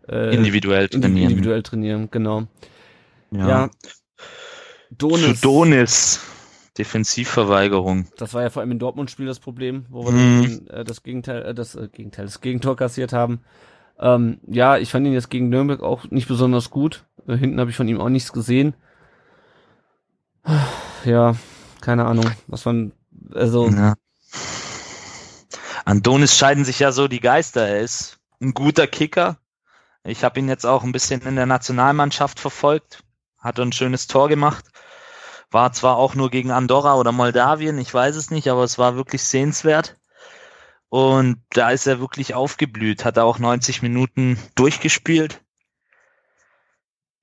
[0.09, 1.31] äh, Individuell indi- trainieren.
[1.33, 2.45] individuell trainieren, genau.
[3.31, 3.47] Ja.
[3.49, 3.71] Ja.
[4.91, 6.21] Donis, Zu Donis.
[6.79, 8.07] Defensivverweigerung.
[8.17, 10.67] das war ja vor allem im Dortmund-Spiel das Problem, wo wir Mhm.
[10.67, 13.41] dann, äh, das Gegenteil, äh, das äh, Gegenteil, das Gegentor kassiert haben.
[13.99, 17.05] Ähm, ja, ich fand ihn jetzt gegen Nürnberg auch nicht besonders gut.
[17.27, 18.75] Äh, hinten habe ich von ihm auch nichts gesehen.
[21.05, 21.35] Ja,
[21.81, 22.93] keine Ahnung, was man,
[23.35, 23.95] also Ja.
[25.85, 27.67] An Donis scheiden sich ja so die Geister.
[27.67, 29.39] Er ist ein guter Kicker.
[30.05, 33.03] Ich habe ihn jetzt auch ein bisschen in der Nationalmannschaft verfolgt.
[33.39, 34.65] Hat ein schönes Tor gemacht.
[35.57, 38.95] War zwar auch nur gegen Andorra oder Moldawien, ich weiß es nicht, aber es war
[38.95, 39.97] wirklich sehenswert.
[40.91, 45.43] Und da ist er wirklich aufgeblüht, hat er auch 90 Minuten durchgespielt.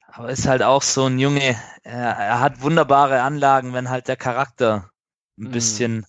[0.08, 4.90] Aber ist halt auch so ein Junge, er, hat wunderbare Anlagen, wenn halt der Charakter
[5.38, 5.52] ein Mhm.
[5.52, 6.06] bisschen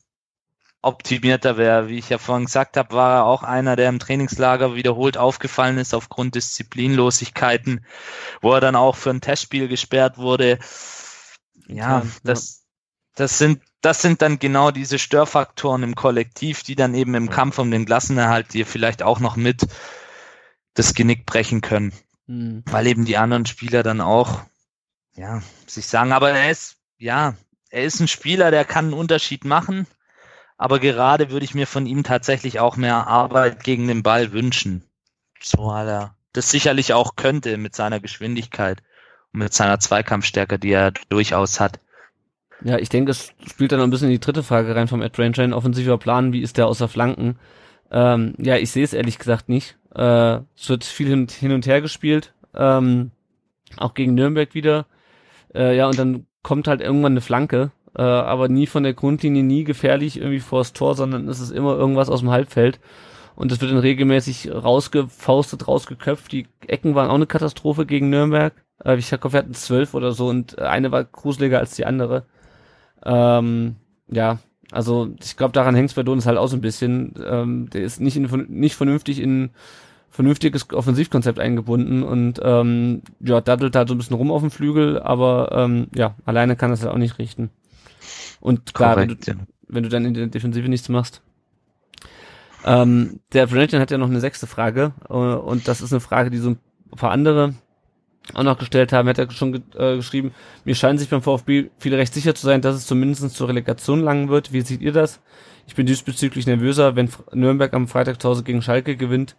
[0.82, 1.88] optimierter wäre.
[1.88, 5.76] Wie ich ja vorhin gesagt habe, war er auch einer, der im Trainingslager wiederholt aufgefallen
[5.78, 7.84] ist aufgrund Disziplinlosigkeiten,
[8.40, 10.58] wo er dann auch für ein Testspiel gesperrt wurde.
[11.66, 12.64] Ja, Intern, das,
[13.14, 17.58] das sind, das sind dann genau diese Störfaktoren im Kollektiv, die dann eben im Kampf
[17.58, 19.66] um den Klassenerhalt dir vielleicht auch noch mit
[20.74, 21.92] das Genick brechen können,
[22.26, 22.62] hm.
[22.66, 24.42] weil eben die anderen Spieler dann auch,
[25.14, 27.36] ja, sich sagen, aber er ist, ja,
[27.70, 29.86] er ist ein Spieler, der kann einen Unterschied machen,
[30.56, 34.84] aber gerade würde ich mir von ihm tatsächlich auch mehr Arbeit gegen den Ball wünschen.
[35.40, 38.82] So hat er das sicherlich auch könnte mit seiner Geschwindigkeit
[39.34, 41.80] mit seiner Zweikampfstärke, die er durchaus hat.
[42.62, 45.18] Ja, ich denke, es spielt dann ein bisschen in die dritte Frage rein vom Ed
[45.18, 45.54] Ranger.
[45.56, 47.36] Offensiver Plan, wie ist der außer Flanken?
[47.90, 49.76] Ähm, ja, ich sehe es ehrlich gesagt nicht.
[49.94, 52.32] Äh, es wird viel hin, hin und her gespielt.
[52.54, 53.10] Ähm,
[53.76, 54.86] auch gegen Nürnberg wieder.
[55.54, 59.42] Äh, ja, und dann kommt halt irgendwann eine Flanke, äh, aber nie von der Grundlinie,
[59.42, 62.80] nie gefährlich irgendwie vors Tor, sondern es ist immer irgendwas aus dem Halbfeld.
[63.36, 66.30] Und es wird dann regelmäßig rausgefaustet, rausgeköpft.
[66.30, 68.54] Die Ecken waren auch eine Katastrophe gegen Nürnberg.
[68.82, 72.24] Äh, ich glaube, wir hatten zwölf oder so und eine war gruseliger als die andere.
[73.04, 73.76] Ähm,
[74.08, 74.38] ja,
[74.70, 77.14] also ich glaube, daran hängt es bei Donis halt auch so ein bisschen.
[77.24, 79.50] Ähm, der ist nicht, in, nicht vernünftig in
[80.14, 85.00] vernünftiges Offensivkonzept eingebunden und ähm, ja, daddelt da so ein bisschen rum auf dem Flügel,
[85.02, 87.50] aber ähm, ja, alleine kann das ja auch nicht richten.
[88.40, 89.34] Und klar, wenn du, ja.
[89.66, 91.20] wenn du dann in der Defensive nichts machst.
[92.64, 96.30] Ähm, der Brennan hat ja noch eine sechste Frage äh, und das ist eine Frage,
[96.30, 96.58] die so ein
[96.96, 97.54] paar andere
[98.32, 99.06] auch noch gestellt haben.
[99.06, 100.32] Er hat ja schon äh, geschrieben,
[100.64, 104.00] mir scheint sich beim VfB viele recht sicher zu sein, dass es zumindest zur Relegation
[104.00, 104.52] langen wird.
[104.52, 105.20] Wie seht ihr das?
[105.66, 109.36] Ich bin diesbezüglich nervöser, wenn Nürnberg am Freitag zu Hause gegen Schalke gewinnt,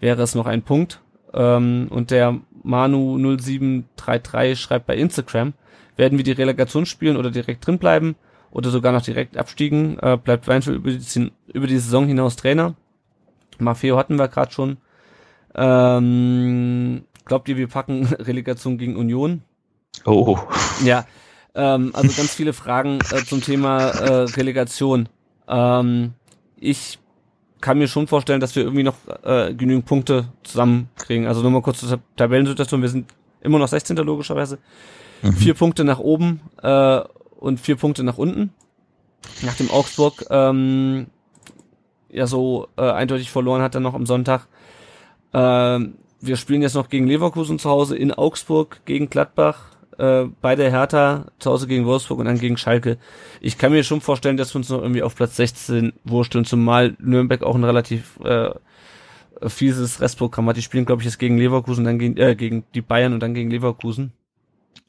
[0.00, 1.00] wäre es noch ein Punkt.
[1.34, 5.54] Ähm, und der Manu0733 schreibt bei Instagram,
[5.96, 8.16] werden wir die Relegation spielen oder direkt drin bleiben
[8.50, 12.74] oder sogar noch direkt abstiegen, äh, bleibt Weinfeld über die, über die Saison hinaus Trainer.
[13.58, 14.76] Maffeo hatten wir gerade schon.
[15.54, 19.42] Ähm, glaubt ihr, wir packen Relegation gegen Union?
[20.04, 20.38] Oh.
[20.84, 21.06] Ja,
[21.54, 25.08] ähm, also ganz viele Fragen äh, zum Thema äh, Relegation.
[25.48, 26.14] Ähm,
[26.56, 26.98] ich
[27.60, 31.26] kann mir schon vorstellen, dass wir irgendwie noch äh, genügend Punkte zusammenkriegen.
[31.26, 32.82] Also nur mal kurz zur Tabellensituation.
[32.82, 33.96] Wir sind immer noch 16.
[33.98, 34.58] logischerweise.
[35.22, 35.32] Mhm.
[35.34, 37.00] Vier Punkte nach oben äh,
[37.38, 38.52] und vier Punkte nach unten.
[39.42, 41.06] Nach dem Augsburg ähm,
[42.10, 44.46] ja so äh, eindeutig verloren hat er noch am Sonntag.
[45.32, 50.56] Ähm, wir spielen jetzt noch gegen Leverkusen zu Hause in Augsburg, gegen Gladbach, äh, bei
[50.56, 52.98] der Hertha, zu Hause gegen Wolfsburg und dann gegen Schalke.
[53.40, 56.96] Ich kann mir schon vorstellen, dass wir uns noch irgendwie auf Platz 16 wursteln, zumal
[56.98, 58.50] Nürnberg auch ein relativ äh,
[59.46, 60.56] fieses Restprogramm hat.
[60.56, 63.34] Die spielen, glaube ich, jetzt gegen Leverkusen, dann gegen, äh, gegen die Bayern und dann
[63.34, 64.12] gegen Leverkusen.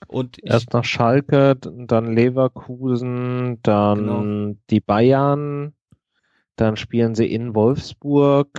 [0.08, 4.56] Und Erst nach Schalke, dann Leverkusen, dann genau.
[4.70, 5.74] die Bayern,
[6.56, 8.50] dann spielen sie in Wolfsburg,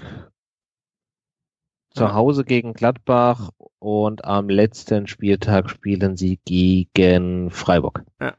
[1.94, 8.02] zu Hause gegen Gladbach und am letzten Spieltag spielen sie gegen Freiburg.
[8.20, 8.34] Ja.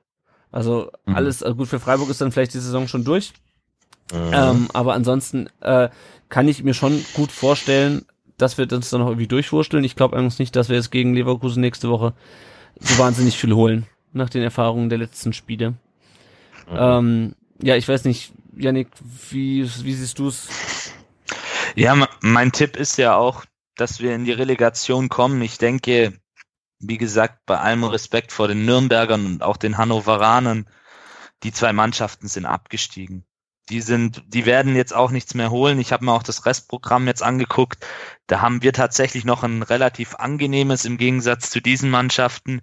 [0.51, 1.15] Also mhm.
[1.15, 3.33] alles also gut für Freiburg ist dann vielleicht die Saison schon durch.
[4.11, 4.31] Mhm.
[4.33, 5.89] Ähm, aber ansonsten äh,
[6.29, 8.05] kann ich mir schon gut vorstellen,
[8.37, 9.83] dass wir uns dann noch irgendwie durchwursteln.
[9.83, 12.13] Ich glaube eigentlich nicht, dass wir jetzt gegen Leverkusen nächste Woche
[12.79, 15.71] so wahnsinnig viel holen nach den Erfahrungen der letzten Spiele.
[16.69, 16.77] Mhm.
[16.77, 18.89] Ähm, ja, ich weiß nicht, Yannick,
[19.29, 20.47] wie, wie siehst du es?
[21.75, 23.43] Ja, mein Tipp ist ja auch,
[23.75, 25.41] dass wir in die Relegation kommen.
[25.41, 26.13] Ich denke,
[26.79, 30.69] wie gesagt, bei allem Respekt vor den Nürnbergern und auch den Hannoveranern,
[31.43, 33.25] die zwei Mannschaften sind abgestiegen.
[33.69, 35.79] Die sind, die werden jetzt auch nichts mehr holen.
[35.79, 37.85] Ich habe mir auch das Restprogramm jetzt angeguckt.
[38.27, 42.61] Da haben wir tatsächlich noch ein relativ angenehmes im Gegensatz zu diesen Mannschaften.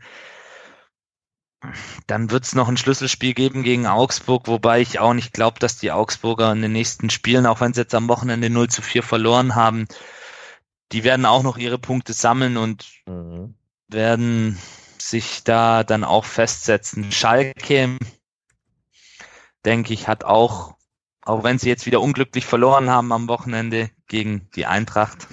[2.06, 5.78] Dann wird es noch ein Schlüsselspiel geben gegen Augsburg, wobei ich auch nicht glaube, dass
[5.78, 9.02] die Augsburger in den nächsten Spielen, auch wenn sie jetzt am Wochenende 0 zu 4
[9.02, 9.86] verloren haben,
[10.90, 13.54] die werden auch noch ihre Punkte sammeln und mhm.
[13.88, 14.58] werden
[14.98, 17.12] sich da dann auch festsetzen.
[17.12, 17.98] Schalke,
[19.64, 20.74] denke ich, hat auch,
[21.22, 25.28] auch wenn sie jetzt wieder unglücklich verloren haben am Wochenende gegen die Eintracht,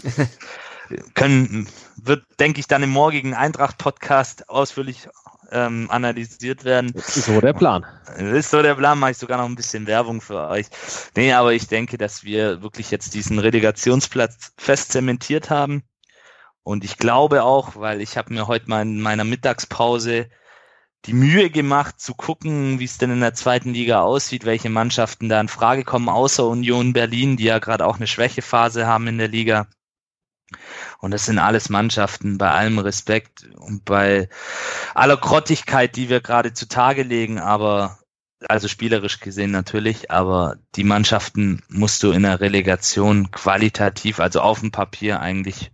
[1.13, 5.07] können, wird, denke ich, dann im morgigen Eintracht-Podcast ausführlich
[5.51, 6.93] ähm, analysiert werden.
[6.95, 7.85] So der Plan.
[8.17, 10.67] Ist so der Plan, mache ich sogar noch ein bisschen Werbung für euch.
[11.15, 15.83] Nee, aber ich denke, dass wir wirklich jetzt diesen Relegationsplatz fest zementiert haben.
[16.63, 20.29] Und ich glaube auch, weil ich habe mir heute mal in meiner Mittagspause
[21.05, 25.29] die Mühe gemacht zu gucken, wie es denn in der zweiten Liga aussieht, welche Mannschaften
[25.29, 29.17] da in Frage kommen, außer Union Berlin, die ja gerade auch eine Schwächephase haben in
[29.17, 29.67] der Liga.
[30.99, 34.29] Und das sind alles Mannschaften, bei allem Respekt und bei
[34.93, 37.99] aller Grottigkeit, die wir gerade zutage legen, aber
[38.47, 44.61] also spielerisch gesehen natürlich, aber die Mannschaften musst du in der Relegation qualitativ, also auf
[44.61, 45.71] dem Papier eigentlich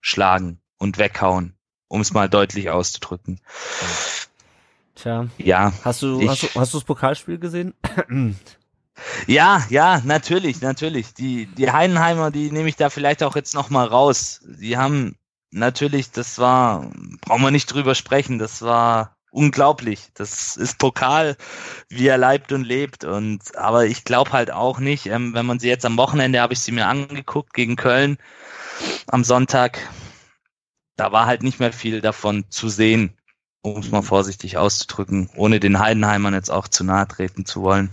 [0.00, 1.56] schlagen und weghauen,
[1.86, 3.40] um es mal deutlich auszudrücken.
[4.96, 5.28] Tja.
[5.38, 5.72] Ja.
[5.84, 7.74] Hast du, ich, hast du, hast du das Pokalspiel gesehen?
[9.26, 11.14] Ja, ja, natürlich, natürlich.
[11.14, 14.40] Die, die Heidenheimer, die nehme ich da vielleicht auch jetzt nochmal raus.
[14.44, 15.16] Die haben
[15.50, 20.08] natürlich, das war, brauchen wir nicht drüber sprechen, das war unglaublich.
[20.14, 21.36] Das ist Pokal,
[21.88, 23.04] wie er leibt und lebt.
[23.04, 26.54] Und aber ich glaube halt auch nicht, ähm, wenn man sie jetzt am Wochenende habe
[26.54, 28.18] ich sie mir angeguckt gegen Köln
[29.06, 29.78] am Sonntag,
[30.96, 33.18] da war halt nicht mehr viel davon zu sehen
[33.62, 37.90] um es mal vorsichtig auszudrücken, ohne den Heidenheimern jetzt auch zu nahe treten zu wollen.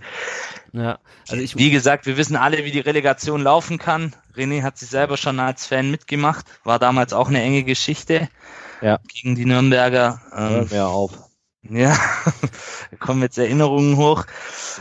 [0.76, 1.00] Ja,
[1.30, 4.14] also ich, wie gesagt, wir wissen alle, wie die Relegation laufen kann.
[4.36, 8.28] René hat sich selber schon als Fan mitgemacht, war damals auch eine enge Geschichte
[8.82, 9.00] ja.
[9.08, 10.22] gegen die Nürnberger.
[10.36, 11.12] Ähm, Hör auf.
[11.64, 11.98] Ja,
[12.92, 14.26] da kommen jetzt Erinnerungen hoch.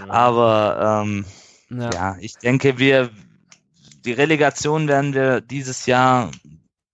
[0.09, 1.25] Aber ähm,
[1.71, 1.91] ja.
[1.93, 3.11] ja, ich denke, wir
[4.05, 6.33] die Relegation werden wir dieses Jahr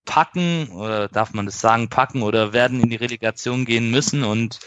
[0.05, 4.61] packen, oder darf man das sagen, packen oder werden in die Relegation gehen müssen und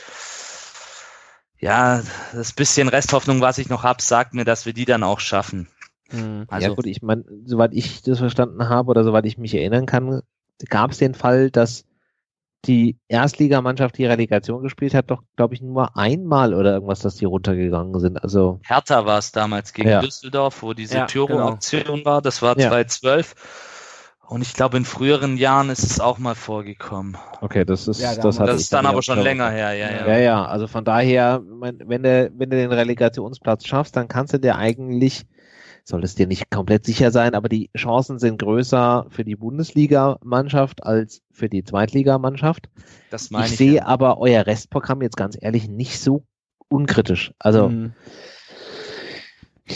[1.63, 2.01] ja,
[2.33, 5.67] das bisschen Resthoffnung, was ich noch habe, sagt mir, dass wir die dann auch schaffen.
[6.11, 6.45] Mhm.
[6.49, 9.85] Also, ja gut, ich meine, soweit ich das verstanden habe oder soweit ich mich erinnern
[9.85, 10.21] kann,
[10.69, 11.85] gab es den Fall, dass
[12.65, 17.25] die Erstligamannschaft die Relegation gespielt hat, doch, glaube ich, nur einmal oder irgendwas, dass die
[17.25, 18.21] runtergegangen sind.
[18.21, 20.01] Also Hertha war es damals gegen ja.
[20.01, 22.05] Düsseldorf, wo diese ja, Tyro-Aktion genau.
[22.05, 22.21] war.
[22.21, 23.35] Das war 2012.
[23.35, 23.41] Ja.
[24.27, 27.17] Und ich glaube, in früheren Jahren ist es auch mal vorgekommen.
[27.41, 30.07] Okay, das ist, ja, das, das ist dann aber schon länger her, ja, ja.
[30.07, 34.39] Ja, ja, also von daher, wenn du, wenn du den Relegationsplatz schaffst, dann kannst du
[34.39, 35.25] dir eigentlich,
[35.83, 40.83] soll es dir nicht komplett sicher sein, aber die Chancen sind größer für die Bundesliga-Mannschaft
[40.83, 42.69] als für die Zweitligamannschaft.
[43.11, 43.51] Das meine ich.
[43.51, 43.85] Ich sehe ja.
[43.85, 46.23] aber euer Restprogramm jetzt ganz ehrlich nicht so
[46.69, 47.33] unkritisch.
[47.39, 47.69] Also.
[47.69, 47.93] Mhm.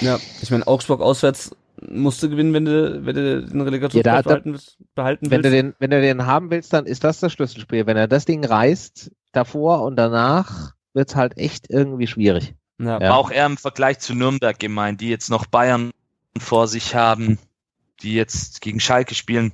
[0.01, 1.51] Ja, ich meine, Augsburg auswärts
[1.81, 5.41] musst du gewinnen, wenn du, wenn du den Relegationsplatz Ja, da- behalten, willst- behalten Wenn
[5.43, 5.63] du, willst.
[5.63, 7.85] den, wenn du den haben willst, dann ist das das Schlüsselspiel.
[7.85, 12.55] Wenn er das Ding reißt, davor und danach, wird's halt echt irgendwie schwierig.
[12.79, 12.99] ja.
[13.01, 13.13] Ja.
[13.13, 15.91] Auch eher im Vergleich zu Nürnberg gemeint, die jetzt noch Bayern
[16.39, 17.37] vor sich haben,
[18.01, 19.53] die jetzt gegen Schalke spielen.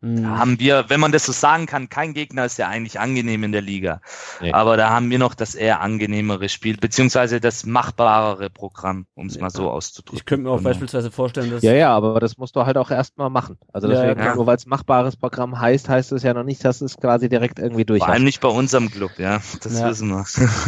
[0.00, 0.22] Mhm.
[0.22, 3.42] Da haben wir, wenn man das so sagen kann, kein Gegner ist ja eigentlich angenehm
[3.42, 4.00] in der Liga.
[4.40, 4.52] Nee.
[4.52, 9.34] Aber da haben wir noch das eher angenehmere Spiel, beziehungsweise das machbarere Programm, um es
[9.34, 9.42] Ja.
[9.42, 10.16] mal so auszudrücken.
[10.18, 10.68] Ich könnte mir auch Genau.
[10.68, 13.58] beispielsweise vorstellen, dass Ja, ja, aber das musst du halt auch erstmal machen.
[13.72, 14.34] Also Ja, deswegen, ja.
[14.36, 17.58] nur weil es machbares Programm heißt, heißt es ja noch nicht, dass es quasi direkt
[17.58, 19.40] irgendwie durch Vor allem nicht bei unserem Club, ja.
[19.62, 19.88] Das Ja.
[19.90, 20.24] wissen wir.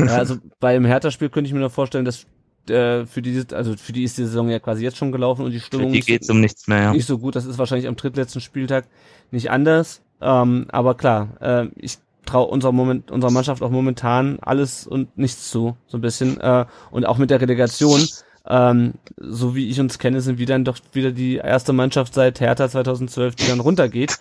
[0.06, 2.26] Ja, also beim Hertha-Spiel könnte ich mir noch vorstellen, dass
[2.70, 5.50] äh, für die, also für die ist die Saison ja quasi jetzt schon gelaufen und
[5.50, 6.92] die Für Stimmung die ist geht's um nichts mehr, ja.
[6.92, 7.36] nicht so gut.
[7.36, 8.86] Das ist wahrscheinlich am drittletzten Spieltag
[9.30, 10.00] nicht anders.
[10.20, 15.50] Ähm, aber klar, äh, ich traue unserer Moment, unserer Mannschaft auch momentan alles und nichts
[15.50, 16.40] zu, so ein bisschen.
[16.40, 18.06] Äh, und auch mit der Relegation,
[18.46, 22.40] ähm, so wie ich uns kenne, sind wir dann doch wieder die erste Mannschaft seit
[22.40, 24.18] Hertha 2012, die dann runtergeht.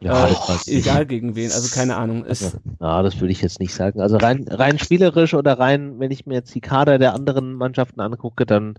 [0.00, 0.34] Ja, äh,
[0.66, 2.24] egal gegen wen, also keine Ahnung.
[2.24, 4.00] Ist, Also, ja, das würde ich jetzt nicht sagen.
[4.00, 8.00] Also rein, rein spielerisch oder rein, wenn ich mir jetzt die Kader der anderen Mannschaften
[8.00, 8.74] angucke, dann,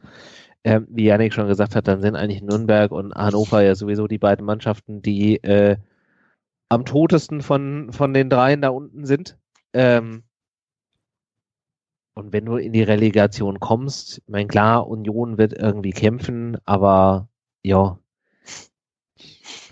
[0.63, 4.17] ähm, wie Janik schon gesagt hat, dann sind eigentlich Nürnberg und Hannover ja sowieso die
[4.17, 5.77] beiden Mannschaften, die äh,
[6.69, 9.37] am totesten von, von den dreien da unten sind.
[9.73, 10.23] Ähm,
[12.15, 17.27] und wenn du in die Relegation kommst, mein klar, Union wird irgendwie kämpfen, aber
[17.61, 17.99] ja,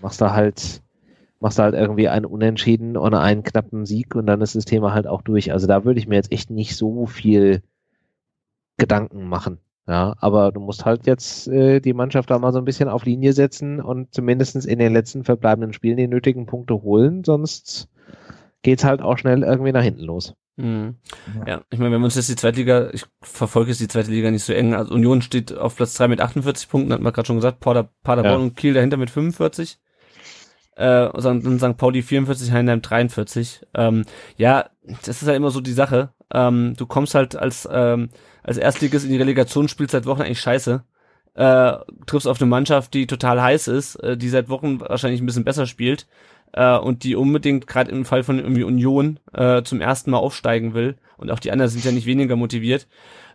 [0.01, 0.82] machst du halt,
[1.43, 4.93] machst du halt irgendwie einen Unentschieden und einen knappen Sieg und dann ist das Thema
[4.93, 5.51] halt auch durch.
[5.51, 7.61] Also da würde ich mir jetzt echt nicht so viel
[8.77, 9.59] Gedanken machen.
[9.85, 13.03] Ja, aber du musst halt jetzt äh, die Mannschaft da mal so ein bisschen auf
[13.03, 17.89] Linie setzen und zumindestens in den letzten verbleibenden Spielen die nötigen Punkte holen, sonst
[18.61, 20.35] geht's halt auch schnell irgendwie nach hinten los.
[20.55, 20.95] Mhm.
[21.45, 24.31] Ja, ich meine, wenn wir uns jetzt die Zweitliga, ich verfolge jetzt die zweite Liga
[24.31, 27.25] nicht so eng, also Union steht auf Platz 3 mit 48 Punkten, hat man gerade
[27.25, 28.39] schon gesagt, Pader, Paderborn Ja.
[28.39, 29.79] und Kiel dahinter mit 45,
[30.75, 31.77] äh, und dann St.
[31.77, 33.61] Pauli 44, Heinheim 43.
[33.73, 34.05] Ähm,
[34.37, 34.69] ja,
[35.05, 36.09] das ist halt immer so die Sache.
[36.33, 38.09] Ähm, du kommst halt als, ähm,
[38.43, 40.83] als Erstliges in die Relegation, spielst seit Wochen eigentlich scheiße,
[41.35, 41.73] äh,
[42.05, 45.45] triffst auf eine Mannschaft, die total heiß ist, äh, die seit Wochen wahrscheinlich ein bisschen
[45.45, 46.07] besser spielt,
[46.53, 50.73] äh, und die unbedingt gerade im Fall von irgendwie Union äh, zum ersten Mal aufsteigen
[50.73, 52.87] will und auch die anderen sind ja nicht weniger motiviert.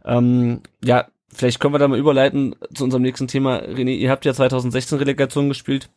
[0.04, 3.58] Ähm, ja, vielleicht können wir da mal überleiten zu unserem nächsten Thema.
[3.58, 5.90] René, ihr habt ja 2016 Relegation gespielt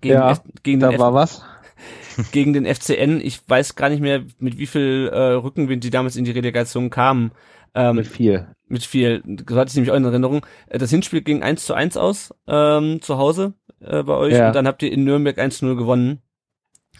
[0.00, 1.42] gegen, Ja, F gegen, Da den, F war was.
[2.32, 3.20] gegen den FCN.
[3.20, 6.90] Ich weiß gar nicht mehr, mit wie viel äh, Rückenwind die damals in die Relegation
[6.90, 7.32] kamen.
[7.74, 8.48] Ähm, Mit viel.
[8.68, 10.44] mit viel, das hatte ich nämlich auch in Erinnerung.
[10.66, 14.48] Äh, Das Hinspiel ging 1 zu 1 aus, ähm, zu Hause äh, bei euch Ja.
[14.48, 16.20] und dann habt ihr in Nürnberg 1 zu 0 gewonnen.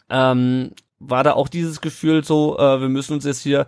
[0.09, 3.67] Ähm, war da auch dieses Gefühl so, äh, wir müssen uns jetzt hier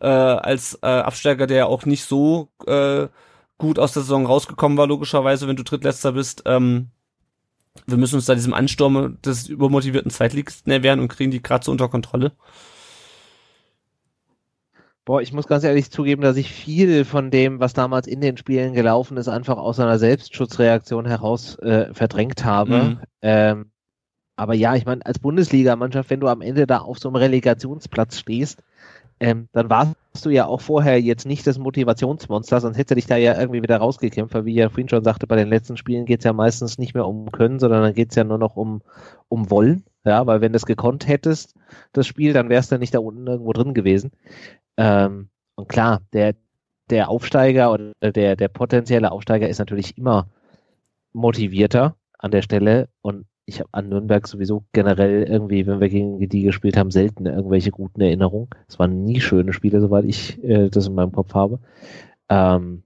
[0.00, 3.08] äh, als äh, Absteiger, der ja auch nicht so äh,
[3.58, 6.90] gut aus der Saison rausgekommen war, logischerweise, wenn du Drittletzter bist, ähm,
[7.86, 11.72] wir müssen uns da diesem Ansturm des übermotivierten Zweitligisten erwehren und kriegen die gerade so
[11.72, 12.32] unter Kontrolle.
[15.04, 18.38] Boah, ich muss ganz ehrlich zugeben, dass ich viel von dem, was damals in den
[18.38, 22.78] Spielen gelaufen ist, einfach aus einer Selbstschutzreaktion heraus äh, verdrängt habe.
[22.78, 23.00] Mhm.
[23.20, 23.70] Ähm,
[24.36, 28.18] aber ja, ich meine, als Bundesligamannschaft, wenn du am Ende da auf so einem Relegationsplatz
[28.18, 28.62] stehst,
[29.24, 33.16] ähm, dann warst du ja auch vorher jetzt nicht das Motivationsmonster, sonst hätte dich da
[33.16, 36.24] ja irgendwie wieder rausgekämpft, weil wie ja vorhin schon sagte, bei den letzten Spielen geht's
[36.24, 38.82] ja meistens nicht mehr um Können, sondern dann geht's ja nur noch um,
[39.28, 39.84] um Wollen.
[40.04, 41.54] Ja, weil wenn du es gekonnt hättest,
[41.92, 44.12] das Spiel, dann wärst du nicht da unten irgendwo drin gewesen.
[44.76, 46.34] Ähm, und klar, der,
[46.90, 50.28] der Aufsteiger oder der, der potenzielle Aufsteiger ist natürlich immer
[51.14, 56.18] motivierter an der Stelle und ich habe an Nürnberg sowieso generell irgendwie, wenn wir gegen
[56.28, 58.48] die gespielt haben, selten irgendwelche guten Erinnerungen.
[58.68, 61.58] Es waren nie schöne Spiele, soweit ich äh, das in meinem Kopf habe.
[62.28, 62.82] Ähm,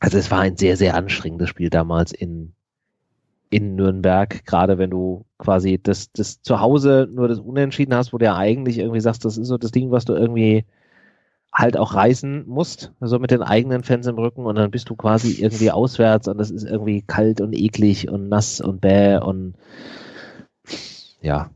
[0.00, 2.54] also es war ein sehr, sehr anstrengendes Spiel damals in,
[3.50, 8.18] in Nürnberg, gerade wenn du quasi das, das zu Hause nur das Unentschieden hast, wo
[8.18, 10.64] du ja eigentlich irgendwie sagst, das ist so das Ding, was du irgendwie
[11.52, 14.96] halt auch reißen musst, so mit den eigenen Fans im Rücken und dann bist du
[14.96, 19.54] quasi irgendwie auswärts und das ist irgendwie kalt und eklig und nass und bäh und
[21.20, 21.50] ja,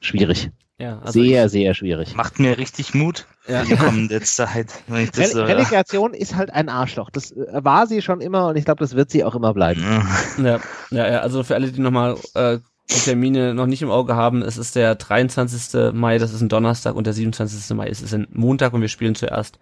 [0.00, 0.50] schwierig.
[0.78, 2.14] Ja, also sehr, sehr schwierig.
[2.14, 3.64] Macht mir richtig Mut ja.
[3.64, 7.10] die kommende Zeit, wenn ich das Rele so Relegation ist halt ein Arschloch.
[7.10, 9.82] Das äh, war sie schon immer und ich glaube, das wird sie auch immer bleiben.
[9.82, 10.42] Ja.
[10.42, 10.60] Ja,
[10.90, 12.58] ja, ja, also für alle, die nochmal äh,
[12.92, 15.92] die Termine noch nicht im Auge haben, es ist der 23.
[15.92, 17.76] Mai, das ist ein Donnerstag und der 27.
[17.76, 19.58] Mai, es ist ein Montag und wir spielen zuerst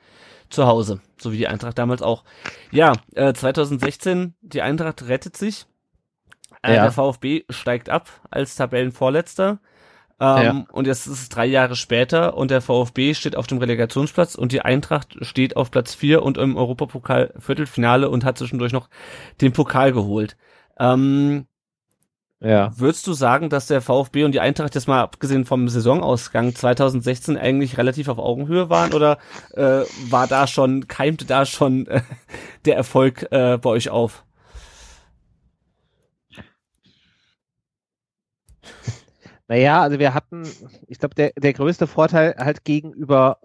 [0.50, 2.24] zu Hause, so wie die Eintracht damals auch.
[2.70, 5.66] Ja, äh, 2016, die Eintracht rettet sich,
[6.62, 6.82] äh, Ja.
[6.84, 9.58] der VfB steigt ab als Tabellenvorletzter.
[10.20, 10.64] Ähm, ja.
[10.72, 14.50] Und jetzt ist es drei Jahre später und der VfB steht auf dem Relegationsplatz und
[14.50, 18.88] die Eintracht steht auf Platz vier und im Europapokal Viertelfinale und hat zwischendurch noch
[19.40, 20.36] den Pokal geholt.
[20.80, 21.46] Ähm,
[22.40, 22.70] ja.
[22.78, 27.36] Würdest du sagen, dass der VfB und die Eintracht jetzt mal abgesehen vom Saisonausgang 2016
[27.36, 29.18] eigentlich relativ auf Augenhöhe waren oder
[29.54, 32.02] äh, war da schon, keimte da schon äh,
[32.64, 34.24] der Erfolg äh, bei euch auf?
[39.48, 40.46] Naja, also wir hatten,
[40.86, 43.38] ich glaube, der, der größte Vorteil halt gegenüber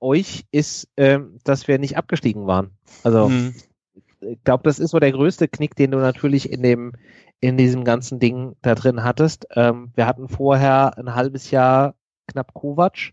[0.00, 2.72] euch ist, ähm, dass wir nicht abgestiegen waren.
[3.02, 3.54] Also hm.
[4.30, 6.92] Ich glaube, das ist so der größte Knick, den du natürlich in dem
[7.40, 9.46] in diesem ganzen Ding da drin hattest.
[9.54, 11.94] Ähm, wir hatten vorher ein halbes Jahr
[12.26, 13.12] knapp Kovac,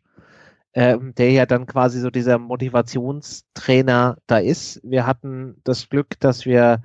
[0.74, 4.80] ähm, der ja dann quasi so dieser Motivationstrainer da ist.
[4.84, 6.84] Wir hatten das Glück, dass wir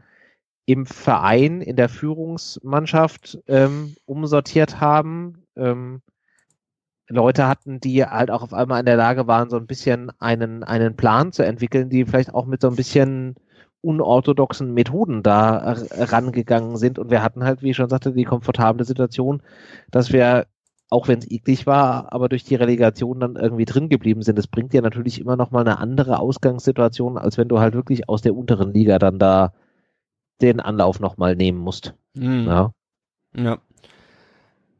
[0.66, 5.44] im Verein, in der Führungsmannschaft ähm, umsortiert haben.
[5.56, 6.02] Ähm,
[7.08, 10.64] Leute hatten, die halt auch auf einmal in der Lage waren, so ein bisschen einen,
[10.64, 13.36] einen Plan zu entwickeln, die vielleicht auch mit so ein bisschen
[13.80, 16.98] unorthodoxen Methoden da rangegangen sind.
[16.98, 19.42] Und wir hatten halt, wie ich schon sagte, die komfortable Situation,
[19.90, 20.46] dass wir,
[20.90, 24.38] auch wenn es eklig war, aber durch die Relegation dann irgendwie drin geblieben sind.
[24.38, 28.08] Das bringt dir natürlich immer noch mal eine andere Ausgangssituation, als wenn du halt wirklich
[28.08, 29.52] aus der unteren Liga dann da
[30.40, 31.94] den Anlauf nochmal nehmen musst.
[32.14, 32.46] Mhm.
[32.46, 32.72] Ja.
[33.36, 33.58] Ja.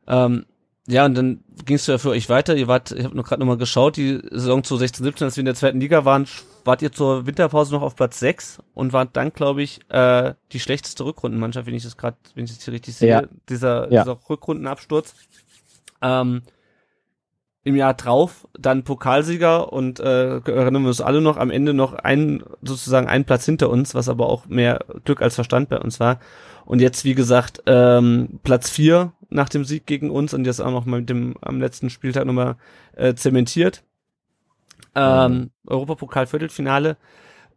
[0.07, 0.47] Ähm,
[0.89, 2.57] ja, und dann ging es ja für euch weiter.
[2.57, 5.41] Ihr wart, ich habe nur gerade nochmal geschaut, die Saison zu 16, 17, als wir
[5.43, 6.27] in der zweiten Liga waren,
[6.65, 10.61] wart ihr zur Winterpause noch auf Platz 6 und wart dann, glaube ich, äh, die
[10.61, 13.23] schlechteste Rückrundenmannschaft, wenn ich das gerade, wenn ich das hier richtig sehe, ja.
[13.51, 14.03] dieser, ja.
[14.03, 15.15] dieser Rückrundenabsturz.
[16.01, 16.43] Ähm,
[17.69, 21.93] Im Jahr drauf dann Pokalsieger und äh, erinnern wir uns alle noch, am Ende noch
[21.93, 26.01] ein, sozusagen einen Platz hinter uns, was aber auch mehr Glück als Verstand bei uns
[26.01, 26.19] war.
[26.65, 30.71] Und jetzt, wie gesagt, ähm, Platz vier nach dem Sieg gegen uns und jetzt auch
[30.71, 32.57] noch mal mit dem am letzten Spieltag nochmal
[32.97, 33.83] äh, zementiert.
[34.95, 35.51] Ähm, mhm.
[35.67, 36.97] Europapokal Viertelfinale.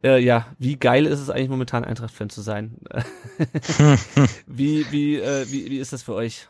[0.03, 2.79] Äh, ja, wie geil ist es eigentlich momentan Eintracht-Fan zu sein?
[4.45, 6.49] wie, wie, äh, wie, wie ist das für euch?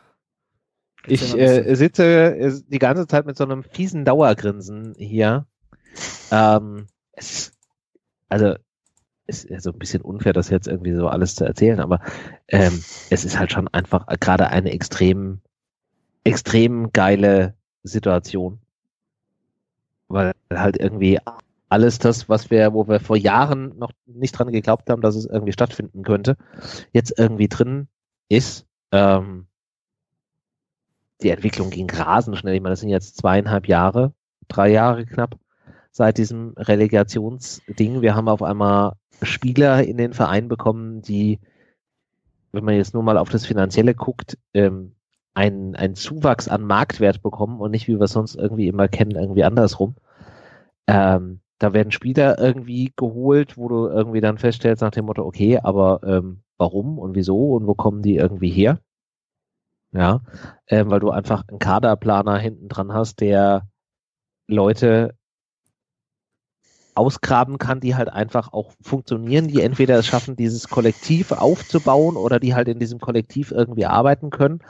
[1.06, 2.04] Ich äh, sitze
[2.36, 5.46] äh, die ganze Zeit mit so einem fiesen Dauergrinsen hier.
[6.30, 7.52] Ähm, es,
[8.28, 8.54] also
[9.26, 12.00] ist so ein bisschen unfair, das jetzt irgendwie so alles zu erzählen, aber
[12.48, 15.40] ähm, es ist halt schon einfach gerade eine extrem,
[16.24, 18.58] extrem geile Situation.
[20.08, 21.18] Weil halt irgendwie
[21.68, 25.24] alles das, was wir, wo wir vor Jahren noch nicht dran geglaubt haben, dass es
[25.24, 26.36] irgendwie stattfinden könnte,
[26.92, 27.88] jetzt irgendwie drin
[28.28, 28.66] ist.
[28.90, 29.46] Ähm,
[31.22, 32.54] die Entwicklung ging rasend schnell.
[32.54, 34.12] Ich meine, das sind jetzt zweieinhalb Jahre,
[34.48, 35.36] drei Jahre knapp
[35.90, 38.02] seit diesem Relegationsding.
[38.02, 41.38] Wir haben auf einmal Spieler in den Verein bekommen, die,
[42.50, 44.94] wenn man jetzt nur mal auf das Finanzielle guckt, ähm,
[45.34, 49.12] einen, einen Zuwachs an Marktwert bekommen und nicht, wie wir es sonst irgendwie immer kennen,
[49.12, 49.94] irgendwie andersrum.
[50.86, 55.58] Ähm, da werden Spieler irgendwie geholt, wo du irgendwie dann feststellst nach dem Motto, okay,
[55.62, 58.80] aber ähm, warum und wieso und wo kommen die irgendwie her?
[59.92, 60.20] Ja,
[60.68, 63.68] ähm, weil du einfach einen Kaderplaner hinten dran hast, der
[64.48, 65.14] Leute
[66.94, 72.38] ausgraben kann, die halt einfach auch funktionieren, die entweder es schaffen, dieses Kollektiv aufzubauen oder
[72.38, 74.60] die halt in diesem Kollektiv irgendwie arbeiten können.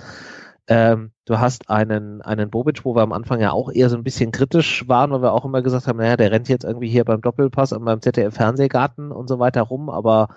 [0.69, 4.05] Ähm, du hast einen, einen Bobic, wo wir am Anfang ja auch eher so ein
[4.05, 7.05] bisschen kritisch waren, weil wir auch immer gesagt haben, naja, der rennt jetzt irgendwie hier
[7.05, 10.28] beim Doppelpass und beim ZDF-Fernsehgarten und so weiter rum, aber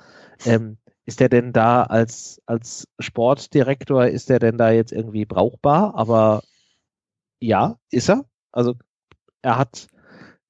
[0.46, 5.94] ähm, ist der denn da als, als Sportdirektor, ist der denn da jetzt irgendwie brauchbar?
[5.96, 6.42] Aber
[7.40, 8.26] ja, ist er.
[8.52, 8.76] Also
[9.42, 9.88] er hat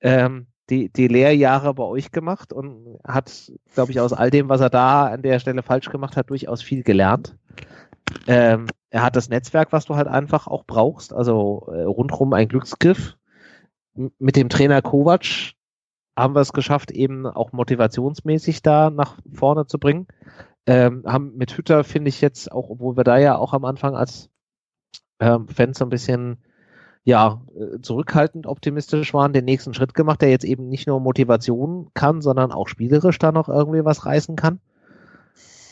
[0.01, 4.61] ähm, die, die Lehrjahre bei euch gemacht und hat, glaube ich, aus all dem, was
[4.61, 7.35] er da an der Stelle falsch gemacht hat, durchaus viel gelernt.
[8.27, 12.47] Ähm, er hat das Netzwerk, was du halt einfach auch brauchst, also äh, rundrum ein
[12.47, 13.17] Glücksgriff.
[13.95, 15.53] M mit dem Trainer Kovac
[16.15, 20.07] haben wir es geschafft, eben auch motivationsmäßig da nach vorne zu bringen.
[20.65, 23.95] Ähm, haben mit Hütter, finde ich jetzt auch, obwohl wir da ja auch am Anfang
[23.95, 24.29] als
[25.19, 26.37] ähm, Fans so ein bisschen
[27.03, 31.91] ja, äh, zurückhaltend optimistisch waren, den nächsten Schritt gemacht, der jetzt eben nicht nur Motivation
[31.93, 34.59] kann, sondern auch spielerisch da noch irgendwie was reißen kann.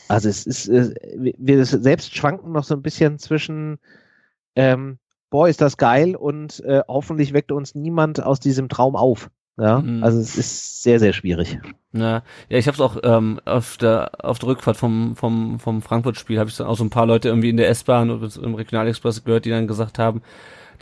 [0.08, 0.94] Also es ist, äh,
[1.38, 3.78] wir selbst schwanken noch so ein bisschen zwischen,
[4.54, 4.98] ähm,
[5.28, 9.28] boah, ist das geil und äh, hoffentlich weckt uns niemand aus diesem Traum auf.
[9.56, 10.02] Ja, mhm.
[10.02, 11.58] also es ist sehr, sehr schwierig.
[11.92, 15.80] Ja, ja ich habe es auch ähm, auf der auf der Rückfahrt vom vom vom
[15.80, 18.54] Frankfurt-Spiel habe ich dann auch so ein paar Leute irgendwie in der S-Bahn oder im
[18.54, 20.22] Regionalexpress gehört, die dann gesagt haben,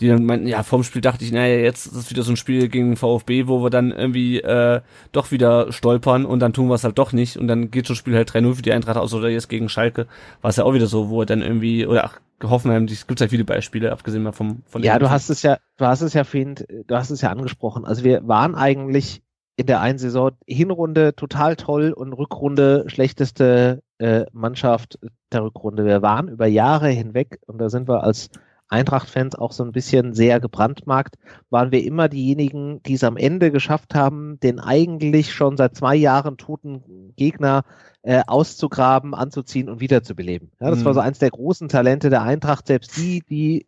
[0.00, 2.36] die dann meinten, ja, vorm Spiel dachte ich, naja, jetzt ist es wieder so ein
[2.36, 4.80] Spiel gegen VfB, wo wir dann irgendwie äh,
[5.12, 7.92] doch wieder stolpern und dann tun wir es halt doch nicht und dann geht so
[7.94, 10.06] ein Spiel halt 3-0 für die Eintracht aus oder jetzt gegen Schalke,
[10.40, 13.20] war es ja auch wieder so, wo er dann irgendwie, oder ach, Hoffenheim, es gibt
[13.20, 16.12] halt viele Beispiele, abgesehen mal vom von Ja, du hast es ja, du hast es
[16.12, 17.84] ja, Fiend, du hast es ja angesprochen.
[17.84, 19.22] Also wir waren eigentlich
[19.56, 24.98] in der einen Saison Hinrunde total toll und Rückrunde schlechteste äh, Mannschaft
[25.30, 25.84] der Rückrunde.
[25.84, 28.30] Wir waren über Jahre hinweg, und da sind wir als
[28.72, 31.16] Eintracht-Fans auch so ein bisschen sehr gebrandmarkt,
[31.50, 35.94] waren wir immer diejenigen, die es am Ende geschafft haben, den eigentlich schon seit zwei
[35.94, 37.64] Jahren toten Gegner
[38.02, 40.50] äh, auszugraben, anzuziehen und wiederzubeleben.
[40.60, 40.84] Ja, das mhm.
[40.86, 43.66] war so eins der großen Talente der Eintracht, selbst die, die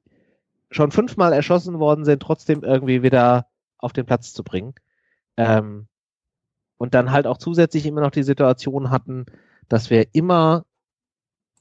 [0.70, 3.46] schon fünfmal erschossen worden sind, trotzdem irgendwie wieder
[3.78, 4.74] auf den Platz zu bringen.
[5.36, 5.86] Ähm,
[6.76, 9.26] und dann halt auch zusätzlich immer noch die Situation hatten,
[9.68, 10.64] dass wir immer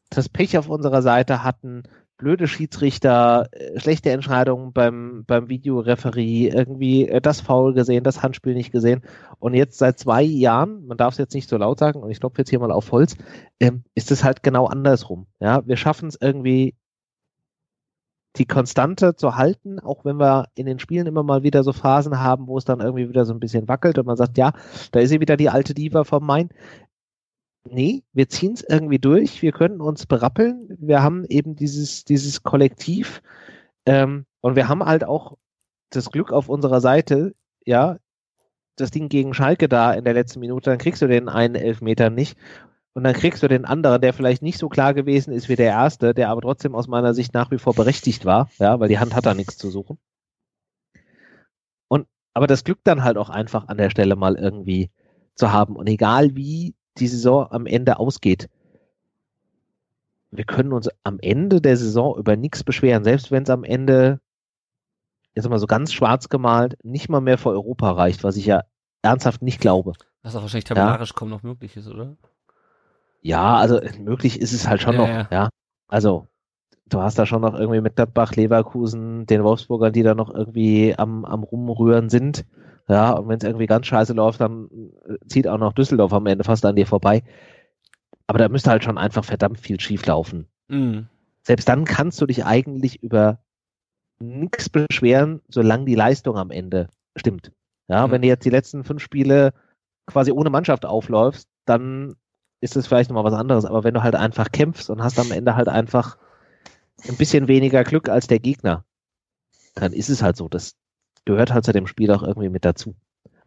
[0.09, 1.83] das Pech auf unserer Seite hatten,
[2.23, 8.53] blöde Schiedsrichter, äh, schlechte Entscheidungen beim, beim Videoreferie, irgendwie äh, das Foul gesehen, das Handspiel
[8.53, 9.01] nicht gesehen.
[9.39, 12.21] Und jetzt seit zwei Jahren, man darf es jetzt nicht so laut sagen, und ich
[12.21, 13.17] klopfe jetzt hier mal auf Holz,
[13.59, 15.27] ähm, ist es halt genau andersrum.
[15.41, 16.75] Ja, wir schaffen es irgendwie
[18.37, 22.19] die Konstante zu halten, auch wenn wir in den Spielen immer mal wieder so Phasen
[22.19, 24.53] haben, wo es dann irgendwie wieder so ein bisschen wackelt und man sagt, ja,
[24.91, 26.49] da ist sie wieder die alte Diva vom Main.
[27.65, 32.43] Nee, wir ziehen es irgendwie durch, wir können uns berappeln, wir haben eben dieses, dieses
[32.43, 33.21] Kollektiv
[33.85, 35.37] ähm, und wir haben halt auch
[35.89, 37.33] das Glück auf unserer Seite,
[37.65, 37.97] ja,
[38.75, 42.09] das Ding gegen Schalke da in der letzten Minute, dann kriegst du den einen Elfmeter
[42.09, 42.37] nicht
[42.93, 45.71] und dann kriegst du den anderen, der vielleicht nicht so klar gewesen ist wie der
[45.71, 48.99] erste, der aber trotzdem aus meiner Sicht nach wie vor berechtigt war, ja, weil die
[48.99, 49.97] Hand hat da nichts zu suchen.
[52.33, 54.91] Aber das Glück dann halt auch einfach an der Stelle mal irgendwie
[55.35, 55.75] zu haben.
[55.75, 58.49] Und egal wie die Saison am Ende ausgeht,
[60.31, 64.19] wir können uns am Ende der Saison über nichts beschweren, selbst wenn es am Ende,
[65.35, 68.63] jetzt mal so ganz schwarz gemalt, nicht mal mehr für Europa reicht, was ich ja
[69.01, 69.93] ernsthaft nicht glaube.
[70.23, 71.15] Was auch wahrscheinlich tabellarisch ja.
[71.15, 72.15] kaum noch möglich ist, oder?
[73.21, 75.27] Ja, also möglich ist es halt schon ja, noch, ja.
[75.31, 75.49] ja.
[75.87, 76.27] Also
[76.87, 80.95] du hast da schon noch irgendwie mit Gladbach, Leverkusen, den Wolfsburgern, die da noch irgendwie
[80.97, 82.45] am, am Rumrühren sind.
[82.87, 84.69] Ja, und wenn es irgendwie ganz scheiße läuft, dann
[85.27, 87.23] zieht auch noch Düsseldorf am Ende fast an dir vorbei.
[88.27, 90.47] Aber da müsste halt schon einfach verdammt viel schief laufen.
[90.67, 91.07] Mhm.
[91.43, 93.39] Selbst dann kannst du dich eigentlich über
[94.19, 97.51] nichts beschweren, solange die Leistung am Ende stimmt.
[97.87, 98.11] Ja, mhm.
[98.11, 99.53] wenn du jetzt die letzten fünf Spiele
[100.05, 102.15] quasi ohne Mannschaft aufläufst, dann
[102.61, 103.65] ist es vielleicht nochmal was anderes.
[103.65, 106.17] Aber wenn du halt einfach kämpfst und hast am Ende halt einfach
[107.07, 108.85] ein bisschen weniger Glück als der Gegner,
[109.75, 110.47] dann ist es halt so.
[110.47, 110.75] Das
[111.25, 112.95] gehört halt zu dem Spiel auch irgendwie mit dazu.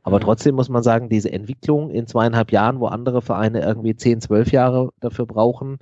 [0.03, 0.23] Aber mhm.
[0.23, 4.53] trotzdem muss man sagen, diese Entwicklung in zweieinhalb Jahren, wo andere Vereine irgendwie zehn, zwölf
[4.53, 5.79] Jahre dafür brauchen,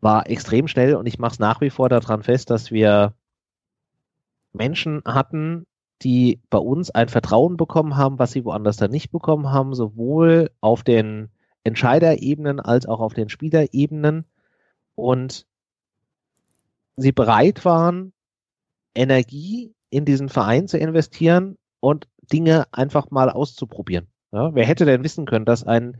[0.00, 3.14] war extrem schnell und ich mache es nach wie vor daran fest, dass wir
[4.52, 5.66] Menschen hatten,
[6.02, 10.50] die bei uns ein Vertrauen bekommen haben, was sie woanders dann nicht bekommen haben, sowohl
[10.60, 11.30] auf den
[11.64, 14.26] Entscheiderebenen als auch auf den Spielerebenen
[14.94, 15.46] und
[16.96, 18.12] sie bereit waren,
[18.94, 24.08] Energie in diesen Verein zu investieren und Dinge einfach mal auszuprobieren.
[24.32, 25.98] Ja, wer hätte denn wissen können, dass ein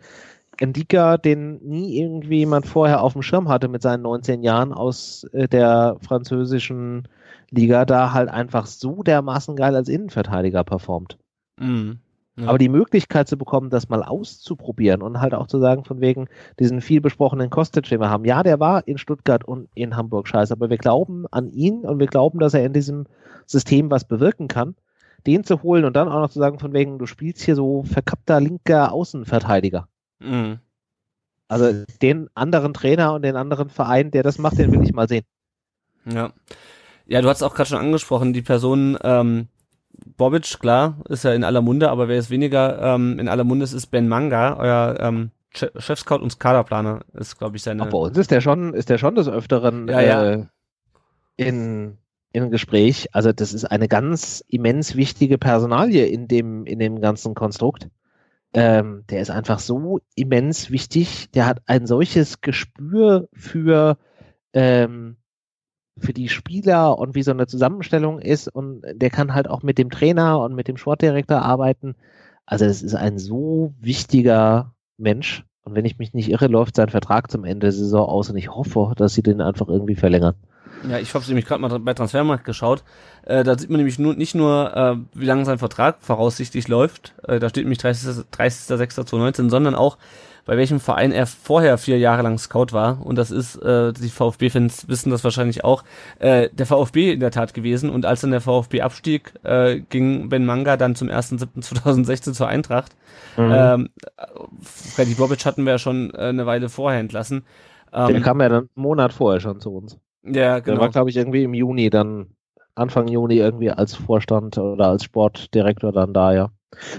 [0.61, 5.25] Ndika, den nie irgendwie jemand vorher auf dem Schirm hatte mit seinen 19 Jahren aus
[5.33, 7.09] äh, der französischen
[7.51, 11.19] Liga, da halt einfach so dermaßen geil als Innenverteidiger performt.
[11.61, 12.01] Mhm.
[12.39, 12.49] Ja.
[12.49, 16.29] Aber die Möglichkeit zu bekommen, das mal auszuprobieren und halt auch zu sagen, von wegen
[16.59, 18.27] diesen viel besprochenen Kostic, den wir haben.
[18.27, 21.99] Ja, der war in Stuttgart und in Hamburg scheiße, aber wir glauben an ihn und
[21.99, 23.07] wir glauben, dass er in diesem
[23.47, 24.75] System was bewirken kann.
[25.27, 27.83] Den zu holen und dann auch noch zu sagen, von wegen, du spielst hier so
[27.85, 29.89] verkappter linker Außenverteidiger.
[30.21, 30.59] Mhm.
[31.49, 35.09] Also den anderen Trainer und den anderen Verein, der das macht, den will ich mal
[35.09, 35.25] sehen.
[36.05, 36.33] Ja.
[37.07, 39.49] Ja, du hast auch gerade schon angesprochen, die Person, ähm,
[40.17, 43.65] Bobic, klar, ist ja in aller Munde, aber wer ist weniger ähm, in aller Munde
[43.65, 47.83] ist, ist Ben Manga, euer ähm, Chefscout und Kaderplaner ist, glaube ich, seine.
[47.83, 50.33] Aber bei uns ist der schon, ist der schon des Öfteren ja, ja.
[50.33, 50.47] Äh,
[51.37, 51.99] in,
[52.33, 53.09] in Gespräch.
[53.13, 57.89] Also das ist eine ganz immens wichtige Personalie in dem, in dem ganzen Konstrukt.
[58.55, 61.31] Ähm, der ist einfach so immens wichtig.
[61.33, 63.99] Der hat ein solches Gespür für
[64.53, 65.17] ähm,
[65.99, 69.79] für die Spieler und wie so eine Zusammenstellung ist und der kann halt auch mit
[69.79, 71.95] dem Trainer und mit dem Sportdirektor arbeiten.
[72.45, 76.91] Also es ist ein so wichtiger Mensch und wenn ich mich nicht irre, läuft sein
[76.91, 80.35] Vertrag zum Ende der Saison aus und ich hoffe, dass sie den einfach irgendwie verlängern.
[80.89, 82.85] Ja, ich habe nämlich gerade mal bei Transfermarkt geschaut.
[83.25, 87.15] Äh, da sieht man nämlich nur, nicht nur, äh, wie lange sein Vertrag voraussichtlich läuft,
[87.27, 89.51] äh, da steht nämlich 30.06.2019, 30.
[89.51, 89.99] sondern auch,
[90.47, 93.05] bei welchem Verein er vorher vier Jahre lang Scout war.
[93.05, 95.83] Und das ist, äh, die VfB-Fans wissen das wahrscheinlich auch,
[96.21, 97.91] äh, der VfB in der Tat gewesen.
[97.91, 102.95] Und als dann der VfB abstieg, äh, ging Ben Manga dann zum 1.7.2016 zur Eintracht.
[103.37, 103.53] Mhm.
[103.53, 103.89] Ähm,
[104.63, 107.45] Freddy Bobic hatten wir ja schon äh, eine Weile vorher entlassen.
[107.93, 109.99] Ähm, der kam ja dann einen Monat vorher schon zu uns.
[110.23, 110.77] Ja, genau.
[110.77, 112.29] Der war, glaube ich, irgendwie im Juni dann,
[112.77, 116.51] Anfang Juni irgendwie als Vorstand oder als Sportdirektor dann da, ja.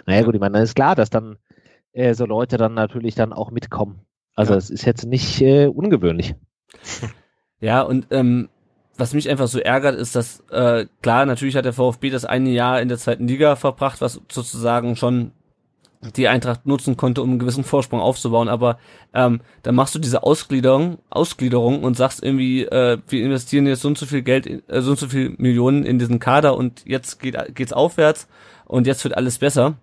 [0.05, 1.37] Naja, gut, ich meine, dann ist klar, dass dann
[1.97, 4.01] äh, so Leute dann natürlich dann auch mitkommen.
[4.35, 6.35] Also es ist jetzt nicht äh, ungewöhnlich.
[7.59, 8.49] Ja, und ähm,
[8.97, 12.51] was mich einfach so ärgert, ist, dass äh, klar, natürlich hat der VfB das eine
[12.51, 15.31] Jahr in der zweiten Liga verbracht, was sozusagen schon
[16.15, 18.47] die Eintracht nutzen konnte, um einen gewissen Vorsprung aufzubauen.
[18.47, 18.77] Aber
[19.11, 23.87] ähm, dann machst du diese Ausgliederung, Ausgliederung und sagst irgendwie, äh, wir investieren jetzt so
[23.87, 27.19] und so viel Geld, äh, so und so viel Millionen in diesen Kader und jetzt
[27.19, 28.27] geht geht's aufwärts
[28.65, 29.77] und jetzt wird alles besser.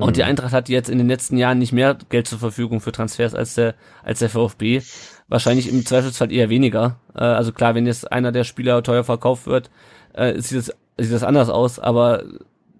[0.00, 0.28] Und die mhm.
[0.28, 3.54] Eintracht hat jetzt in den letzten Jahren nicht mehr Geld zur Verfügung für Transfers als
[3.54, 4.82] der, als der VfB.
[5.28, 7.00] Wahrscheinlich im Zweifelsfall eher weniger.
[7.14, 9.70] Äh, also klar, wenn jetzt einer der Spieler teuer verkauft wird,
[10.12, 12.24] äh, sieht, das, sieht das anders aus, aber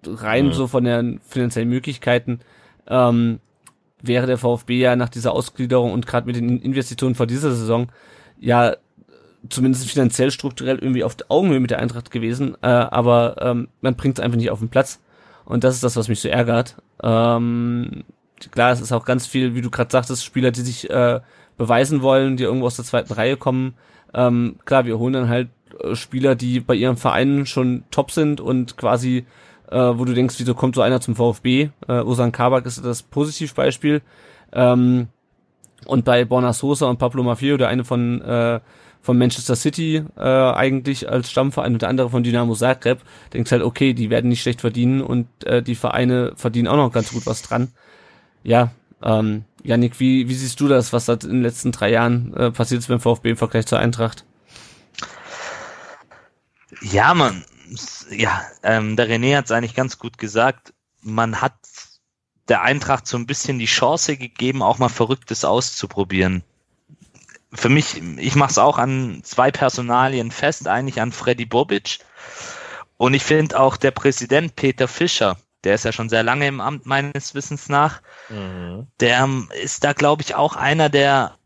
[0.06, 0.52] rein mhm.
[0.52, 2.40] so von den finanziellen Möglichkeiten
[2.86, 3.40] ähm,
[4.02, 7.88] wäre der VfB ja nach dieser Ausgliederung und gerade mit den Investitionen vor dieser Saison
[8.38, 8.76] ja
[9.48, 14.18] zumindest finanziell strukturell irgendwie auf Augenhöhe mit der Eintracht gewesen, äh, aber ähm, man bringt
[14.18, 15.00] es einfach nicht auf den Platz.
[15.46, 16.76] Und das ist das, was mich so ärgert.
[17.02, 18.04] Ähm,
[18.50, 21.20] klar, es ist auch ganz viel, wie du gerade sagtest, Spieler, die sich äh,
[21.56, 23.74] beweisen wollen, die irgendwo aus der zweiten Reihe kommen.
[24.12, 25.48] Ähm, klar, wir holen dann halt
[25.82, 29.24] äh, Spieler, die bei ihren Vereinen schon top sind und quasi,
[29.70, 31.70] äh, wo du denkst, wieso kommt so einer zum VfB?
[31.88, 34.02] Äh, Osan Kabak ist das Positivbeispiel.
[34.52, 35.08] Ähm,
[35.86, 38.60] und bei Borna Sosa und Pablo Mafio, der eine von äh,
[39.06, 43.02] von Manchester City äh, eigentlich als Stammverein und der andere von Dynamo Zagreb,
[43.32, 46.90] denkst halt, okay, die werden nicht schlecht verdienen und äh, die Vereine verdienen auch noch
[46.90, 47.68] ganz gut was dran.
[48.42, 48.72] Ja,
[49.04, 52.50] ähm, Janik, wie, wie siehst du das, was da in den letzten drei Jahren äh,
[52.50, 54.24] passiert ist beim VfB im Vergleich zur Eintracht?
[56.82, 57.44] Ja, man,
[58.10, 60.74] ja, ähm, der René hat es eigentlich ganz gut gesagt.
[61.00, 61.54] Man hat
[62.48, 66.42] der Eintracht so ein bisschen die Chance gegeben, auch mal Verrücktes auszuprobieren
[67.52, 72.00] für mich, ich mache es auch an zwei Personalien fest, eigentlich an Freddy Bobic.
[72.96, 76.60] Und ich finde auch der Präsident Peter Fischer, der ist ja schon sehr lange im
[76.60, 78.86] Amt meines Wissens nach, mhm.
[79.00, 79.28] der
[79.62, 81.36] ist da, glaube ich, auch einer, der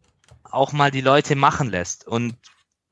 [0.42, 2.06] auch mal die Leute machen lässt.
[2.06, 2.36] Und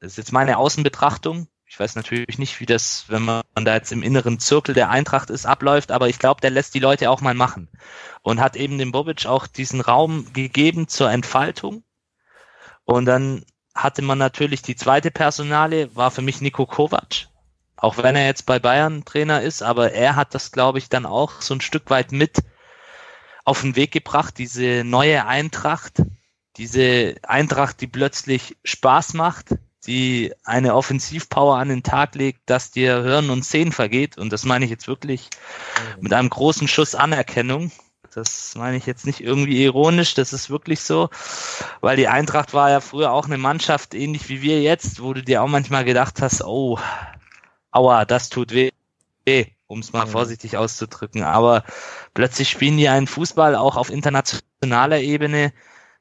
[0.01, 1.49] das ist jetzt meine Außenbetrachtung.
[1.67, 5.29] Ich weiß natürlich nicht, wie das, wenn man da jetzt im inneren Zirkel der Eintracht
[5.29, 7.69] ist, abläuft, aber ich glaube, der lässt die Leute auch mal machen.
[8.23, 11.83] Und hat eben dem Bobic auch diesen Raum gegeben zur Entfaltung
[12.89, 13.45] und dann
[13.75, 17.29] hatte man natürlich die zweite Personale, war für mich Nico Kovac.
[17.77, 21.05] Auch wenn er jetzt bei Bayern Trainer ist, aber er hat das, glaube ich, dann
[21.05, 22.39] auch so ein Stück weit mit
[23.45, 26.03] auf den Weg gebracht, diese neue Eintracht,
[26.57, 29.55] diese Eintracht, die plötzlich Spaß macht,
[29.87, 34.17] die eine Offensivpower an den Tag legt, dass dir Hören und Sehen vergeht.
[34.17, 35.29] Und das meine ich jetzt wirklich
[36.01, 37.71] mit einem großen Schuss Anerkennung.
[38.15, 41.11] Das meine ich jetzt nicht irgendwie ironisch, das ist wirklich so,
[41.81, 45.23] weil die Eintracht war ja früher auch eine Mannschaft, ähnlich wie wir jetzt, wo du
[45.23, 46.79] dir auch manchmal gedacht hast, oh,
[47.71, 48.71] aua, das tut weh,
[49.67, 51.23] um es mal vorsichtig auszudrücken.
[51.23, 51.65] Aber
[52.15, 55.53] plötzlich spielen die einen Fußball auch auf internationaler Ebene,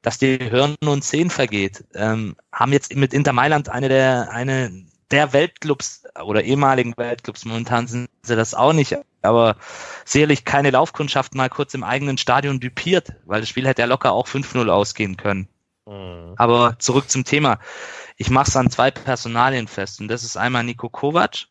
[0.01, 1.83] dass die Hören und Sehen vergeht.
[1.93, 7.87] Ähm, haben jetzt mit Inter Mailand eine der, eine der Weltclubs oder ehemaligen Weltclubs, momentan
[7.87, 9.57] sind sie das auch nicht, aber
[10.05, 14.11] sicherlich keine Laufkundschaft mal kurz im eigenen Stadion düpiert, weil das Spiel hätte ja locker
[14.11, 15.47] auch 5-0 ausgehen können.
[15.85, 16.33] Mhm.
[16.37, 17.59] Aber zurück zum Thema.
[18.17, 21.47] Ich mache es an zwei Personalien fest und das ist einmal Nico Kovac,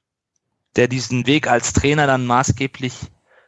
[0.76, 2.94] der diesen Weg als Trainer dann maßgeblich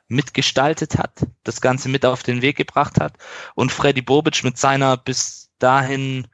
[0.08, 3.14] mitgestaltet hat, das Ganze mit auf den Weg gebracht hat
[3.54, 6.28] und Freddy Bobic mit seiner bis dahin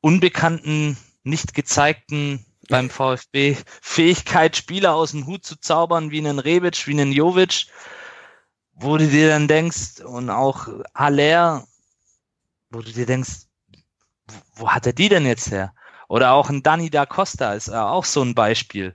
[0.00, 6.86] unbekannten, nicht gezeigten beim VfB Fähigkeit, Spieler aus dem Hut zu zaubern, wie einen Rebic,
[6.86, 7.66] wie einen Jovic,
[8.74, 11.66] wo du dir dann denkst, und auch Haller,
[12.70, 13.46] wo du dir denkst,
[14.54, 15.74] wo hat er die denn jetzt her?
[16.08, 18.94] Oder auch ein Danny da Costa ist auch so ein Beispiel.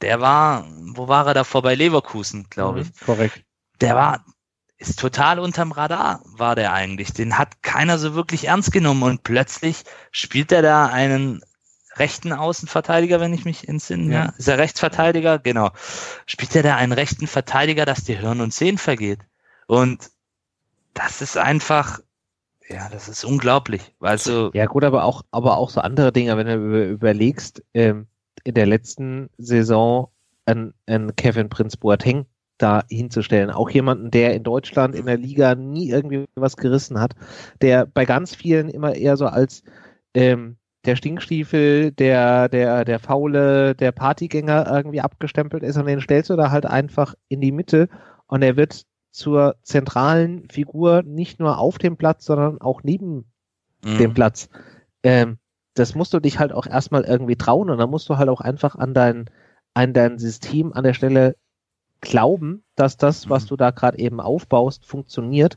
[0.00, 3.00] Der war, wo war er davor bei Leverkusen, glaube mhm, ich.
[3.00, 3.44] Mhm, korrekt.
[3.80, 4.24] Der war,
[4.76, 7.12] ist total unterm Radar, war der eigentlich.
[7.12, 11.42] Den hat keiner so wirklich ernst genommen und plötzlich spielt er da einen
[11.98, 14.14] rechten Außenverteidiger, wenn ich mich entsinne.
[14.14, 14.34] Ja.
[14.36, 15.38] Ist er Rechtsverteidiger?
[15.38, 15.70] Genau.
[16.26, 19.20] Spielt er da einen rechten Verteidiger, dass dir Hirn und Sehen vergeht?
[19.66, 20.10] Und
[20.94, 22.00] das ist einfach,
[22.68, 23.94] Ja, das ist unglaublich.
[24.00, 28.06] Also, Ja gut, aber auch, aber auch so andere Dinge, wenn du über, überlegst, ähm,
[28.44, 30.10] in der letzten Saison
[30.46, 32.26] einen, einen Kevin Prinz Boateng
[32.58, 33.50] da hinzustellen.
[33.50, 37.14] Auch jemanden, der in Deutschland in der Liga nie irgendwie was gerissen hat,
[37.62, 39.62] der bei ganz vielen immer eher so als
[40.14, 46.30] ähm, der Stinkstiefel, der, der, der Faule, der Partygänger irgendwie abgestempelt ist und den stellst
[46.30, 47.88] du da halt einfach in die Mitte
[48.26, 53.30] und er wird zur zentralen Figur nicht nur auf dem Platz, sondern auch neben
[53.84, 53.96] mh.
[53.98, 54.48] dem Platz.
[55.02, 55.38] Ähm,
[55.74, 58.40] das musst du dich halt auch erstmal irgendwie trauen und dann musst du halt auch
[58.40, 59.30] einfach an dein,
[59.74, 61.36] an dein System an der Stelle
[62.00, 63.48] glauben, dass das, was Mhm.
[63.48, 65.56] du da gerade eben aufbaust, funktioniert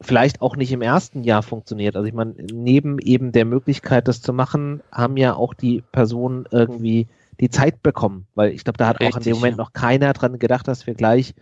[0.00, 1.96] vielleicht auch nicht im ersten Jahr funktioniert.
[1.96, 6.46] Also ich meine, neben eben der Möglichkeit, das zu machen, haben ja auch die Personen
[6.50, 7.06] irgendwie
[7.40, 9.64] die Zeit bekommen, weil ich glaube, da hat auch in Richtig, dem Moment ja.
[9.64, 11.34] noch keiner dran gedacht, dass wir gleich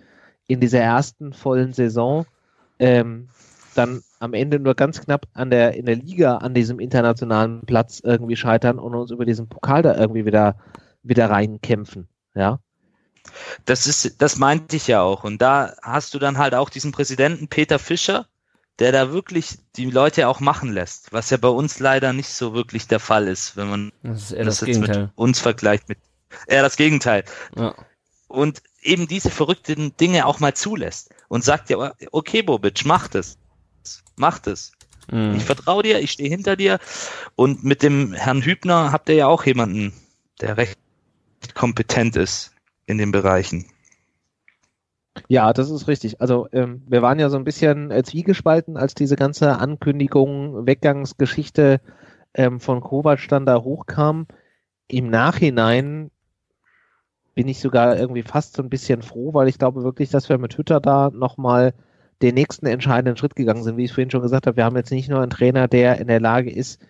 [0.47, 2.26] in dieser ersten vollen Saison
[2.78, 3.28] ähm,
[3.74, 8.01] dann am Ende nur ganz knapp an der in der Liga an diesem internationalen Platz
[8.02, 10.56] irgendwie scheitern und uns über diesen Pokal da irgendwie wieder
[11.02, 12.09] wieder reinkämpfen.
[12.35, 12.60] Ja.
[13.66, 15.22] Das ist, das meinte ich ja auch.
[15.22, 18.26] Und da hast du dann halt auch diesen Präsidenten Peter Fischer,
[18.78, 22.55] der da wirklich die Leute auch machen lässt, was ja bei uns leider nicht so
[22.55, 25.98] wirklich der Fall ist, wenn man Das das, das, jetzt mit uns vergleicht mit
[26.46, 27.24] eher das Gegenteil.
[27.56, 27.74] Ja.
[28.28, 33.38] Und eben diese verrückten Dinge auch mal zulässt und sagt ja, okay, Bobic, mach das.
[34.16, 34.72] Mach das.
[35.10, 35.36] Mhm.
[35.36, 36.78] Ich vertraue dir, ich stehe hinter dir.
[37.34, 39.92] Und mit dem Herrn Hübner habt ihr ja auch jemanden,
[40.40, 40.78] der recht
[41.55, 42.52] kompetent ist
[42.86, 43.66] in den Bereichen.
[45.28, 46.20] Ja, das ist richtig.
[46.20, 51.80] Also ähm, wir waren ja so ein bisschen äh, zwiegespalten, als diese ganze Ankündigung, Weggangsgeschichte
[52.34, 54.26] ähm, von Kovac dann da hochkam.
[54.86, 56.10] Im Nachhinein
[57.34, 60.38] bin ich sogar irgendwie fast so ein bisschen froh, weil ich glaube wirklich, dass wir
[60.38, 61.74] mit Hütter da nochmal
[62.22, 63.76] den nächsten entscheidenden Schritt gegangen sind.
[63.76, 66.08] Wie ich vorhin schon gesagt habe, wir haben jetzt nicht nur einen Trainer, der in
[66.08, 66.80] der Lage ist,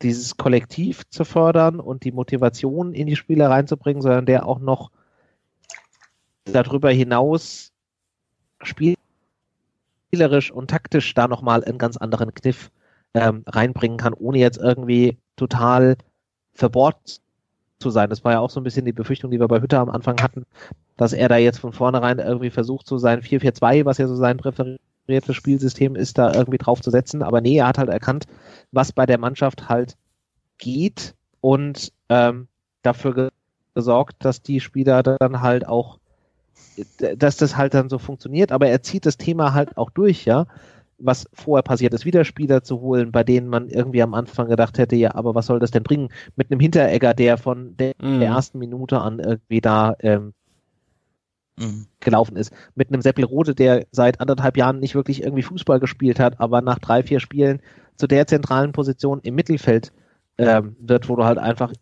[0.00, 4.90] dieses Kollektiv zu fördern und die Motivation in die Spieler reinzubringen, sondern der auch noch
[6.44, 7.72] darüber hinaus
[10.10, 12.70] spielerisch und taktisch da nochmal einen ganz anderen Kniff
[13.14, 15.96] ähm, reinbringen kann, ohne jetzt irgendwie total
[16.54, 17.20] verbohrt
[17.78, 18.10] zu sein.
[18.10, 20.20] Das war ja auch so ein bisschen die Befürchtung, die wir bei Hütter am Anfang
[20.22, 20.46] hatten,
[20.96, 24.36] dass er da jetzt von vornherein irgendwie versucht, so sein 4-4-2, was ja so sein
[24.38, 24.78] präferiertes
[25.36, 27.22] Spielsystem ist, da irgendwie drauf zu setzen.
[27.22, 28.26] Aber nee, er hat halt erkannt,
[28.72, 29.96] was bei der Mannschaft halt
[30.58, 32.48] geht und ähm,
[32.82, 33.30] dafür ge-
[33.74, 35.98] gesorgt, dass die Spieler dann halt auch
[37.18, 40.46] dass das halt dann so funktioniert, aber er zieht das Thema halt auch durch, ja.
[41.04, 44.78] Was vorher passiert ist, wieder Spieler zu holen, bei denen man irgendwie am Anfang gedacht
[44.78, 46.10] hätte, ja, aber was soll das denn bringen?
[46.36, 48.20] Mit einem Hinteregger, der von der, Mhm.
[48.20, 50.32] der ersten Minute an irgendwie da ähm,
[51.58, 51.86] Mhm.
[52.00, 52.52] gelaufen ist.
[52.74, 56.78] Mit einem Seppelrode, der seit anderthalb Jahren nicht wirklich irgendwie Fußball gespielt hat, aber nach
[56.78, 57.60] drei, vier Spielen
[57.96, 59.92] zu der zentralen Position im Mittelfeld
[60.38, 61.72] ähm, wird, wo du halt einfach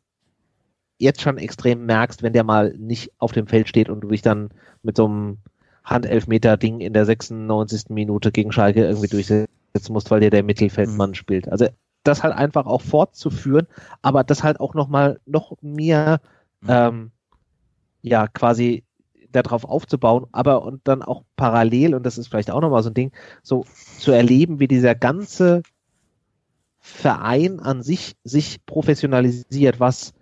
[1.00, 4.22] jetzt schon extrem merkst, wenn der mal nicht auf dem Feld steht und du dich
[4.22, 4.50] dann
[4.82, 5.38] mit so einem
[5.84, 7.86] Handelfmeter-Ding in der 96.
[7.88, 9.48] Minute gegen Schalke irgendwie durchsetzen
[9.92, 11.48] musst, weil dir der Mittelfeldmann spielt.
[11.48, 11.68] Also
[12.04, 13.66] das halt einfach auch fortzuführen,
[14.02, 16.20] aber das halt auch nochmal noch mehr
[16.68, 17.10] ähm,
[18.02, 18.84] ja quasi
[19.32, 22.94] darauf aufzubauen, aber und dann auch parallel, und das ist vielleicht auch nochmal so ein
[22.94, 23.12] Ding,
[23.42, 23.64] so
[23.98, 25.62] zu erleben, wie dieser ganze
[26.80, 30.12] Verein an sich sich professionalisiert, was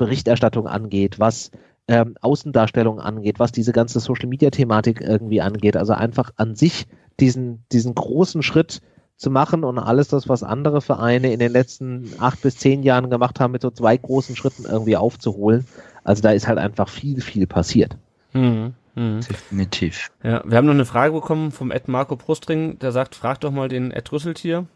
[0.00, 1.50] Berichterstattung angeht, was
[1.86, 5.76] ähm, Außendarstellung angeht, was diese ganze Social Media Thematik irgendwie angeht.
[5.76, 6.86] Also einfach an sich
[7.20, 8.80] diesen, diesen großen Schritt
[9.16, 13.10] zu machen und alles das, was andere Vereine in den letzten acht bis zehn Jahren
[13.10, 15.66] gemacht haben, mit so zwei großen Schritten irgendwie aufzuholen.
[16.02, 17.98] Also da ist halt einfach viel, viel passiert.
[18.32, 18.72] Mhm.
[18.94, 19.20] Mhm.
[19.20, 20.10] Definitiv.
[20.22, 23.50] Ja, wir haben noch eine Frage bekommen vom Ed Marco Prostring, der sagt, frag doch
[23.50, 24.66] mal den Ed Rüsseltier,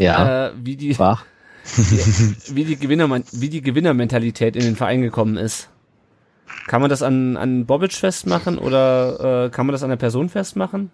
[0.00, 1.20] Ja, äh, wie die war.
[2.54, 5.68] wie die Gewinner wie die Gewinnermentalität in den Verein gekommen ist.
[6.68, 10.28] Kann man das an an Bobic festmachen oder äh, kann man das an der Person
[10.28, 10.90] festmachen?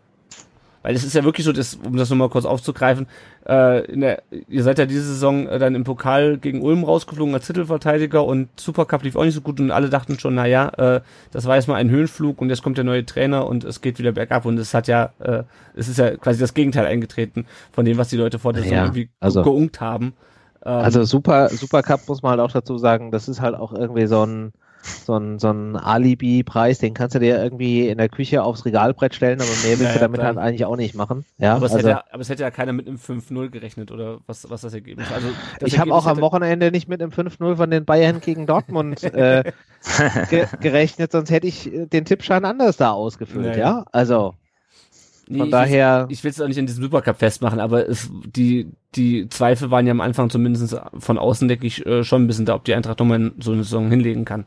[0.82, 3.06] Weil es ist ja wirklich so, das, um das nochmal kurz aufzugreifen,
[3.48, 7.32] äh, in der, ihr seid ja diese Saison äh, dann im Pokal gegen Ulm rausgeflogen
[7.34, 10.68] als Titelverteidiger und Supercup lief auch nicht so gut und alle dachten schon, na ja,
[10.96, 11.00] äh,
[11.30, 14.00] das war jetzt mal ein Höhenflug und jetzt kommt der neue Trainer und es geht
[14.00, 15.44] wieder bergab und es hat ja, äh,
[15.76, 18.76] es ist ja quasi das Gegenteil eingetreten von dem, was die Leute vor der Saison
[18.76, 20.14] Ja, irgendwie also- geunkt haben.
[20.64, 24.06] Ähm, Also Super, Supercup muss man halt auch dazu sagen, das ist halt auch irgendwie
[24.06, 24.52] so ein,
[25.00, 29.14] so ein, so ein Alibi-Preis, den kannst du dir irgendwie in der Küche aufs Regalbrett
[29.14, 30.28] stellen, aber mehr willst Ja, du damit klar.
[30.28, 31.24] halt eigentlich auch nicht machen.
[31.38, 33.90] Ja, aber, es also hätte ja, aber es hätte ja keiner mit einem 5-0 gerechnet
[33.92, 35.28] oder was, was das Ergebnis Also
[35.58, 39.02] das ich habe auch am Wochenende nicht mit einem 5-0 von den Bayern gegen Dortmund
[39.14, 39.44] äh,
[40.28, 43.84] ge gerechnet, sonst hätte ich den Tippschein anders da ausgefüllt, Ja, ja.
[43.92, 44.32] ja.
[45.38, 46.06] Von daher.
[46.08, 49.70] Ich, ich will es auch nicht an diesem Supercup festmachen, aber es, die, die Zweifel
[49.70, 52.64] waren ja am Anfang zumindest von außen, denke ich, äh, schon ein bisschen da, ob
[52.64, 54.46] die Eintracht nochmal so eine Saison hinlegen kann.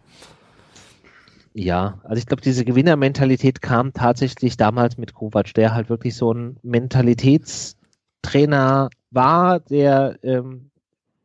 [1.53, 6.33] Ja, also ich glaube, diese Gewinnermentalität kam tatsächlich damals mit Kovac, der halt wirklich so
[6.33, 10.69] ein Mentalitätstrainer war, der, ähm,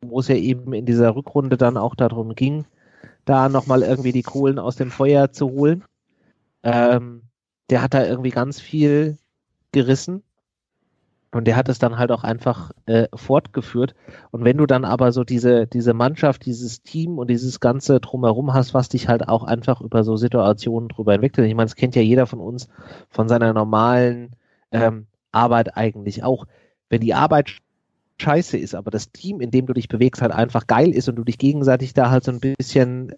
[0.01, 2.63] wo es ja eben in dieser Rückrunde dann auch darum ging,
[3.25, 5.83] da nochmal irgendwie die Kohlen aus dem Feuer zu holen.
[6.63, 7.23] Ähm,
[7.69, 9.17] der hat da irgendwie ganz viel
[9.71, 10.23] gerissen
[11.33, 13.95] und der hat es dann halt auch einfach äh, fortgeführt.
[14.31, 18.53] Und wenn du dann aber so diese, diese Mannschaft, dieses Team und dieses Ganze drumherum
[18.53, 21.47] hast, was dich halt auch einfach über so Situationen drüber entwickelt.
[21.47, 22.67] Ich meine, das kennt ja jeder von uns
[23.09, 24.35] von seiner normalen
[24.71, 26.47] ähm, Arbeit eigentlich auch.
[26.89, 27.59] Wenn die Arbeit
[28.21, 31.15] scheiße ist, aber das Team, in dem du dich bewegst, halt einfach geil ist und
[31.15, 33.15] du dich gegenseitig da halt so ein bisschen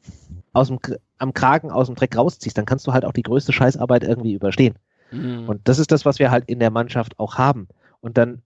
[0.53, 0.77] aus dem,
[1.17, 4.33] am Kragen aus dem Dreck rausziehst, dann kannst du halt auch die größte Scheißarbeit irgendwie
[4.33, 4.75] überstehen.
[5.13, 5.47] Mhm.
[5.47, 7.67] Und das ist das, was wir halt in der Mannschaft auch haben.
[8.01, 8.41] Und dann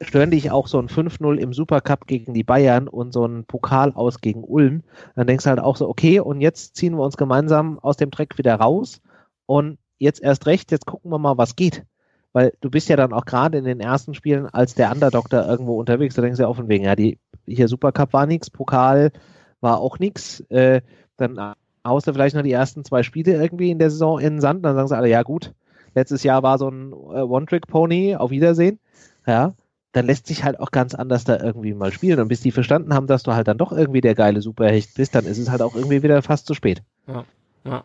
[0.00, 3.92] stören dich auch so ein 5-0 im Supercup gegen die Bayern und so ein Pokal
[3.94, 4.82] aus gegen Ulm.
[5.14, 8.10] Dann denkst du halt auch so, okay, und jetzt ziehen wir uns gemeinsam aus dem
[8.10, 9.00] Dreck wieder raus
[9.46, 11.84] und jetzt erst recht, jetzt gucken wir mal, was geht.
[12.32, 15.46] Weil du bist ja dann auch gerade in den ersten Spielen als der Underdog da
[15.46, 16.14] irgendwo unterwegs.
[16.14, 19.12] Da denkst du ja auch von wegen, ja, die hier Supercup war nix, Pokal
[19.60, 20.40] war auch nix.
[20.48, 20.80] Äh,
[21.16, 24.64] dann du vielleicht noch die ersten zwei Spiele irgendwie in der Saison in den Sand.
[24.64, 25.52] Dann sagen sie alle, ja gut,
[25.94, 28.78] letztes Jahr war so ein äh, One-Trick-Pony, auf Wiedersehen.
[29.26, 29.54] Ja,
[29.92, 32.18] dann lässt sich halt auch ganz anders da irgendwie mal spielen.
[32.20, 35.14] Und bis die verstanden haben, dass du halt dann doch irgendwie der geile Superhecht bist,
[35.14, 36.82] dann ist es halt auch irgendwie wieder fast zu spät.
[37.06, 37.24] Ja,
[37.64, 37.82] ja.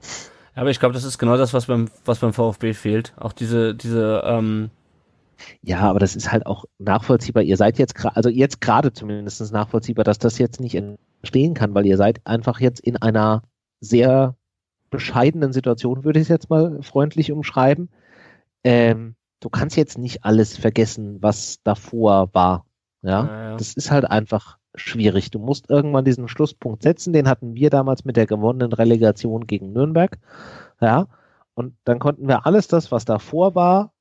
[0.56, 3.14] Aber ich glaube, das ist genau das, was beim, was beim VfB fehlt.
[3.18, 4.72] Auch diese, diese, ähm
[5.61, 7.44] ja, aber das ist halt auch nachvollziehbar.
[7.44, 11.76] Ihr seid jetzt gerade, also jetzt gerade zumindest nachvollziehbar, dass das jetzt nicht entstehen kann,
[11.76, 13.44] weil ihr seid einfach jetzt in einer
[13.80, 14.36] sehr
[14.90, 17.90] bescheidenen Situation, würde ich es jetzt mal freundlich umschreiben.
[18.64, 22.66] Ähm, du kannst jetzt nicht alles vergessen, was davor war.
[23.02, 23.26] Ja?
[23.26, 23.58] ja, ja.
[23.58, 25.32] das ist halt einfach schwierig.
[25.32, 27.14] Du musst irgendwann diesen Schlusspunkt setzen.
[27.14, 30.18] Den hatten wir damals mit der gewonnenen Relegation gegen Nürnberg.
[30.80, 31.08] Ja,
[31.54, 33.91] und dann konnten wir alles das, was davor war,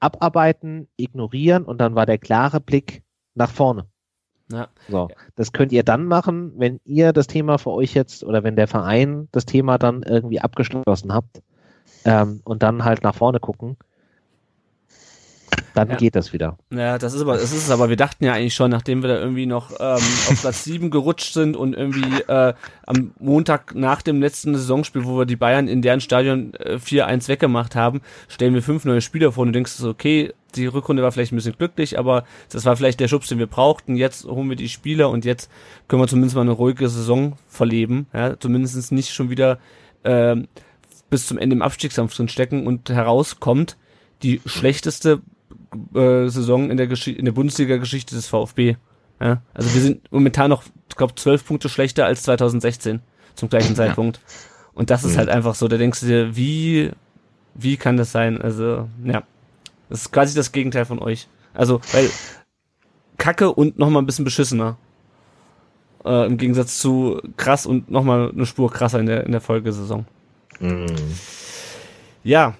[0.00, 3.02] abarbeiten, ignorieren und dann war der klare Blick
[3.34, 3.88] nach vorne.
[4.50, 4.68] Ja.
[4.88, 8.56] So, das könnt ihr dann machen, wenn ihr das Thema für euch jetzt oder wenn
[8.56, 11.42] der Verein das Thema dann irgendwie abgeschlossen habt
[12.04, 13.76] ähm, und dann halt nach vorne gucken.
[15.74, 15.96] Dann ja.
[15.96, 16.56] geht das wieder.
[16.70, 17.90] Ja, das ist aber, das ist es aber.
[17.90, 21.34] Wir dachten ja eigentlich schon, nachdem wir da irgendwie noch ähm, auf Platz 7 gerutscht
[21.34, 22.54] sind und irgendwie äh,
[22.86, 27.28] am Montag nach dem letzten Saisonspiel, wo wir die Bayern in deren Stadion äh, 4-1
[27.28, 31.12] weggemacht haben, stellen wir fünf neue Spieler vor und du denkst okay, die Rückrunde war
[31.12, 33.96] vielleicht ein bisschen glücklich, aber das war vielleicht der Schubs, den wir brauchten.
[33.96, 35.50] Jetzt holen wir die Spieler und jetzt
[35.88, 38.06] können wir zumindest mal eine ruhige Saison verleben.
[38.12, 39.58] Ja, zumindest nicht schon wieder
[40.02, 40.36] äh,
[41.10, 43.76] bis zum Ende im Abstiegskampf drin stecken und herauskommt
[44.22, 45.22] die schlechteste
[45.94, 48.76] äh, Saison in der, Gesch in der Bundesliga-Geschichte des VfB.
[49.20, 49.42] Ja?
[49.54, 53.00] Also wir sind momentan noch, ich glaube, zwölf Punkte schlechter als 2016
[53.34, 53.76] zum gleichen ja.
[53.76, 54.20] Zeitpunkt.
[54.74, 55.18] Und das ist mhm.
[55.18, 56.90] halt einfach so, da denkst du dir, wie,
[57.54, 58.40] wie kann das sein?
[58.40, 59.22] Also, ja.
[59.88, 61.28] Das ist quasi das Gegenteil von euch.
[61.54, 62.10] Also, weil
[63.18, 64.76] Kacke und nochmal ein bisschen beschissener.
[66.04, 70.06] Äh, Im Gegensatz zu krass und nochmal eine Spur krasser in der, in der Folgesaison.
[70.60, 70.86] Mhm.
[72.22, 72.54] Ja.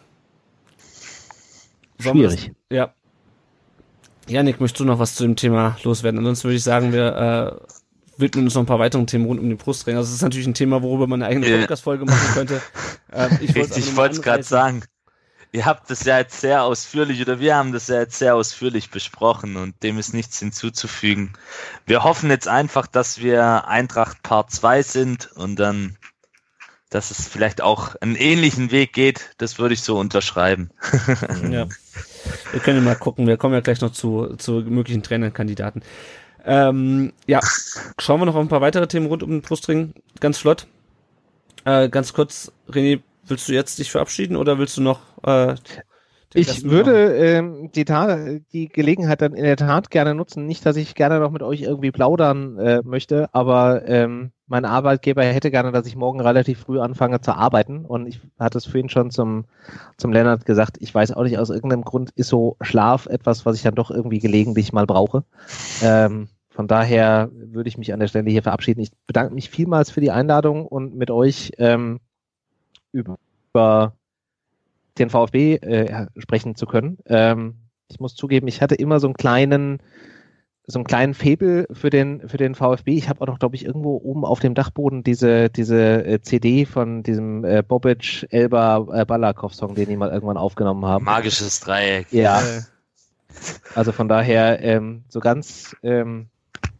[2.00, 2.52] Schwierig.
[2.70, 2.92] ja.
[4.28, 6.18] Janik, möchtest du noch was zu dem Thema loswerden?
[6.18, 7.60] Ansonsten würde ich sagen, wir
[8.18, 9.96] äh, widmen uns noch ein paar weiteren Themen rund um den Brustring.
[9.96, 12.60] Also, das ist natürlich ein Thema, worüber man eine eigene Podcast-Folge machen könnte.
[13.12, 14.82] Äh, ich wollte es gerade sagen.
[15.56, 18.90] Ihr habt das ja jetzt sehr ausführlich oder wir haben das ja jetzt sehr ausführlich
[18.90, 21.32] besprochen und dem ist nichts hinzuzufügen.
[21.86, 25.96] Wir hoffen jetzt einfach, dass wir Eintracht Part 2 sind und dann
[26.90, 30.68] dass es vielleicht auch einen ähnlichen Weg geht, das würde ich so unterschreiben.
[31.50, 31.66] ja.
[32.52, 35.82] Wir können mal gucken, wir kommen ja gleich noch zu, zu möglichen Trainerkandidaten.
[36.44, 37.40] Ähm, ja,
[37.98, 40.66] schauen wir noch auf ein paar weitere Themen rund um den Brustring, ganz flott.
[41.64, 45.54] Äh, ganz kurz, René, willst du jetzt dich verabschieden oder willst du noch äh,
[46.34, 50.46] ich würde ähm, die, Tat, die Gelegenheit dann in der Tat gerne nutzen.
[50.46, 55.24] Nicht, dass ich gerne noch mit euch irgendwie plaudern äh, möchte, aber ähm, mein Arbeitgeber
[55.24, 57.84] hätte gerne, dass ich morgen relativ früh anfange zu arbeiten.
[57.84, 59.46] Und ich hatte es vorhin schon zum,
[59.96, 63.56] zum Lennart gesagt, ich weiß auch nicht, aus irgendeinem Grund ist so Schlaf etwas, was
[63.56, 65.24] ich dann doch irgendwie gelegentlich mal brauche.
[65.82, 68.80] Ähm, von daher würde ich mich an der Stelle hier verabschieden.
[68.80, 72.00] Ich bedanke mich vielmals für die Einladung und mit euch ähm,
[72.96, 73.92] über
[74.98, 76.98] den VfB äh, sprechen zu können.
[77.06, 77.56] Ähm,
[77.88, 79.80] ich muss zugeben, ich hatte immer so einen kleinen
[80.68, 82.96] so einen kleinen Febel für den für den VfB.
[82.96, 86.66] Ich habe auch noch, glaube ich, irgendwo oben auf dem Dachboden diese diese äh, CD
[86.66, 91.04] von diesem äh, Bobic Elba äh, Balakov Song, den die mal irgendwann aufgenommen haben.
[91.04, 92.12] Magisches Dreieck.
[92.12, 92.42] Ja.
[93.74, 96.28] Also von daher ähm, so ganz ähm,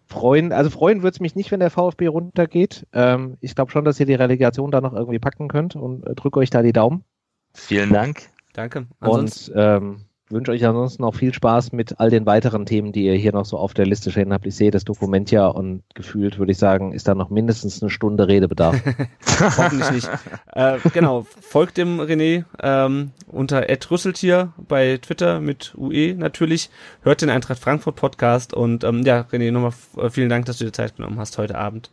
[0.06, 2.86] freuen, also freuen würde es mich nicht, wenn der VfB runtergeht.
[2.92, 6.14] Ähm, ich glaube schon, dass ihr die Relegation da noch irgendwie packen könnt und äh,
[6.14, 7.04] drücke euch da die Daumen.
[7.52, 8.28] Vielen Dank.
[8.52, 8.86] Danke.
[9.00, 13.04] Ansonsten, und ähm, wünsche euch ansonsten noch viel Spaß mit all den weiteren Themen, die
[13.04, 14.46] ihr hier noch so auf der Liste stehen habt.
[14.46, 17.90] Ich sehe das Dokument ja und gefühlt würde ich sagen, ist da noch mindestens eine
[17.90, 18.76] Stunde Redebedarf.
[19.40, 20.10] Hoffentlich nicht.
[20.52, 26.70] Äh, genau, folgt dem René ähm, unter Rüsseltier bei Twitter mit UE natürlich.
[27.02, 30.64] Hört den Eintracht Frankfurt Podcast und ähm, ja, René, nochmal äh, vielen Dank, dass du
[30.64, 31.90] dir Zeit genommen hast, heute Abend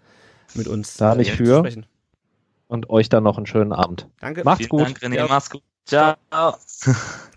[0.55, 1.59] mit uns da nicht für.
[1.59, 1.85] Sprechen.
[2.67, 4.07] Und euch dann noch einen schönen Abend.
[4.19, 4.43] Danke.
[4.43, 4.81] Macht's Vielen gut.
[4.81, 5.17] Dank, René.
[5.17, 5.27] Ja.
[5.27, 5.61] Mach's gut.
[5.85, 6.15] Ciao.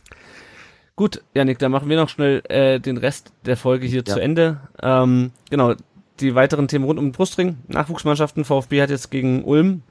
[0.96, 4.14] Gut, Janik, dann machen wir noch schnell äh, den Rest der Folge hier ja.
[4.14, 4.60] zu Ende.
[4.82, 5.74] Ähm, genau,
[6.20, 7.58] die weiteren Themen rund um den Brustring.
[7.68, 9.82] Nachwuchsmannschaften, VfB hat jetzt gegen Ulm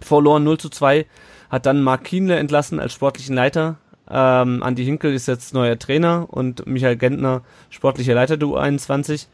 [0.00, 1.06] verloren 0 zu 2,
[1.50, 3.76] hat dann Mark Kienle entlassen als sportlichen Leiter.
[4.10, 9.26] Ähm, Andi Hinkel ist jetzt neuer Trainer und Michael Gentner sportlicher Leiter der U21.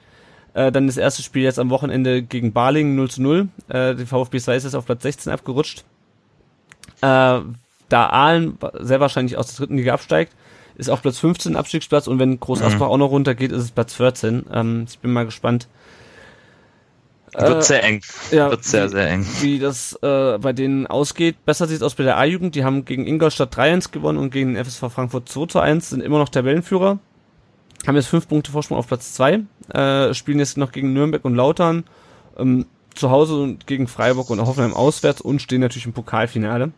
[0.54, 3.48] Äh, dann das erste Spiel jetzt am Wochenende gegen Barling 0 zu 0.
[3.68, 5.84] Äh, die VfB 2 ist jetzt auf Platz 16 abgerutscht.
[7.00, 7.40] Äh,
[7.88, 10.32] da Aalen sehr wahrscheinlich aus der dritten Liga absteigt,
[10.80, 12.92] ist auf Platz 15 Abstiegsplatz und wenn Groß Asbach mhm.
[12.92, 14.46] auch noch runtergeht, ist es Platz 14.
[14.52, 15.68] Ähm, ich bin mal gespannt.
[17.32, 18.00] Wird äh, sehr eng.
[18.32, 19.26] Ja, Wird sehr, wie, sehr eng.
[19.40, 21.44] Wie das äh, bei denen ausgeht.
[21.44, 22.54] Besser sieht es aus bei der A-Jugend.
[22.54, 26.28] Die haben gegen Ingolstadt 3-1 gewonnen und gegen den FSV Frankfurt 2-1, sind immer noch
[26.28, 26.98] Tabellenführer.
[27.86, 29.40] Haben jetzt fünf Punkte Vorsprung auf Platz 2.
[29.72, 31.84] Äh, spielen jetzt noch gegen Nürnberg und Lautern.
[32.36, 36.72] Ähm, zu Hause und gegen Freiburg und Hoffenheim auswärts und stehen natürlich im Pokalfinale.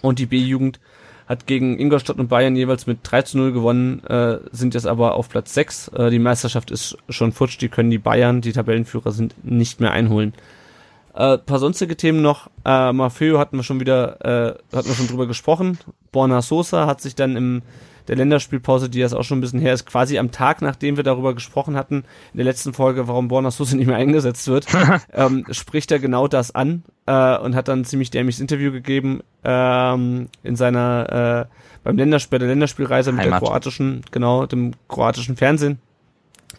[0.00, 0.78] Und die B-Jugend
[1.26, 5.14] hat gegen Ingolstadt und Bayern jeweils mit 3 zu 0 gewonnen, äh, sind jetzt aber
[5.14, 5.88] auf Platz 6.
[5.88, 9.92] Äh, die Meisterschaft ist schon futsch, die können die Bayern, die Tabellenführer sind, nicht mehr
[9.92, 10.34] einholen.
[11.14, 12.48] Äh, paar sonstige Themen noch.
[12.64, 15.78] Äh, Maffeo hatten wir schon wieder, äh, hatten wir schon drüber gesprochen.
[16.12, 17.62] Borna Sosa hat sich dann im
[18.08, 21.04] der Länderspielpause, die jetzt auch schon ein bisschen her ist, quasi am Tag, nachdem wir
[21.04, 24.66] darüber gesprochen hatten, in der letzten Folge, warum Borna Sosa nicht mehr eingesetzt wird,
[25.12, 29.20] ähm, spricht er genau das an äh, und hat dann ein ziemlich dämliches Interview gegeben
[29.44, 31.54] ähm, in seiner äh,
[31.86, 33.42] beim Länderspiel, der Länderspielreise mit Heimat.
[33.42, 35.78] der kroatischen, genau, dem kroatischen Fernsehen.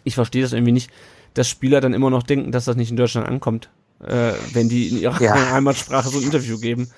[0.04, 0.90] Ich verstehe das irgendwie nicht,
[1.34, 3.68] dass Spieler dann immer noch denken, dass das nicht in Deutschland ankommt,
[4.02, 5.34] äh, wenn die in ihrer ja.
[5.52, 6.90] Heimatsprache so ein Interview geben.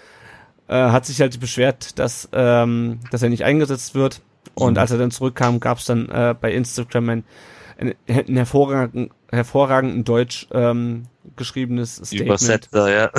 [0.68, 4.20] Äh, hat sich halt beschwert, dass, ähm, dass er nicht eingesetzt wird.
[4.60, 7.24] Und als er dann zurückkam, gab es dann äh, bei Instagram ein,
[7.78, 11.04] ein, ein hervorragenden, hervorragenden Deutsch ähm,
[11.36, 12.26] geschriebenes Statement.
[12.26, 13.10] Übersetzer, ja.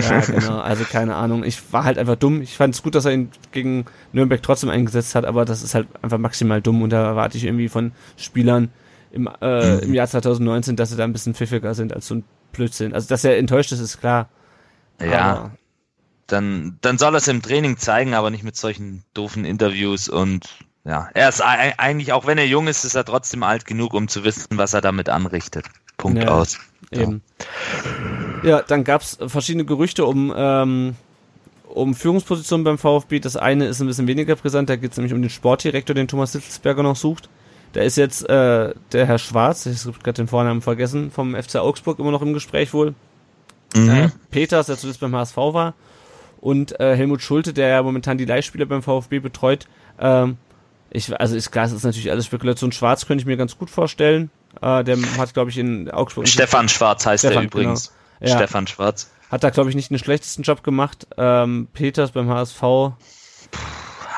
[0.00, 0.58] Ja, genau.
[0.58, 1.44] Also keine Ahnung.
[1.44, 2.42] Ich war halt einfach dumm.
[2.42, 5.74] Ich fand es gut, dass er ihn gegen Nürnberg trotzdem eingesetzt hat, aber das ist
[5.74, 8.70] halt einfach maximal dumm und da erwarte ich irgendwie von Spielern
[9.12, 12.24] im, äh, im Jahr 2019, dass sie da ein bisschen pfiffiger sind als so ein
[12.52, 12.94] Blödsinn.
[12.94, 14.28] Also, dass er enttäuscht ist, ist klar.
[15.00, 15.20] Ja.
[15.20, 15.50] Aber
[16.26, 20.48] dann, dann soll er es im Training zeigen, aber nicht mit solchen doofen Interviews und
[20.90, 24.08] ja, er ist eigentlich, auch wenn er jung ist, ist er trotzdem alt genug, um
[24.08, 25.66] zu wissen, was er damit anrichtet.
[25.96, 26.58] Punkt ja, aus.
[26.90, 27.22] Eben.
[28.42, 30.96] Ja, dann gab es verschiedene Gerüchte um, ähm,
[31.68, 33.20] um Führungspositionen beim VfB.
[33.20, 36.08] Das eine ist ein bisschen weniger präsent, da geht es nämlich um den Sportdirektor, den
[36.08, 37.28] Thomas Sitzelsberger noch sucht.
[37.72, 41.56] Da ist jetzt äh, der Herr Schwarz, ich habe gerade den Vornamen vergessen, vom FC
[41.56, 42.96] Augsburg immer noch im Gespräch wohl.
[43.76, 43.90] Mhm.
[43.90, 45.74] Äh, Peters, der zuletzt beim HSV war.
[46.40, 49.68] Und äh, Helmut Schulte, der ja momentan die Leihspieler beim VfB betreut,
[50.00, 50.36] ähm,
[50.90, 52.72] ich, also ist klar, es ist natürlich alles Spekulation.
[52.72, 54.30] Schwarz könnte ich mir ganz gut vorstellen.
[54.60, 56.26] Äh, der hat, glaube ich, in Augsburg.
[56.26, 57.92] Stefan Schwarz heißt Stefan, er übrigens.
[58.18, 58.32] Genau.
[58.32, 58.38] Ja.
[58.38, 59.10] Stefan Schwarz.
[59.30, 61.06] Hat da, glaube ich, nicht den schlechtesten Job gemacht.
[61.16, 62.60] Ähm, Peters beim HSV.
[62.60, 62.96] Puh,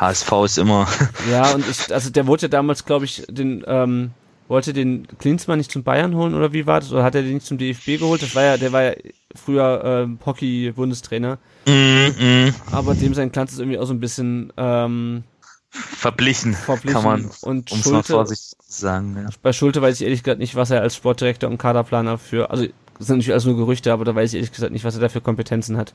[0.00, 0.88] HSV ist immer.
[1.30, 4.12] ja, und ich, also der wollte ja damals, glaube ich, den, ähm,
[4.48, 6.92] wollte den Klinsmann nicht zum Bayern holen oder wie war das?
[6.92, 8.22] Oder hat er den nicht zum DFB geholt?
[8.22, 8.92] Das war ja, der war ja
[9.34, 11.38] früher ähm, Hockey-Bundestrainer.
[11.66, 12.54] Mm, mm.
[12.72, 15.24] Aber dem sein Glanz ist irgendwie auch so ein bisschen ähm,
[15.72, 16.94] verblichen, verblichen.
[16.94, 19.16] kann man und um's Schulte, mal vorsichtig sagen.
[19.16, 19.28] Ja.
[19.42, 22.66] Bei Schulte weiß ich ehrlich gesagt nicht, was er als Sportdirektor und Kaderplaner für, also
[22.98, 25.00] das sind natürlich alles nur Gerüchte, aber da weiß ich ehrlich gesagt nicht, was er
[25.00, 25.94] da für Kompetenzen hat.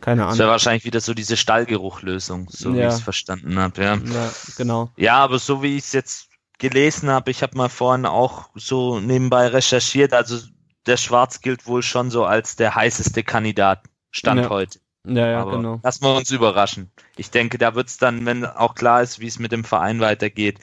[0.00, 0.32] Keine Ahnung.
[0.32, 2.74] Das wäre wahrscheinlich wieder so diese Stallgeruchlösung, so ja.
[2.74, 3.82] wie ich es verstanden habe.
[3.82, 3.94] Ja.
[3.94, 4.90] ja, genau.
[4.96, 6.28] Ja, aber so wie ich es jetzt
[6.58, 10.38] gelesen habe, ich habe mal vorhin auch so nebenbei recherchiert, also
[10.86, 14.50] der Schwarz gilt wohl schon so als der heißeste Kandidat, Stand ja.
[14.50, 14.78] heute.
[15.06, 15.80] Ja, ja, Aber genau.
[15.82, 16.90] Lassen wir uns überraschen.
[17.16, 20.00] Ich denke, da wird es dann, wenn auch klar ist, wie es mit dem Verein
[20.00, 20.58] weitergeht,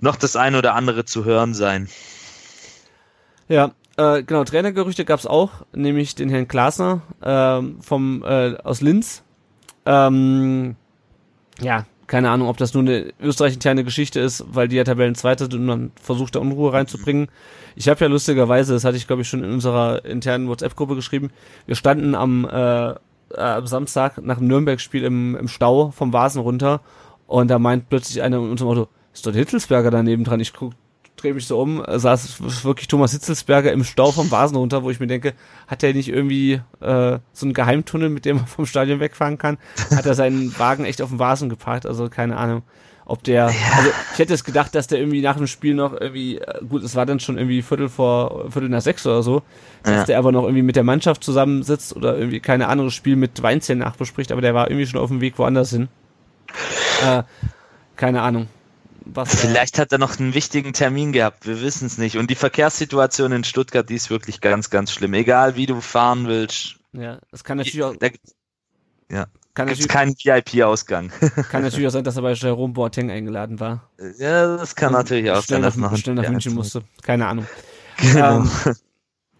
[0.00, 1.88] noch das eine oder andere zu hören sein.
[3.48, 8.80] Ja, äh, genau, Trainergerüchte gab es auch, nämlich den Herrn Glasner ähm, vom äh, aus
[8.80, 9.22] Linz.
[9.86, 10.76] Ähm,
[11.60, 15.54] ja, keine Ahnung, ob das nur eine österreich-interne Geschichte ist, weil die ja Tabellenzweite sind
[15.54, 17.28] und man versucht da Unruhe reinzubringen.
[17.74, 21.30] Ich habe ja lustigerweise, das hatte ich glaube ich schon in unserer internen WhatsApp-Gruppe geschrieben,
[21.66, 22.94] wir standen am, äh,
[23.34, 26.80] äh, am Samstag nach dem Nürnberg-Spiel im, im Stau vom Vasen runter
[27.26, 30.40] und da meint plötzlich einer in unserem Auto, ist dort Hitzelsberger daneben dran?
[30.40, 30.74] Ich guck,
[31.16, 35.00] drehe mich so um, saß wirklich Thomas Hitzelsberger im Stau vom Vasen runter, wo ich
[35.00, 35.34] mir denke,
[35.66, 39.58] hat er nicht irgendwie äh, so einen Geheimtunnel, mit dem er vom Stadion wegfahren kann?
[39.94, 41.86] Hat er seinen Wagen echt auf dem Vasen geparkt?
[41.86, 42.62] Also keine Ahnung.
[43.08, 43.76] Ob der, ja.
[43.76, 46.82] also ich hätte es gedacht, dass der irgendwie nach dem Spiel noch irgendwie, äh, gut,
[46.82, 49.42] es war dann schon irgendwie Viertel vor, Viertel nach sechs oder so,
[49.84, 50.04] dass ja.
[50.04, 53.78] der aber noch irgendwie mit der Mannschaft zusammensitzt oder irgendwie keine das Spiel mit Weinzellen
[53.78, 55.88] nachbespricht, aber der war irgendwie schon auf dem Weg woanders hin.
[57.06, 57.22] Äh,
[57.94, 58.48] keine Ahnung.
[59.04, 62.16] Was Vielleicht hat er noch einen wichtigen Termin gehabt, wir wissen es nicht.
[62.18, 65.14] Und die Verkehrssituation in Stuttgart, die ist wirklich ganz, ganz schlimm.
[65.14, 66.80] Egal wie du fahren willst.
[66.92, 67.94] Ja, es kann natürlich auch.
[67.94, 68.08] Da,
[69.08, 69.26] ja.
[69.56, 71.10] Kann Gibt's keinen VIP-Ausgang.
[71.50, 73.88] Kann natürlich auch sein, dass er bei Jerome Boateng eingeladen war.
[74.18, 76.82] Ja, das kann Und natürlich auch sein, dass noch schnell nach München musste.
[77.02, 77.46] Keine Ahnung.
[77.96, 78.40] Genau.
[78.40, 78.50] Ähm,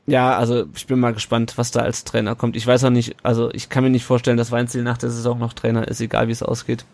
[0.06, 2.56] ja, also ich bin mal gespannt, was da als Trainer kommt.
[2.56, 5.38] Ich weiß auch nicht, also ich kann mir nicht vorstellen, dass Weinziel nach der Saison
[5.38, 6.86] noch Trainer ist, egal wie es ausgeht.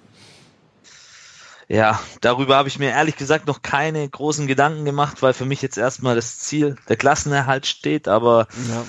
[1.68, 5.62] Ja, darüber habe ich mir ehrlich gesagt noch keine großen Gedanken gemacht, weil für mich
[5.62, 8.84] jetzt erstmal das Ziel der Klassenerhalt steht, aber ja.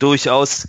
[0.00, 0.66] durchaus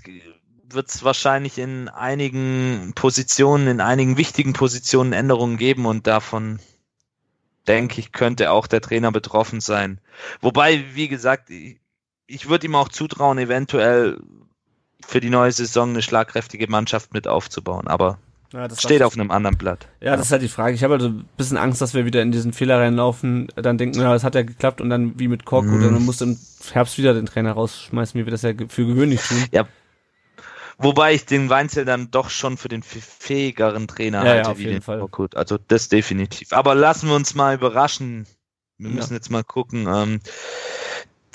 [0.70, 6.60] wird es wahrscheinlich in einigen Positionen, in einigen wichtigen Positionen Änderungen geben und davon
[7.68, 10.00] denke ich, könnte auch der Trainer betroffen sein.
[10.42, 11.80] Wobei, wie gesagt, ich,
[12.26, 14.20] ich würde ihm auch zutrauen, eventuell
[15.06, 18.20] für die neue Saison eine schlagkräftige Mannschaft mit aufzubauen, aber
[18.54, 19.88] ja, steht auf einem anderen Blatt.
[20.00, 20.74] Ja, das ist halt die Frage.
[20.74, 24.00] Ich habe also ein bisschen Angst, dass wir wieder in diesen Fehler reinlaufen, dann denken,
[24.00, 25.76] ja, das hat ja geklappt und dann wie mit Kork mhm.
[25.76, 26.40] oder dann musst du im
[26.72, 29.44] Herbst wieder den Trainer rausschmeißen, wie wir das ja für gewöhnlich tun.
[29.52, 29.68] Ja,
[30.80, 34.58] Wobei ich den Weinzel dann doch schon für den fähigeren Trainer ja, halte, ja, auf
[34.58, 35.00] wie jeden den Fall.
[35.00, 35.36] Korkut.
[35.36, 36.54] Also das definitiv.
[36.54, 38.28] Aber lassen wir uns mal überraschen.
[38.78, 39.18] Wir müssen ja.
[39.18, 39.88] jetzt mal gucken.
[39.88, 40.20] Ähm,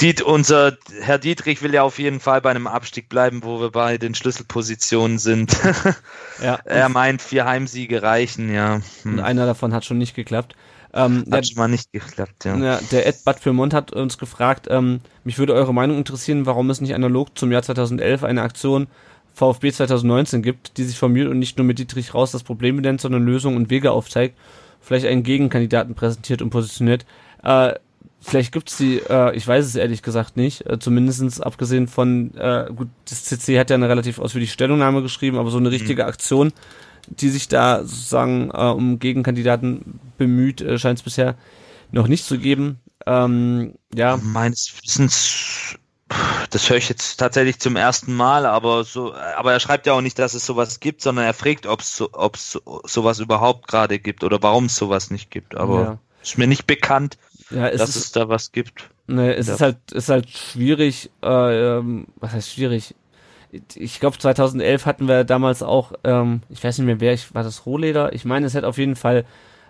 [0.01, 3.71] Diet, unser Herr Dietrich will ja auf jeden Fall bei einem Abstieg bleiben, wo wir
[3.71, 5.57] bei den Schlüsselpositionen sind.
[6.43, 6.59] ja.
[6.65, 8.81] Er meint, vier Heimsiege reichen, ja.
[9.03, 9.15] Hm.
[9.15, 10.55] Und einer davon hat schon nicht geklappt.
[10.95, 12.57] Ähm, hat schon mal nicht geklappt, ja.
[12.57, 16.69] ja der Ed Bad Firmont hat uns gefragt, ähm, mich würde eure Meinung interessieren, warum
[16.69, 18.89] es nicht analog zum Jahr 2011 eine Aktion
[19.35, 23.01] VfB 2019 gibt, die sich formiert und nicht nur mit Dietrich Raus das Problem benennt,
[23.01, 24.37] sondern Lösungen und Wege aufzeigt,
[24.81, 27.07] vielleicht einen Gegenkandidaten präsentiert und positioniert.
[27.43, 27.75] Äh,
[28.21, 32.67] vielleicht gibt's die, äh, ich weiß es ehrlich gesagt nicht, äh, zumindestens abgesehen von, äh,
[32.75, 36.09] gut, das CC hat ja eine relativ ausführliche Stellungnahme geschrieben, aber so eine richtige mhm.
[36.09, 36.53] Aktion,
[37.09, 41.37] die sich da sozusagen äh, um Gegenkandidaten bemüht, äh, scheint es bisher
[41.91, 42.79] noch nicht zu geben.
[43.07, 44.19] Ähm, ja.
[44.23, 45.79] Meines Wissens
[46.51, 50.01] das höre ich jetzt tatsächlich zum ersten Mal, aber so, aber er schreibt ja auch
[50.01, 53.99] nicht, dass es sowas gibt, sondern er fragt, ob es so, ob's sowas überhaupt gerade
[53.99, 55.57] gibt oder warum es sowas nicht gibt.
[55.57, 55.99] Aber ja.
[56.23, 57.19] ist mir nicht bekannt,
[57.51, 58.91] ja, es dass ist, es da was gibt.
[59.07, 62.95] Ne, es ist halt, ist halt schwierig, äh, ähm, was heißt schwierig?
[63.75, 67.43] Ich glaube 2011 hatten wir damals auch, ähm, ich weiß nicht mehr wer, ich war
[67.43, 68.13] das Rohleder.
[68.15, 69.25] Ich meine, es hätte auf jeden Fall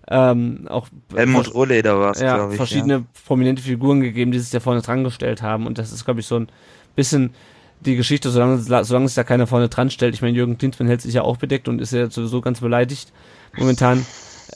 [0.08, 2.56] ähm, auch Helmut Rohleder war es, ja, glaube ich.
[2.56, 3.04] Verschiedene ja.
[3.26, 5.66] prominente Figuren gegeben, die sich da vorne dran gestellt haben.
[5.66, 6.48] Und das ist, glaube ich, so ein
[6.96, 7.34] bisschen
[7.80, 10.14] die Geschichte, solange, solange sich da keiner vorne dran stellt.
[10.14, 13.12] Ich meine, Jürgen Klinsmann hält sich ja auch bedeckt und ist ja sowieso ganz beleidigt
[13.56, 14.04] momentan.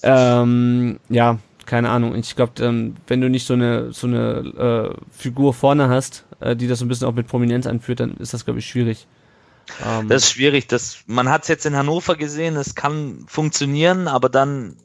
[0.02, 2.14] Ähm, ja, keine Ahnung.
[2.16, 6.54] Ich glaube, ähm, wenn du nicht so eine so eine äh, Figur vorne hast, äh,
[6.54, 9.06] die das so ein bisschen auch mit Prominenz anführt, dann ist das, glaube ich, schwierig.
[9.84, 10.68] Ähm, das ist schwierig.
[10.68, 14.76] Das, man hat es jetzt in Hannover gesehen, es kann funktionieren, aber dann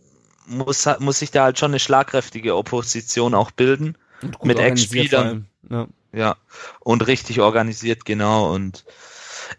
[0.52, 3.98] muss, muss sich da halt schon eine schlagkräftige Opposition auch bilden.
[4.44, 5.48] Mit Ex-Spielern.
[5.70, 5.88] Ja.
[6.14, 6.36] ja.
[6.80, 8.54] Und richtig organisiert, genau.
[8.54, 8.86] Und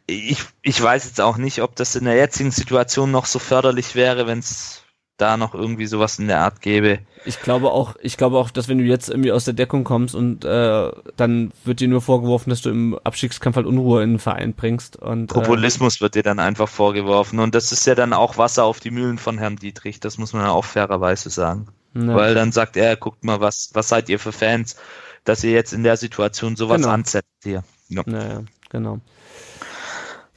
[0.06, 3.94] ich, ich weiß jetzt auch nicht, ob das in der jetzigen Situation noch so förderlich
[3.94, 4.81] wäre, wenn es
[5.22, 6.98] da noch irgendwie sowas in der Art gäbe.
[7.24, 10.14] Ich glaube auch, ich glaube auch, dass wenn du jetzt irgendwie aus der Deckung kommst
[10.14, 14.18] und äh, dann wird dir nur vorgeworfen, dass du im Abstiegskampf halt Unruhe in den
[14.18, 14.96] Verein bringst.
[14.96, 18.38] Und, äh, Populismus äh, wird dir dann einfach vorgeworfen und das ist ja dann auch
[18.38, 21.68] Wasser auf die Mühlen von Herrn Dietrich, das muss man ja auch fairerweise sagen.
[21.94, 22.14] Ja.
[22.14, 24.76] Weil dann sagt er, guckt mal, was, was seid ihr für Fans,
[25.24, 26.92] dass ihr jetzt in der Situation sowas genau.
[26.92, 27.62] ansetzt hier.
[27.88, 28.02] Ja.
[28.06, 28.98] Naja, genau.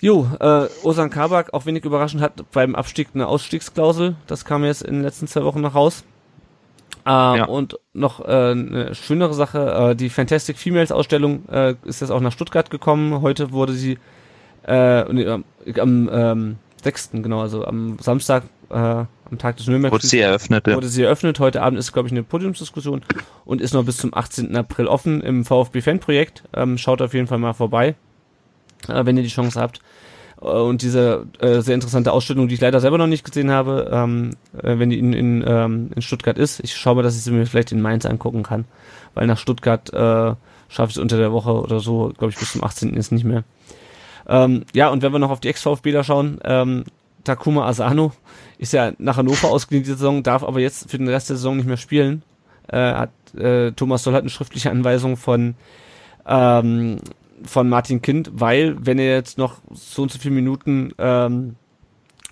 [0.01, 4.15] Jo, äh, Osan Kabak, auch wenig überraschend, hat beim Abstieg eine Ausstiegsklausel.
[4.27, 6.03] Das kam jetzt in den letzten zwei Wochen noch raus.
[7.05, 7.45] Äh, ja.
[7.45, 12.19] Und noch äh, eine schönere Sache, äh, die Fantastic Females Ausstellung äh, ist jetzt auch
[12.19, 13.21] nach Stuttgart gekommen.
[13.21, 13.97] Heute wurde sie
[14.67, 15.27] äh, nee,
[15.79, 17.11] am ähm, 6.
[17.13, 19.93] genau, also am Samstag, äh, am Tag des Nürnberg.
[19.93, 20.75] Wurde sie eröffnet, ja.
[20.75, 21.39] Wurde sie eröffnet.
[21.39, 23.01] Heute Abend ist, glaube ich, eine Podiumsdiskussion
[23.45, 24.55] und ist noch bis zum 18.
[24.55, 26.43] April offen im VfB Fan Projekt.
[26.53, 27.95] Ähm, schaut auf jeden Fall mal vorbei
[28.87, 29.79] äh, wenn ihr die Chance habt.
[30.41, 33.89] Äh, und diese äh, sehr interessante Ausstellung, die ich leider selber noch nicht gesehen habe,
[33.91, 36.59] ähm, äh, wenn die in, in, ähm, in Stuttgart ist.
[36.63, 38.65] Ich schaue mal, dass ich sie mir vielleicht in Mainz angucken kann,
[39.13, 40.35] weil nach Stuttgart äh,
[40.67, 42.95] schaffe ich es unter der Woche oder so, glaube ich, bis zum 18.
[42.95, 43.43] ist nicht mehr.
[44.27, 46.83] Ähm, ja, und wenn wir noch auf die Ex-VfBler schauen, ähm,
[47.23, 48.11] Takuma Asano
[48.57, 51.57] ist ja nach Hannover ausgeliehen die Saison, darf aber jetzt für den Rest der Saison
[51.57, 52.23] nicht mehr spielen.
[52.67, 55.55] Äh, hat, äh, Thomas Soll hat eine schriftliche Anweisung von
[56.25, 56.97] ähm,
[57.43, 61.55] von Martin Kind, weil wenn er jetzt noch so und so viele Minuten ähm,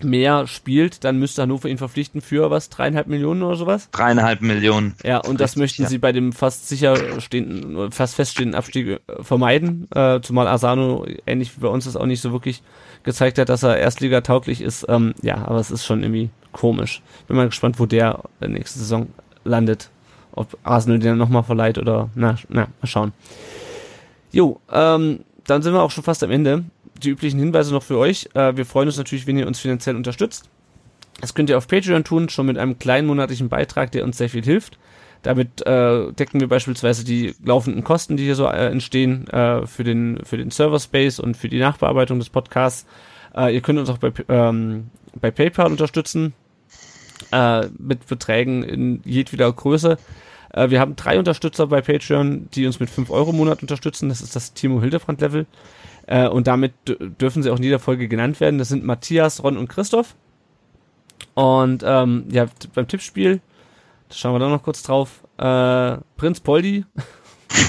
[0.02, 3.88] mehr spielt, dann müsste Hannover ihn verpflichten für was, dreieinhalb Millionen oder sowas?
[3.92, 4.94] Dreieinhalb Millionen.
[5.04, 5.88] Ja, und das möchten ja.
[5.88, 11.56] sie bei dem fast sicher stehenden, fast feststehenden Abstieg äh, vermeiden, äh, zumal Asano, ähnlich
[11.56, 12.62] wie bei uns, das auch nicht so wirklich
[13.04, 14.86] gezeigt hat, dass er Erstliga tauglich ist.
[14.88, 17.02] Ähm, ja, aber es ist schon irgendwie komisch.
[17.28, 19.08] Bin mal gespannt, wo der nächste Saison
[19.44, 19.90] landet.
[20.32, 23.12] Ob Arsenal den nochmal verleiht oder, na, na, mal schauen.
[24.34, 26.64] Jo, ähm, dann sind wir auch schon fast am Ende.
[27.00, 28.28] Die üblichen Hinweise noch für euch.
[28.34, 30.50] Äh, wir freuen uns natürlich, wenn ihr uns finanziell unterstützt.
[31.20, 34.28] Das könnt ihr auf Patreon tun, schon mit einem kleinen monatlichen Beitrag, der uns sehr
[34.28, 34.76] viel hilft.
[35.22, 39.84] Damit äh, decken wir beispielsweise die laufenden Kosten, die hier so äh, entstehen, äh, für
[39.84, 42.86] den für den Server Space und für die Nachbearbeitung des Podcasts.
[43.36, 44.90] Äh, ihr könnt uns auch bei, ähm,
[45.20, 46.34] bei PayPal unterstützen
[47.30, 49.96] äh, mit Beträgen in jedweder Größe.
[50.54, 54.08] Äh, wir haben drei Unterstützer bei Patreon, die uns mit 5 Euro im Monat unterstützen.
[54.08, 55.46] Das ist das Timo Hildebrand Level.
[56.06, 58.58] Äh, und damit dürfen sie auch in jeder Folge genannt werden.
[58.58, 60.14] Das sind Matthias, Ron und Christoph.
[61.34, 63.40] Und ähm, ja, beim Tippspiel,
[64.08, 65.24] da schauen wir da noch kurz drauf.
[65.38, 66.84] Äh, Prinz Poldi,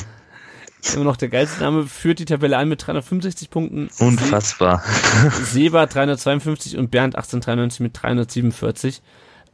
[0.93, 3.89] immer noch der geilste Name, führt die Tabelle an mit 365 Punkten.
[3.99, 4.83] Unfassbar.
[5.31, 9.01] Seba 352 und Bernd 1893 mit 347.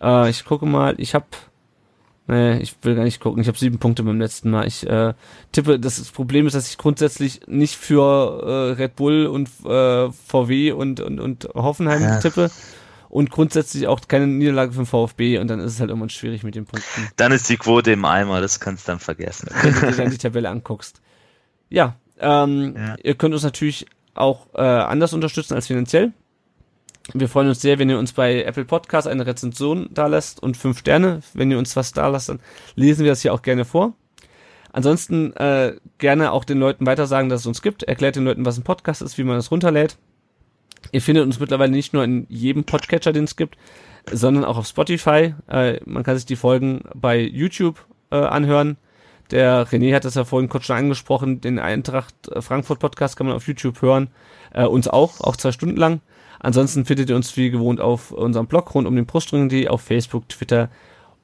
[0.02, 1.28] Äh, ich gucke mal, ich habe
[2.28, 3.42] Nee, ich will gar nicht gucken.
[3.42, 4.68] Ich habe sieben Punkte beim letzten Mal.
[4.68, 5.14] Ich äh,
[5.52, 10.72] tippe, das Problem ist, dass ich grundsätzlich nicht für äh, Red Bull und äh, VW
[10.72, 12.20] und, und, und Hoffenheim ja.
[12.20, 12.50] tippe
[13.10, 16.44] und grundsätzlich auch keine Niederlage für den VfB und dann ist es halt irgendwann schwierig
[16.44, 17.10] mit den Punkten.
[17.18, 19.50] Dann ist die Quote im Eimer, das kannst du dann vergessen.
[19.62, 21.02] Wenn du dir dann die Tabelle anguckst.
[21.70, 22.96] Ja, ähm, ja.
[23.04, 26.14] ihr könnt uns natürlich auch äh, anders unterstützen als finanziell.
[27.14, 30.56] Wir freuen uns sehr, wenn ihr uns bei Apple Podcast eine Rezension da lasst und
[30.56, 31.22] fünf Sterne.
[31.34, 32.40] Wenn ihr uns was da lasst, dann
[32.76, 33.94] lesen wir das hier auch gerne vor.
[34.72, 37.84] Ansonsten äh, gerne auch den Leuten weiter sagen, dass es uns gibt.
[37.84, 39.98] Erklärt den Leuten, was ein Podcast ist, wie man das runterlädt.
[40.92, 43.58] Ihr findet uns mittlerweile nicht nur in jedem Podcatcher, den es gibt,
[44.12, 45.34] sondern auch auf Spotify.
[45.48, 48.78] Äh, man kann sich die Folgen bei YouTube äh, anhören.
[49.32, 51.42] Der René hat das ja vorhin kurz schon angesprochen.
[51.42, 54.10] Den Eintracht Frankfurt Podcast kann man auf YouTube hören.
[54.54, 56.02] Äh, uns auch, auch zwei Stunden lang.
[56.42, 60.28] Ansonsten findet ihr uns wie gewohnt auf unserem Blog rund um den Brustring.de, auf Facebook,
[60.28, 60.70] Twitter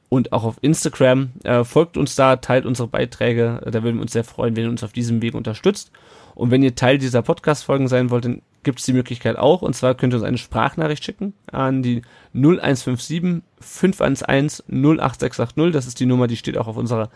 [0.10, 1.32] und auch auf Instagram.
[1.44, 3.62] Äh, folgt uns da, teilt unsere Beiträge.
[3.66, 5.92] Da würden wir uns sehr freuen, wenn ihr uns auf diesem Weg unterstützt.
[6.36, 9.64] Und wenn ihr Teil dieser Podcast-Folgen sein wollt, dann gibt es die Möglichkeit auch.
[9.64, 12.04] Und zwar könnt ihr uns eine Sprachnachricht schicken an die
[12.34, 15.74] 0157 511 08680.
[15.74, 17.10] Das ist die Nummer, die steht auch auf unserer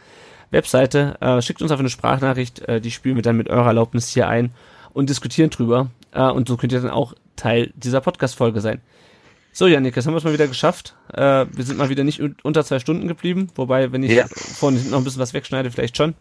[0.50, 1.18] Webseite.
[1.22, 4.28] Äh, schickt uns einfach eine Sprachnachricht, äh, die spielen wir dann mit eurer Erlaubnis hier
[4.28, 4.52] ein
[4.94, 5.92] und diskutieren drüber.
[6.14, 8.82] Äh, und so könnt ihr dann auch Teil dieser Podcast-Folge sein.
[9.52, 10.96] So, Janik, jetzt haben wir es mal wieder geschafft.
[11.12, 14.26] Äh, wir sind mal wieder nicht unter zwei Stunden geblieben, wobei, wenn ich ja.
[14.28, 16.14] vorne noch ein bisschen was wegschneide, vielleicht schon.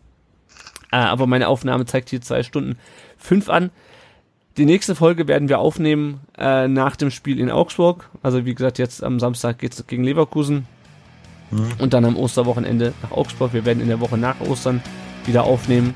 [0.91, 2.79] Äh, aber meine Aufnahme zeigt hier zwei Stunden
[3.19, 3.71] fünf an.
[4.57, 8.11] Die nächste Folge werden wir aufnehmen äh, nach dem Spiel in Augsburg.
[8.23, 10.67] Also wie gesagt, jetzt am Samstag geht es gegen Leverkusen.
[11.51, 11.73] Mhm.
[11.79, 13.53] Und dann am Osterwochenende nach Augsburg.
[13.53, 14.83] Wir werden in der Woche nach Ostern
[15.27, 15.95] wieder aufnehmen.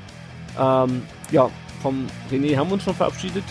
[0.60, 1.02] Ähm,
[1.32, 1.50] ja,
[1.82, 3.44] vom René haben wir uns schon verabschiedet.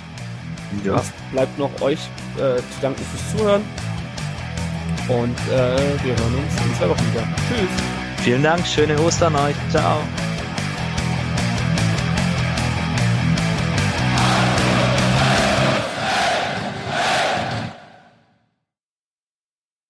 [0.84, 0.96] Ja.
[0.96, 2.00] Was bleibt noch euch
[2.38, 3.62] äh, zu danken fürs Zuhören.
[5.08, 7.24] Und äh, wir hören uns in zwei Wochen wieder.
[7.48, 8.24] Tschüss.
[8.24, 9.56] Vielen Dank, schöne Ostern euch.
[9.70, 10.00] Ciao.